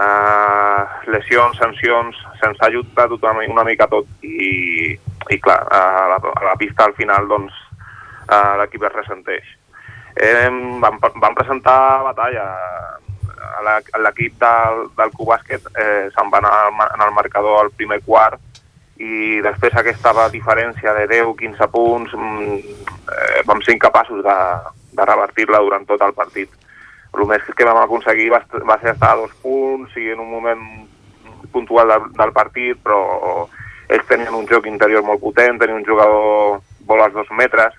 eh, 0.03 0.83
lesions, 1.15 1.59
sancions, 1.59 2.19
se'ns 2.41 2.61
ha 2.61 2.69
ajudat 2.69 3.15
una 3.49 3.65
mica 3.65 3.87
tot 3.87 4.07
i, 4.23 4.93
i 5.31 5.39
clar, 5.41 5.61
a 5.71 6.09
la, 6.13 6.19
a 6.19 6.45
la 6.51 6.57
pista 6.57 6.85
al 6.85 6.95
final 6.99 7.29
doncs 7.29 7.53
eh, 8.29 8.55
l'equip 8.61 8.89
es 8.89 8.97
ressenteix. 8.99 9.57
Eh, 10.15 10.49
vam, 10.83 10.99
vam 11.01 11.35
presentar 11.35 12.03
batalla 12.05 12.47
l'equip 14.03 14.39
del, 14.41 14.87
del 14.97 15.13
Cubàsquet 15.17 15.69
eh, 15.77 16.09
se'n 16.15 16.31
va 16.33 16.41
anar 16.43 16.89
en 16.95 17.05
el 17.07 17.13
marcador 17.17 17.61
al 17.61 17.71
primer 17.77 18.01
quart 18.05 18.41
i 19.03 19.41
després 19.43 19.75
aquesta 19.75 20.13
diferència 20.31 20.93
de 20.95 21.07
10-15 21.11 21.69
punts 21.73 22.15
mm, 22.15 22.59
eh, 23.11 23.41
vam 23.49 23.63
ser 23.65 23.75
incapaços 23.77 24.23
de, 24.25 24.37
de 24.93 25.07
revertir-la 25.09 25.63
durant 25.65 25.87
tot 25.89 26.05
el 26.07 26.15
partit. 26.15 26.51
El 27.13 27.27
més 27.29 27.45
que 27.57 27.67
vam 27.69 27.83
aconseguir 27.83 28.31
va, 28.33 28.41
va 28.69 28.79
ser 28.81 28.95
estar 28.95 29.13
a 29.13 29.21
dos 29.21 29.35
punts 29.43 29.95
i 30.01 30.09
en 30.15 30.23
un 30.25 30.31
moment 30.33 30.63
puntual 31.53 31.93
del, 31.93 32.09
del 32.17 32.33
partit, 32.33 32.81
però 32.83 33.47
ells 33.93 34.09
tenien 34.09 34.35
un 34.35 34.49
joc 34.49 34.67
interior 34.71 35.05
molt 35.05 35.21
potent, 35.21 35.61
tenien 35.61 35.83
un 35.83 35.87
jugador 35.87 36.63
vol 36.89 37.05
als 37.05 37.15
dos 37.15 37.29
metres, 37.37 37.77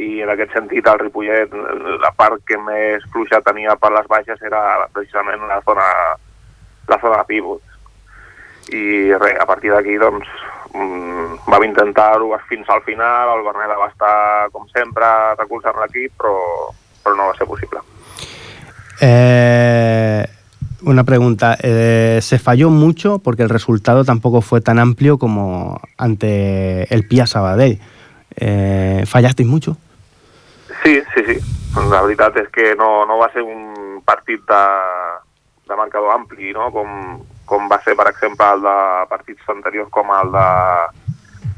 i 0.00 0.22
en 0.24 0.30
aquest 0.32 0.54
sentit 0.56 0.86
el 0.88 1.00
Ripollet 1.00 1.52
la 2.00 2.12
part 2.16 2.40
que 2.48 2.56
més 2.64 3.04
fluixa 3.12 3.42
tenia 3.44 3.76
per 3.76 3.92
les 3.92 4.08
baixes 4.08 4.40
era 4.48 4.62
precisament 4.94 5.44
la 5.48 5.60
zona 5.66 5.88
la 6.88 6.98
zona 7.02 7.18
de 7.20 7.28
pívot 7.28 8.72
i 8.72 9.12
res, 9.12 9.36
a 9.36 9.46
partir 9.46 9.72
d'aquí 9.74 9.98
doncs 10.00 10.28
mmm, 10.72 11.42
vam 11.44 11.66
intentar-ho 11.68 12.32
fins 12.48 12.68
al 12.72 12.80
final 12.88 13.36
el 13.36 13.44
Berneda 13.44 13.76
va 13.76 13.90
estar 13.92 14.48
com 14.54 14.68
sempre 14.72 15.06
recolzant 15.36 15.80
l'equip 15.82 16.16
però, 16.16 16.36
però 17.04 17.18
no 17.18 17.28
va 17.28 17.36
ser 17.36 17.48
possible 17.50 17.84
eh, 19.02 20.26
una 20.82 21.04
pregunta 21.04 21.56
eh, 21.60 22.20
¿se 22.22 22.38
falló 22.38 22.70
mucho 22.70 23.18
porque 23.18 23.42
el 23.42 23.48
resultado 23.48 24.04
tampoco 24.04 24.40
fue 24.40 24.60
tan 24.60 24.78
amplio 24.78 25.18
como 25.18 25.80
ante 25.98 26.92
el 26.94 27.06
Pia 27.06 27.26
Sabadell? 27.26 27.80
Eh, 28.36 29.04
¿Fallasteis 29.06 29.48
mucho? 29.48 29.76
Sí, 30.82 31.02
sí, 31.14 31.24
sí. 31.26 31.38
La 31.90 32.02
veritat 32.04 32.36
és 32.36 32.48
que 32.52 32.74
no, 32.76 33.06
no 33.08 33.16
va 33.16 33.30
ser 33.32 33.42
un 33.42 34.02
partit 34.04 34.42
de, 34.44 34.64
de 35.68 35.76
marcador 35.76 36.12
ampli, 36.12 36.52
no? 36.52 36.68
com, 36.72 37.22
com 37.48 37.68
va 37.70 37.78
ser, 37.84 37.94
per 37.96 38.10
exemple, 38.10 38.44
el 38.44 38.60
de 38.64 38.74
partits 39.08 39.48
anteriors 39.48 39.88
com 39.90 40.12
el 40.12 40.34
de 40.34 40.46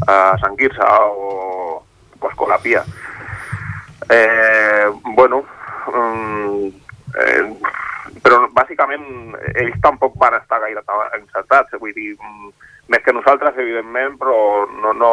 o, 0.06 1.82
o 2.20 2.28
Escolapia. 2.28 2.84
Eh, 4.08 4.86
bueno, 5.16 5.42
um, 5.88 6.70
eh, 7.20 7.44
però 8.22 8.44
bàsicament 8.54 9.34
ells 9.54 9.80
tampoc 9.82 10.16
van 10.20 10.38
estar 10.38 10.60
gaire 10.62 10.82
encertats, 11.18 11.76
vull 11.80 11.94
dir, 11.96 12.14
més 12.88 13.04
que 13.04 13.12
nosaltres, 13.12 13.58
evidentment, 13.58 14.18
però 14.20 14.38
no, 14.82 14.92
no, 14.92 15.12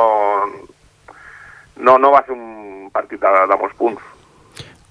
no, 1.78 1.98
no 1.98 2.12
va 2.12 2.24
ser 2.26 2.36
un 2.36 2.90
partit 2.94 3.22
de, 3.22 3.36
de 3.52 3.60
molts. 3.60 4.10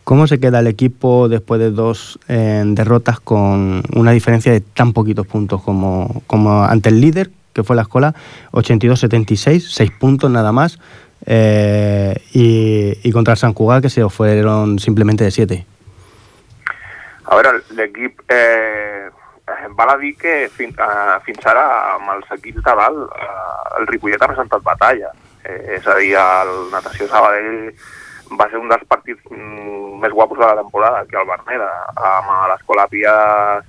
¿Cómo 0.05 0.27
se 0.27 0.41
queda 0.41 0.59
el 0.59 0.67
equipo 0.67 1.29
después 1.29 1.61
de 1.61 1.71
dos 1.71 2.19
eh, 2.27 2.65
derrotas 2.67 3.21
con 3.21 3.83
una 3.95 4.11
diferencia 4.11 4.51
de 4.51 4.61
tan 4.61 4.93
poquitos 4.93 5.27
puntos 5.27 5.63
como, 5.63 6.23
como 6.27 6.65
ante 6.65 6.89
el 6.89 7.01
líder, 7.01 7.31
que 7.53 7.63
fue 7.63 7.77
la 7.77 7.83
escuela, 7.83 8.15
82-76, 8.53 9.61
6 9.61 9.91
puntos 10.01 10.31
nada 10.31 10.51
más, 10.51 10.81
eh, 11.27 12.17
y, 12.33 13.13
contra 13.13 13.35
el 13.35 13.39
Sant 13.39 13.55
Cugat, 13.55 13.83
que 13.83 13.91
se 13.91 14.09
fueron 14.09 14.79
simplemente 14.79 15.23
de 15.23 15.31
7? 15.31 15.67
A 17.31 17.37
veure, 17.39 17.61
l'equip 17.79 18.25
eh, 18.35 19.07
val 19.79 19.93
a 19.93 19.97
dir 20.01 20.17
que 20.19 20.49
fin, 20.51 20.73
eh, 20.75 21.17
fins 21.23 21.47
ara 21.47 21.63
amb 21.95 22.11
els 22.17 22.33
equips 22.35 22.65
de 22.67 22.75
dalt 22.81 23.17
eh, 23.23 23.79
el 23.79 23.87
Ripollet 23.87 24.23
ha 24.23 24.29
presentat 24.33 24.65
batalla. 24.67 25.13
Eh, 25.45 25.77
és 25.77 25.87
a 25.87 25.95
dir, 26.01 26.11
el 26.19 26.51
Natació 26.73 27.07
Sabadell 27.07 27.71
va 28.39 28.49
ser 28.51 28.59
un 28.59 28.67
dels 28.71 28.83
partits 28.91 29.23
mm, 29.31 30.01
més 30.03 30.15
guapos 30.17 30.39
de 30.39 30.47
la 30.47 30.59
temporada, 30.59 31.05
que 31.07 31.19
el 31.23 31.31
Berneda. 31.31 31.71
Amb 32.11 32.35
l'Escola 32.51 32.89
Pia 32.91 33.15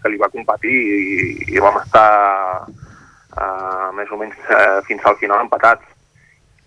se 0.01 0.09
li 0.09 0.17
va 0.21 0.33
competir 0.33 0.73
i, 0.73 1.31
i 1.53 1.61
vam 1.61 1.77
estar 1.83 2.09
eh, 2.65 3.87
més 3.97 4.09
o 4.09 4.19
menys 4.21 4.37
eh, 4.57 4.81
fins 4.89 5.05
al 5.05 5.21
final 5.21 5.45
empatats. 5.45 5.85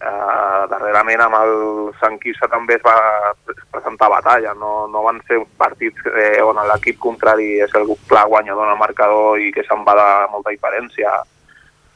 Eh, 0.05 0.65
darrerament 0.69 1.23
amb 1.25 1.37
el 1.39 1.55
Sant 1.97 2.19
Quirze 2.21 2.49
també 2.53 2.77
es 2.77 2.83
va 2.85 3.33
presentar 3.73 4.11
batalla, 4.13 4.53
no, 4.61 4.73
no 4.93 5.05
van 5.07 5.21
ser 5.29 5.39
partits 5.61 6.11
eh, 6.11 6.43
on 6.45 6.61
l'equip 6.69 6.99
contrari 7.01 7.55
és 7.65 7.73
el 7.79 7.89
clar 8.11 8.27
guanyador 8.29 8.67
en 8.67 8.75
el 8.75 8.83
marcador 8.83 9.41
i 9.41 9.49
que 9.55 9.65
se'n 9.65 9.85
va 9.87 9.95
de 9.97 10.09
molta 10.35 10.53
diferència. 10.53 11.15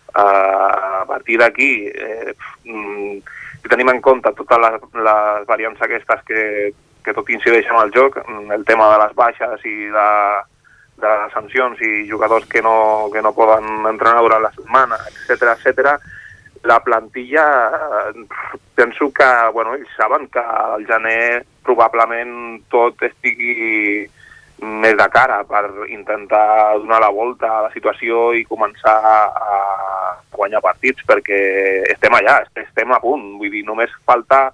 Eh, 0.09 0.23
a 0.23 1.05
partir 1.11 1.37
d'aquí, 1.43 1.73
eh, 1.93 2.33
mm, 2.65 3.19
si 3.61 3.69
tenim 3.69 3.93
en 3.93 4.01
compte 4.01 4.33
totes 4.39 4.63
les, 4.65 4.79
les 5.11 5.49
variants 5.51 5.83
aquestes 5.85 6.25
que, 6.31 6.45
que 7.05 7.17
tot 7.17 7.29
incideix 7.35 7.69
en 7.69 7.83
el 7.83 7.93
joc, 7.93 8.23
el 8.25 8.65
tema 8.65 8.89
de 8.95 9.03
les 9.05 9.17
baixes 9.19 9.67
i 9.69 9.77
de, 9.93 10.11
de 11.05 11.13
les 11.13 11.35
sancions 11.37 11.85
i 11.85 12.07
jugadors 12.09 12.49
que 12.49 12.65
no, 12.65 13.11
que 13.13 13.21
no 13.21 13.37
poden 13.37 13.69
entrenar 13.91 14.25
durant 14.25 14.49
la 14.49 14.55
setmana, 14.57 14.97
etc 15.13 15.53
etc. 15.59 15.99
la 16.65 16.81
plantilla 16.81 17.45
penso 18.75 19.13
que 19.13 19.29
bueno, 19.53 19.75
ells 19.75 19.89
saben 19.97 20.29
que 20.29 20.39
al 20.39 20.87
gener 20.87 21.45
probablement 21.67 22.63
tot 22.71 23.03
estigui 23.03 24.07
més 24.59 24.97
de 24.99 25.09
cara 25.15 25.43
per 25.47 25.65
intentar 25.89 26.79
donar 26.83 27.01
la 27.01 27.11
volta 27.15 27.47
a 27.47 27.63
la 27.67 27.73
situació 27.75 28.33
i 28.35 28.47
començar 28.47 28.97
a 28.99 29.59
guanyar 30.35 30.63
partits 30.63 31.05
perquè 31.07 31.39
estem 31.93 32.15
allà, 32.15 32.41
estem 32.59 32.93
a 32.93 32.99
punt. 33.03 33.37
Vull 33.39 33.53
dir, 33.55 33.65
només 33.67 33.95
falta 34.07 34.49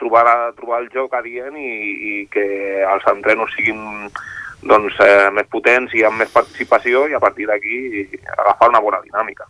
trobar, 0.00 0.52
trobar 0.56 0.80
el 0.80 0.88
joc 0.94 1.14
adient 1.16 1.56
i, 1.60 1.72
i 2.10 2.12
que 2.32 2.46
els 2.88 3.08
entrenos 3.12 3.52
siguin 3.56 4.08
doncs, 4.62 4.96
eh, 5.00 5.28
més 5.32 5.48
potents 5.52 5.92
i 5.96 6.04
amb 6.04 6.20
més 6.20 6.32
participació 6.32 7.06
i 7.08 7.16
a 7.16 7.20
partir 7.22 7.48
d'aquí 7.48 8.08
agafar 8.36 8.68
una 8.72 8.82
bona 8.84 9.00
dinàmica. 9.04 9.48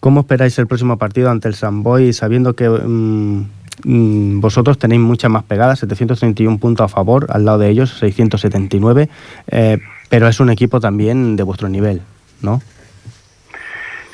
¿Cómo 0.00 0.20
esperáis 0.20 0.58
el 0.58 0.66
próximo 0.66 0.96
partido 0.96 1.30
ante 1.30 1.48
el 1.48 1.54
San 1.54 1.82
Boy 1.82 2.12
sabiendo 2.12 2.54
que 2.54 2.68
mmm, 2.68 4.40
vosotros 4.40 4.78
tenéis 4.78 5.00
muchas 5.00 5.30
más 5.30 5.44
pegadas, 5.44 5.80
731 5.80 6.58
puntos 6.58 6.84
a 6.84 6.88
favor, 6.88 7.26
al 7.30 7.44
lado 7.44 7.58
de 7.58 7.68
ellos 7.68 7.98
679, 7.98 9.08
eh, 9.48 9.78
pero 10.08 10.28
es 10.28 10.40
un 10.40 10.50
equipo 10.50 10.80
también 10.80 11.36
de 11.36 11.42
vuestro 11.42 11.68
nivel, 11.68 12.02
¿no? 12.42 12.60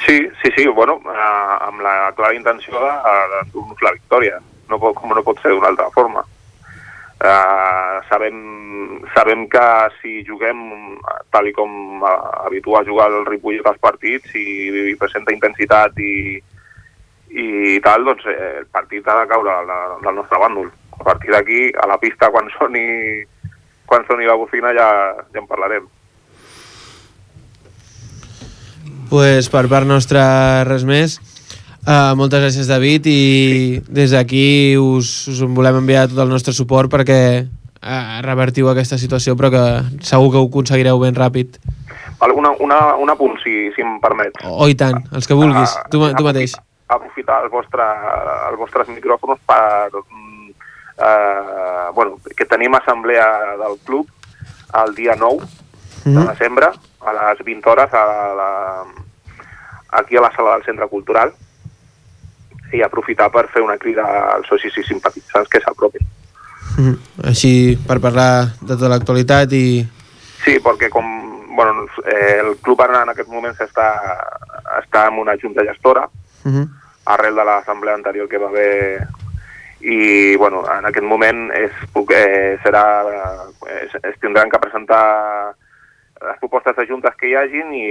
Sí, 0.07 0.29
sí, 0.43 0.51
sí, 0.57 0.67
bueno, 0.67 1.01
la 1.05 2.13
clara 2.15 2.35
intenció 2.35 2.75
de, 2.75 3.85
la 3.85 3.93
victòria, 3.93 4.41
no 4.69 4.79
pot, 4.79 4.95
com 4.97 5.13
no 5.13 5.23
pot 5.25 5.41
ser 5.41 5.53
d'una 5.53 5.71
altra 5.73 5.89
forma. 5.95 6.25
Uh, 7.25 8.05
sabem, 8.11 8.37
sabem 9.15 9.47
que 9.49 9.67
si 9.97 10.19
juguem 10.29 10.59
tal 11.33 11.47
i 11.49 11.55
com 11.57 12.03
uh, 12.03 12.11
habitua 12.45 12.83
jugar 12.85 13.07
el 13.09 13.25
Ripollet 13.25 13.65
als 13.65 13.81
partits 13.81 14.35
i, 14.37 14.45
i 14.93 14.97
presenta 15.01 15.33
intensitat 15.33 15.97
i, 16.05 16.37
i 17.33 17.47
tal, 17.81 18.05
doncs 18.05 18.29
eh, 18.29 18.61
el 18.61 18.69
partit 18.69 19.09
ha 19.09 19.17
de 19.23 19.31
caure 19.33 19.57
al, 19.57 19.73
al 19.73 20.15
nostre 20.21 20.43
bàndol. 20.43 20.69
A 21.01 21.03
partir 21.03 21.33
d'aquí, 21.33 21.67
a 21.73 21.89
la 21.89 21.97
pista, 21.99 22.29
quan 22.31 22.53
soni, 22.59 22.85
quan 23.89 24.05
soni 24.07 24.29
la 24.29 24.37
bocina 24.39 24.77
ja, 24.77 24.89
ja 25.33 25.41
en 25.41 25.49
parlarem. 25.49 25.89
pues 29.15 29.47
per 29.53 29.69
part 29.71 29.87
nostra 29.87 30.65
res 30.67 30.83
més. 30.83 31.21
Uh, 31.85 32.15
moltes 32.17 32.41
gràcies, 32.41 32.69
David, 32.71 33.05
i 33.13 33.81
des 33.93 34.15
d'aquí 34.15 34.77
us, 34.81 35.29
us 35.29 35.43
volem 35.45 35.83
enviar 35.83 36.07
tot 36.09 36.23
el 36.25 36.31
nostre 36.33 36.55
suport 36.57 36.89
perquè 36.93 37.19
uh, 37.45 38.21
revertiu 38.25 38.71
aquesta 38.73 38.97
situació, 38.97 39.35
però 39.37 39.51
que 39.53 39.65
segur 40.01 40.31
que 40.33 40.41
ho 40.41 40.49
aconseguireu 40.49 40.99
ben 41.03 41.15
ràpid. 41.19 41.59
Una, 42.25 42.55
una, 42.65 42.79
un 42.97 43.11
apunt, 43.13 43.37
si, 43.43 43.69
si 43.77 43.83
em 43.85 43.99
permets. 44.01 44.41
Oh, 44.49 44.65
i 44.71 44.75
tant, 44.81 44.97
els 45.13 45.29
que 45.29 45.37
vulguis, 45.37 45.75
tu, 45.93 46.01
ma- 46.01 46.15
tu 46.17 46.25
mateix. 46.25 46.55
Aprofitar 46.89 47.43
el 47.45 47.51
vostre, 47.53 47.85
els 48.49 48.59
vostres 48.61 48.89
micròfons 48.93 49.41
per... 49.49 49.91
mm, 49.93 50.31
Eh, 50.95 51.89
bueno, 51.93 52.21
que 52.39 52.45
tenim 52.47 52.71
assemblea 52.79 53.25
del 53.59 53.73
club 53.83 54.07
el 54.79 54.93
dia 54.95 55.17
9 55.19 55.43
de 56.05 56.13
Mhm. 56.13 56.29
desembre 56.29 56.69
a 57.03 57.13
les 57.17 57.41
20 57.45 57.69
hores 57.69 57.91
a 57.93 58.03
la, 58.39 58.51
aquí 59.99 60.17
a 60.17 60.21
la 60.21 60.31
sala 60.37 60.53
del 60.55 60.63
Centre 60.65 60.87
Cultural 60.87 61.33
i 62.73 62.83
aprofitar 62.83 63.31
per 63.31 63.49
fer 63.53 63.63
una 63.63 63.77
crida 63.79 64.05
als 64.35 64.49
socis 64.49 64.77
i 64.79 64.83
simpatitzants 64.83 65.49
que 65.49 65.61
s'apropin. 65.61 66.07
Mhm. 66.79 67.27
Així, 67.31 67.79
per 67.87 68.01
parlar 68.01 68.55
de 68.61 68.75
tota 68.75 68.89
l'actualitat 68.89 69.53
i... 69.53 69.85
Sí, 70.45 70.59
perquè 70.61 70.91
com 70.91 71.07
bueno, 71.55 71.87
eh, 72.05 72.41
el 72.43 72.57
club 72.61 72.81
ara 72.81 73.03
en 73.03 73.13
aquest 73.13 73.29
moment 73.29 73.55
està, 73.63 73.89
està 74.81 75.07
en 75.09 75.21
una 75.23 75.37
junta 75.41 75.65
gestora 75.65 76.09
Mhm. 76.45 76.65
arrel 77.07 77.35
de 77.35 77.45
l'assemblea 77.45 77.95
anterior 77.95 78.29
que 78.29 78.39
va 78.39 78.49
haver 78.49 79.07
i 79.81 80.37
bueno, 80.37 80.65
en 80.67 80.87
aquest 80.87 81.05
moment 81.05 81.51
és, 81.53 81.71
eh, 82.11 82.59
serà, 82.63 83.05
eh, 83.09 83.85
es, 83.85 83.95
es 84.03 84.19
tindran 84.21 84.49
que 84.51 84.59
presentar 84.59 85.55
les 86.29 86.39
propostes 86.41 86.77
de 86.77 86.87
juntes 86.89 87.15
que 87.21 87.29
hi 87.31 87.37
hagin 87.39 87.73
i, 87.77 87.87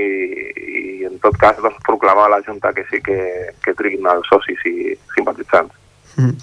i 1.02 1.06
en 1.10 1.20
tot 1.24 1.38
cas 1.42 1.60
doncs, 1.62 1.80
proclamar 1.86 2.28
a 2.28 2.36
la 2.36 2.42
junta 2.46 2.74
que 2.74 2.86
sí 2.90 3.02
que, 3.06 3.18
que 3.64 3.76
triguin 3.78 4.08
els 4.10 4.28
socis 4.32 4.62
i 4.70 4.94
simpatitzants. 5.16 5.74
Mhm. 6.18 6.34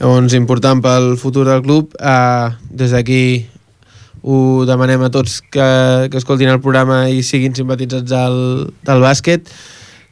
Llavors, 0.00 0.36
important 0.36 0.82
pel 0.84 1.14
futur 1.20 1.46
del 1.48 1.62
club. 1.64 1.94
Uh, 2.00 2.54
des 2.70 2.92
d'aquí 2.92 3.46
ho 4.24 4.64
demanem 4.64 5.04
a 5.04 5.10
tots 5.12 5.40
que, 5.52 5.68
que 6.10 6.20
escoltin 6.20 6.48
el 6.48 6.62
programa 6.64 7.04
i 7.12 7.22
siguin 7.22 7.54
simpatitzats 7.56 8.08
del, 8.08 8.72
del 8.84 9.04
bàsquet, 9.04 9.52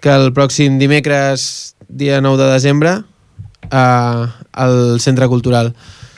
que 0.05 0.12
el 0.12 0.33
pròxim 0.37 0.78
dimecres, 0.80 1.74
dia 1.89 2.20
9 2.20 2.41
de 2.41 2.53
desembre, 2.53 2.95
uh, 3.72 4.22
al 4.53 5.01
Centre 5.01 5.28
Cultural. 5.33 5.72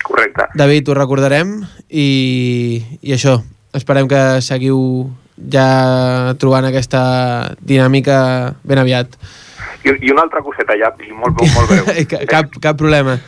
Correcte. 0.04 0.50
David, 0.58 0.90
ho 0.90 0.98
recordarem 0.98 1.56
i, 1.88 2.82
i 3.00 3.14
això, 3.14 3.38
esperem 3.74 4.08
que 4.10 4.22
seguiu 4.44 4.78
ja 5.50 6.34
trobant 6.40 6.66
aquesta 6.68 7.02
dinàmica 7.60 8.18
ben 8.62 8.80
aviat. 8.82 9.16
I, 9.84 9.94
i 10.00 10.12
una 10.12 10.24
altra 10.24 10.42
coseta 10.44 10.76
ja, 10.80 10.92
i 11.04 11.12
molt, 11.12 11.40
molt 11.40 11.72
breu. 11.72 12.04
cap, 12.34 12.54
cap 12.60 12.78
problema. 12.78 13.18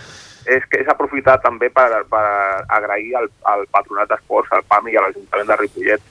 és 0.46 0.62
que 0.70 0.78
és 0.78 0.86
aprofitar 0.86 1.40
també 1.42 1.66
per, 1.74 1.88
per 2.06 2.26
agrair 2.70 3.16
al, 3.18 3.24
al 3.50 3.64
Patronat 3.74 4.12
d'Esports, 4.12 4.52
al 4.54 4.62
PAM 4.70 4.86
i 4.92 4.94
a 4.94 5.02
l'Ajuntament 5.02 5.48
de 5.48 5.56
Ripollet, 5.58 6.04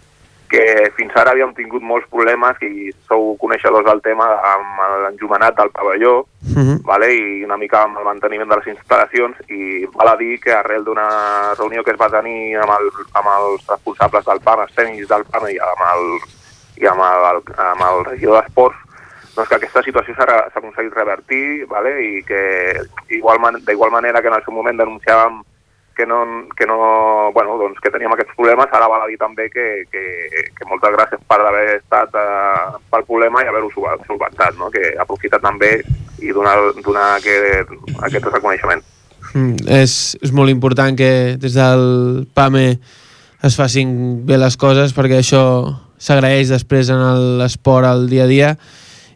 que 0.49 0.91
fins 0.95 1.15
ara 1.15 1.31
havíem 1.31 1.53
tingut 1.57 1.81
molts 1.81 2.07
problemes 2.11 2.59
i 2.61 2.91
sou 3.07 3.35
coneixedors 3.41 3.85
del 3.85 4.01
tema 4.05 4.27
amb 4.53 4.81
l'enjumenat 5.03 5.57
del 5.57 5.71
pavelló 5.71 6.25
Mhm. 6.55 6.83
vale? 6.85 7.07
i 7.13 7.43
una 7.43 7.57
mica 7.57 7.81
amb 7.83 7.97
el 7.97 8.05
manteniment 8.05 8.47
de 8.49 8.55
les 8.55 8.67
instal·lacions 8.77 9.35
i 9.49 9.85
val 9.95 10.07
a 10.13 10.15
dir 10.15 10.39
que 10.39 10.53
arrel 10.53 10.83
d'una 10.85 11.53
reunió 11.57 11.83
que 11.83 11.91
es 11.91 11.97
va 11.99 12.09
tenir 12.09 12.55
amb, 12.57 12.71
el, 12.79 12.91
amb 13.13 13.27
els 13.39 13.67
responsables 13.67 14.25
del 14.25 14.39
PAM, 14.41 14.61
els 14.61 14.75
tècnics 14.75 15.07
del 15.07 15.25
PAM 15.25 15.47
i 15.49 15.57
amb 15.57 15.83
el, 15.93 16.05
i 16.77 16.85
amb 16.85 17.01
el, 17.01 17.41
amb 17.57 17.81
el 17.89 18.05
regidor 18.05 18.41
d'Esports, 18.43 18.77
doncs 19.35 19.49
que 19.49 19.55
aquesta 19.55 19.81
situació 19.83 20.15
s'ha 20.15 20.47
aconseguit 20.53 20.93
revertir 20.93 21.65
vale? 21.67 21.91
i 22.05 22.23
que 22.23 22.79
igual 23.09 23.39
man, 23.39 23.57
d'igual 23.65 23.91
manera 23.91 24.21
que 24.21 24.27
en 24.27 24.35
el 24.35 24.43
seu 24.45 24.53
moment 24.53 24.77
denunciàvem 24.77 25.41
que 25.95 26.05
no, 26.05 26.47
que 26.57 26.65
no, 26.67 27.31
bueno, 27.33 27.57
doncs 27.57 27.79
que 27.81 27.91
teníem 27.93 28.13
aquests 28.13 28.35
problemes, 28.35 28.71
ara 28.71 28.89
val 28.91 29.05
a 29.05 29.07
dir 29.09 29.17
també 29.21 29.47
que, 29.49 29.85
que, 29.91 30.03
que 30.55 30.67
moltes 30.69 30.93
gràcies 30.97 31.21
per 31.29 31.39
haver 31.41 31.77
estat 31.77 32.17
eh, 32.19 32.81
pel 32.91 33.07
problema 33.07 33.43
i 33.43 33.49
haver-ho 33.49 33.71
sol- 33.73 34.03
solventat, 34.07 34.59
no? 34.59 34.69
que 34.73 34.93
aprofita 34.99 35.39
també 35.39 35.79
i 36.19 36.35
donar, 36.35 36.57
donar 36.83 37.15
aquest, 37.15 37.71
aquest 38.09 38.29
reconeixement. 38.33 38.83
Mm, 39.33 39.65
és, 39.81 40.15
és 40.21 40.35
molt 40.35 40.51
important 40.53 40.95
que 40.99 41.09
des 41.41 41.55
del 41.57 42.27
PAME 42.35 42.67
es 43.45 43.57
facin 43.57 43.89
bé 44.25 44.37
les 44.41 44.55
coses 44.57 44.93
perquè 44.95 45.19
això 45.21 45.43
s'agraeix 46.01 46.51
després 46.51 46.89
en 46.93 47.01
l'esport 47.39 47.87
al 47.87 48.07
dia 48.09 48.25
a 48.25 48.31
dia 48.31 48.53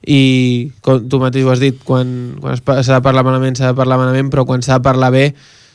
i 0.07 0.71
com 0.86 1.03
tu 1.11 1.19
mateix 1.21 1.45
ho 1.45 1.53
has 1.53 1.61
dit 1.61 1.80
quan, 1.86 2.39
quan 2.39 2.59
s'ha 2.59 2.99
de 2.99 3.05
parlar 3.05 3.25
malament 3.27 3.57
s'ha 3.57 3.73
de 3.73 3.77
parlar 3.77 3.99
malament 3.99 4.30
però 4.32 4.45
quan 4.47 4.63
s'ha 4.63 4.80
de 4.80 4.86
parlar 4.86 5.11
bé 5.15 5.25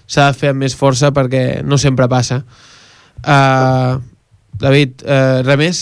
s'ha 0.07 0.29
de 0.31 0.39
fer 0.39 0.53
amb 0.53 0.65
més 0.65 0.75
força 0.77 1.11
perquè 1.17 1.63
no 1.65 1.79
sempre 1.81 2.09
passa 2.13 2.43
uh, 3.25 4.01
David, 4.61 5.03
uh, 5.03 5.43
res 5.47 5.59
més? 5.59 5.81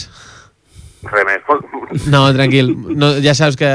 Res 1.03 1.27
més. 1.29 2.07
No, 2.09 2.25
tranquil. 2.33 2.71
No, 2.97 3.13
ja 3.21 3.35
saps 3.37 3.59
que 3.61 3.69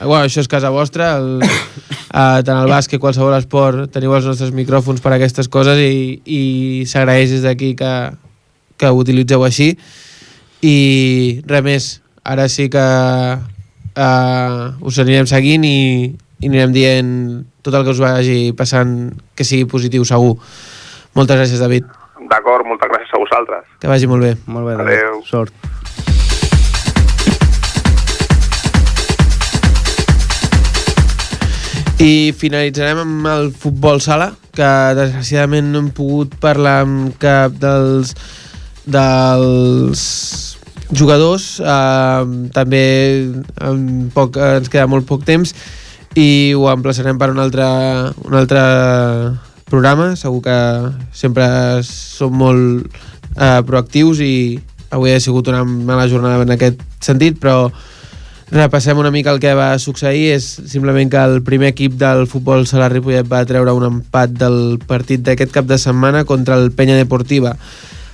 bueno, 0.00 0.24
això 0.26 0.40
és 0.42 0.48
casa 0.50 0.72
vostra, 0.72 1.12
el, 1.20 1.42
uh, 1.44 2.40
tant 2.42 2.56
el 2.56 2.70
bàsquet, 2.70 3.00
qualsevol 3.00 3.36
esport, 3.36 3.90
teniu 3.94 4.14
els 4.16 4.26
nostres 4.26 4.50
micròfons 4.56 5.02
per 5.04 5.12
a 5.12 5.18
aquestes 5.18 5.50
coses 5.52 5.78
i, 5.78 6.18
i 6.24 6.40
s'agraeix 6.88 7.36
des 7.36 7.44
d'aquí 7.46 7.74
que, 7.78 7.92
que 8.80 8.90
ho 8.90 8.98
utilitzeu 8.98 9.44
així. 9.46 9.72
I 10.64 10.76
res 11.46 11.64
més, 11.66 11.88
ara 12.24 12.48
sí 12.50 12.68
que 12.72 12.82
uh, 12.82 14.66
us 14.80 15.00
anirem 15.02 15.28
seguint 15.30 15.66
i, 15.68 15.78
i 16.40 16.50
anirem 16.50 16.74
dient 16.74 17.14
tot 17.62 17.74
el 17.78 17.84
que 17.86 17.94
us 17.94 18.02
vagi 18.02 18.38
passant 18.58 19.12
que 19.38 19.46
sigui 19.46 19.68
positiu 19.70 20.04
segur. 20.04 20.34
Moltes 21.14 21.38
gràcies, 21.38 21.62
David. 21.62 21.86
D'acord, 22.30 22.66
moltes 22.66 22.90
gràcies 22.90 23.14
a 23.14 23.20
vosaltres. 23.22 23.66
Que 23.78 23.90
vagi 23.90 24.08
molt 24.10 24.26
bé. 24.26 24.34
Molt 24.50 24.66
bé, 24.66 24.76
David. 24.80 24.98
Adéu. 24.98 25.22
Sort. 25.28 25.54
I 32.02 32.32
finalitzarem 32.34 32.98
amb 32.98 33.28
el 33.30 33.52
futbol 33.54 34.00
sala, 34.02 34.32
que 34.50 34.70
desgraciadament 34.98 35.68
no 35.70 35.84
hem 35.84 35.92
pogut 35.94 36.34
parlar 36.42 36.80
amb 36.82 37.12
cap 37.22 37.54
dels, 37.62 38.10
dels 38.90 40.02
jugadors. 40.90 41.60
Uh, 41.62 42.50
també 42.56 42.82
en 43.62 44.10
poc, 44.16 44.34
ens 44.34 44.72
queda 44.72 44.88
molt 44.90 45.06
poc 45.06 45.22
temps 45.28 45.54
i 46.18 46.52
ho 46.56 46.68
emplaçarem 46.72 47.16
per 47.18 47.30
un 47.32 47.40
altre, 47.40 47.64
un 48.26 48.36
altre 48.36 48.62
programa. 49.70 50.12
Segur 50.16 50.42
que 50.44 50.58
sempre 51.16 51.46
som 51.86 52.36
molt 52.36 52.84
uh, 53.36 53.62
proactius 53.66 54.20
i 54.20 54.60
avui 54.92 55.14
ha 55.14 55.22
sigut 55.24 55.48
una 55.48 55.64
mala 55.64 56.08
jornada 56.10 56.44
en 56.44 56.52
aquest 56.52 56.82
sentit, 57.00 57.38
però 57.40 57.70
repassem 58.52 58.98
una 59.00 59.10
mica 59.10 59.32
el 59.32 59.40
que 59.40 59.54
va 59.56 59.78
succeir. 59.80 60.34
És 60.36 60.50
simplement 60.68 61.08
que 61.08 61.22
el 61.22 61.40
primer 61.46 61.72
equip 61.72 61.96
del 62.00 62.26
futbol 62.28 62.66
sala 62.68 62.90
Ripollet 62.92 63.28
va 63.28 63.46
treure 63.48 63.72
un 63.72 63.88
empat 63.88 64.36
del 64.36 64.78
partit 64.86 65.24
d'aquest 65.24 65.54
cap 65.54 65.68
de 65.70 65.80
setmana 65.80 66.26
contra 66.28 66.60
el 66.60 66.70
Penya 66.76 66.98
Deportiva. 67.00 67.56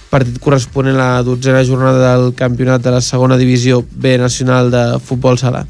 Partit 0.09 0.39
corresponent 0.41 0.97
a 0.97 1.17
la 1.19 1.25
dotzena 1.27 1.67
jornada 1.67 2.15
del 2.15 2.31
campionat 2.39 2.81
de 2.81 2.95
la 2.95 3.03
segona 3.05 3.37
divisió 3.37 3.83
B 3.91 4.17
nacional 4.17 4.71
de 4.73 4.85
futbol 5.05 5.37
sala 5.37 5.67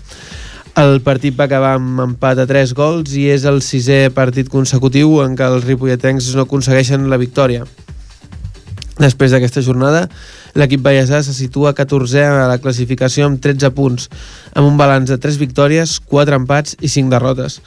el 0.78 1.00
partit 1.02 1.34
va 1.34 1.48
acabar 1.48 1.74
amb 1.74 2.00
empat 2.04 2.38
a 2.38 2.46
3 2.46 2.72
gols 2.78 3.12
i 3.18 3.26
és 3.32 3.44
el 3.50 3.58
sisè 3.66 4.08
partit 4.14 4.46
consecutiu 4.52 5.18
en 5.24 5.34
què 5.38 5.46
els 5.50 5.66
ripolletens 5.66 6.30
no 6.36 6.44
aconsegueixen 6.46 7.08
la 7.10 7.18
victòria 7.18 7.64
Després 8.98 9.30
d'aquesta 9.30 9.62
jornada, 9.62 10.08
l'equip 10.58 10.82
ballesà 10.82 11.20
se 11.22 11.34
situa 11.34 11.70
14è 11.78 12.24
a 12.26 12.48
la 12.50 12.58
classificació 12.58 13.28
amb 13.28 13.38
13 13.42 13.70
punts, 13.76 14.08
amb 14.58 14.66
un 14.66 14.78
balanç 14.78 15.12
de 15.12 15.18
3 15.22 15.38
victòries, 15.38 16.00
4 16.10 16.40
empats 16.42 16.74
i 16.82 16.90
5 16.90 17.14
derrotes. 17.14 17.60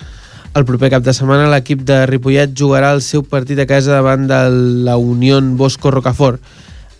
El 0.51 0.67
proper 0.67 0.89
cap 0.91 1.05
de 1.05 1.15
setmana 1.15 1.47
l'equip 1.47 1.85
de 1.87 2.01
Ripollet 2.09 2.51
jugarà 2.51 2.91
el 2.91 2.99
seu 3.05 3.23
partit 3.23 3.63
a 3.63 3.67
casa 3.69 3.95
davant 3.95 4.27
de 4.27 4.41
la 4.83 4.97
Unió 4.99 5.39
Bosco 5.55 5.91
Rocafort, 5.95 6.43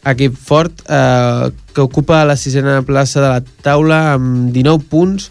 equip 0.07 0.37
fort 0.39 0.79
eh, 0.87 1.51
que 1.75 1.83
ocupa 1.83 2.23
la 2.25 2.39
sisena 2.39 2.79
plaça 2.87 3.19
de 3.19 3.27
la 3.27 3.43
taula 3.61 4.13
amb 4.13 4.55
19 4.55 4.87
punts 4.89 5.27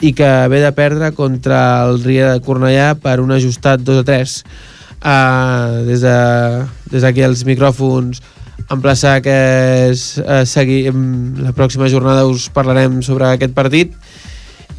i 0.00 0.12
que 0.16 0.28
ve 0.48 0.60
de 0.64 0.72
perdre 0.72 1.12
contra 1.12 1.84
el 1.84 2.02
Ria 2.02 2.32
de 2.32 2.40
Cornellà 2.40 2.94
per 2.96 3.18
un 3.20 3.32
ajustat 3.32 3.80
2 3.84 4.00
a 4.00 4.04
3. 4.04 4.44
uh, 5.00 5.80
des 5.86 6.00
de- 6.04 6.66
des 6.92 7.02
d'aquí 7.02 7.22
als 7.24 7.44
micròfons 7.48 8.20
emplaçar 8.70 9.22
que 9.22 9.88
es, 9.90 10.18
uh, 10.18 10.44
segui, 10.44 10.86
em, 10.86 11.34
la 11.40 11.52
pròxima 11.52 11.88
jornada 11.88 12.26
us 12.28 12.50
parlarem 12.52 13.00
sobre 13.02 13.24
aquest 13.26 13.54
partit 13.54 13.94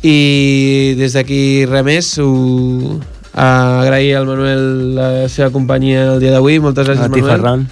i 0.03 0.93
des 0.97 1.13
d'aquí 1.13 1.65
res 1.69 1.83
més 1.85 2.11
ho, 2.21 2.29
uh, 2.29 3.81
agrair 3.81 4.15
al 4.17 4.25
Manuel 4.29 4.95
la 4.95 5.09
seva 5.29 5.49
companyia 5.53 6.13
el 6.15 6.19
dia 6.23 6.31
d'avui 6.33 6.59
moltes 6.59 6.87
gràcies 6.87 7.05
A 7.05 7.09
ti, 7.09 7.21
Manuel 7.21 7.37
Ferran. 7.41 7.67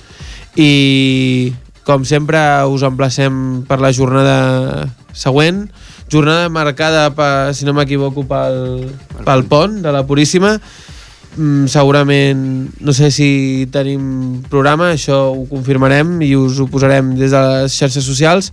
i 0.56 1.54
com 1.86 2.06
sempre 2.06 2.39
us 2.70 2.84
emplacem 2.86 3.64
per 3.68 3.80
la 3.82 3.91
jornada 3.93 4.89
següent 5.14 5.70
jornada 6.12 6.49
marcada 6.49 7.10
per, 7.16 7.53
si 7.55 7.68
no 7.68 7.76
m'equivoco 7.78 8.26
pel, 8.28 8.89
pel 9.26 9.45
pont 9.49 9.80
de 9.84 9.93
la 9.93 10.05
Puríssima. 10.07 10.57
Mm, 11.38 11.70
segurament 11.70 12.41
no 12.82 12.93
sé 12.97 13.12
si 13.14 13.68
tenim 13.72 14.41
programa 14.49 14.89
això 14.95 15.30
ho 15.30 15.45
confirmarem 15.47 16.18
i 16.26 16.34
us 16.36 16.57
ho 16.60 16.66
posarem 16.68 17.14
des 17.20 17.32
de 17.32 17.41
les 17.45 17.76
xarxes 17.78 18.03
socials 18.03 18.49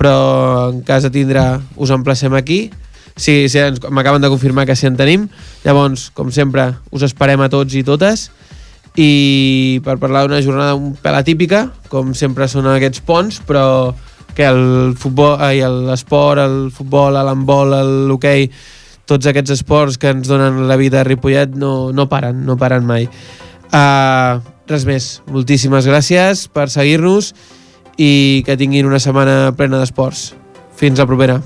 però 0.00 0.72
en 0.72 0.80
cas 0.80 1.04
de 1.04 1.12
tindre 1.12 1.60
us 1.76 1.92
emplacem 1.92 2.32
aquí. 2.32 2.70
Sí, 3.20 3.50
sí, 3.52 3.60
m'acaben 3.92 4.22
de 4.22 4.30
confirmar 4.32 4.64
que 4.64 4.72
sí 4.72 4.86
en 4.88 4.96
tenim. 4.96 5.26
Llavors, 5.60 6.08
com 6.16 6.30
sempre, 6.32 6.70
us 6.88 7.04
esperem 7.04 7.42
a 7.44 7.50
tots 7.52 7.76
i 7.76 7.84
totes. 7.84 8.30
I 8.96 9.80
per 9.84 9.98
parlar 10.00 10.24
d'una 10.24 10.40
jornada 10.40 10.78
un 10.78 10.94
pèl 10.96 11.18
atípica, 11.18 11.66
com 11.92 12.14
sempre 12.16 12.48
són 12.48 12.70
aquests 12.72 13.04
ponts, 13.04 13.42
però 13.44 13.92
que 14.36 14.46
el 14.46 14.94
futbol, 14.98 15.36
ai, 15.42 15.60
l'esport, 15.90 16.40
el 16.42 16.70
futbol, 16.74 17.18
l'handbol, 17.18 17.74
l'hoquei, 18.08 18.48
tots 19.10 19.26
aquests 19.26 19.56
esports 19.58 19.98
que 19.98 20.12
ens 20.14 20.30
donen 20.30 20.66
la 20.70 20.78
vida 20.80 21.00
a 21.00 21.06
Ripollet 21.06 21.56
no, 21.58 21.90
no 21.92 22.08
paren, 22.10 22.44
no 22.46 22.58
paren 22.60 22.86
mai. 22.86 23.08
Uh, 23.70 24.40
res 24.70 24.86
més, 24.86 25.12
moltíssimes 25.30 25.86
gràcies 25.90 26.46
per 26.54 26.68
seguir-nos 26.70 27.32
i 27.98 28.42
que 28.46 28.58
tinguin 28.58 28.88
una 28.88 29.02
setmana 29.02 29.54
plena 29.58 29.82
d'esports. 29.82 30.30
Fins 30.80 31.02
la 31.02 31.10
propera. 31.10 31.40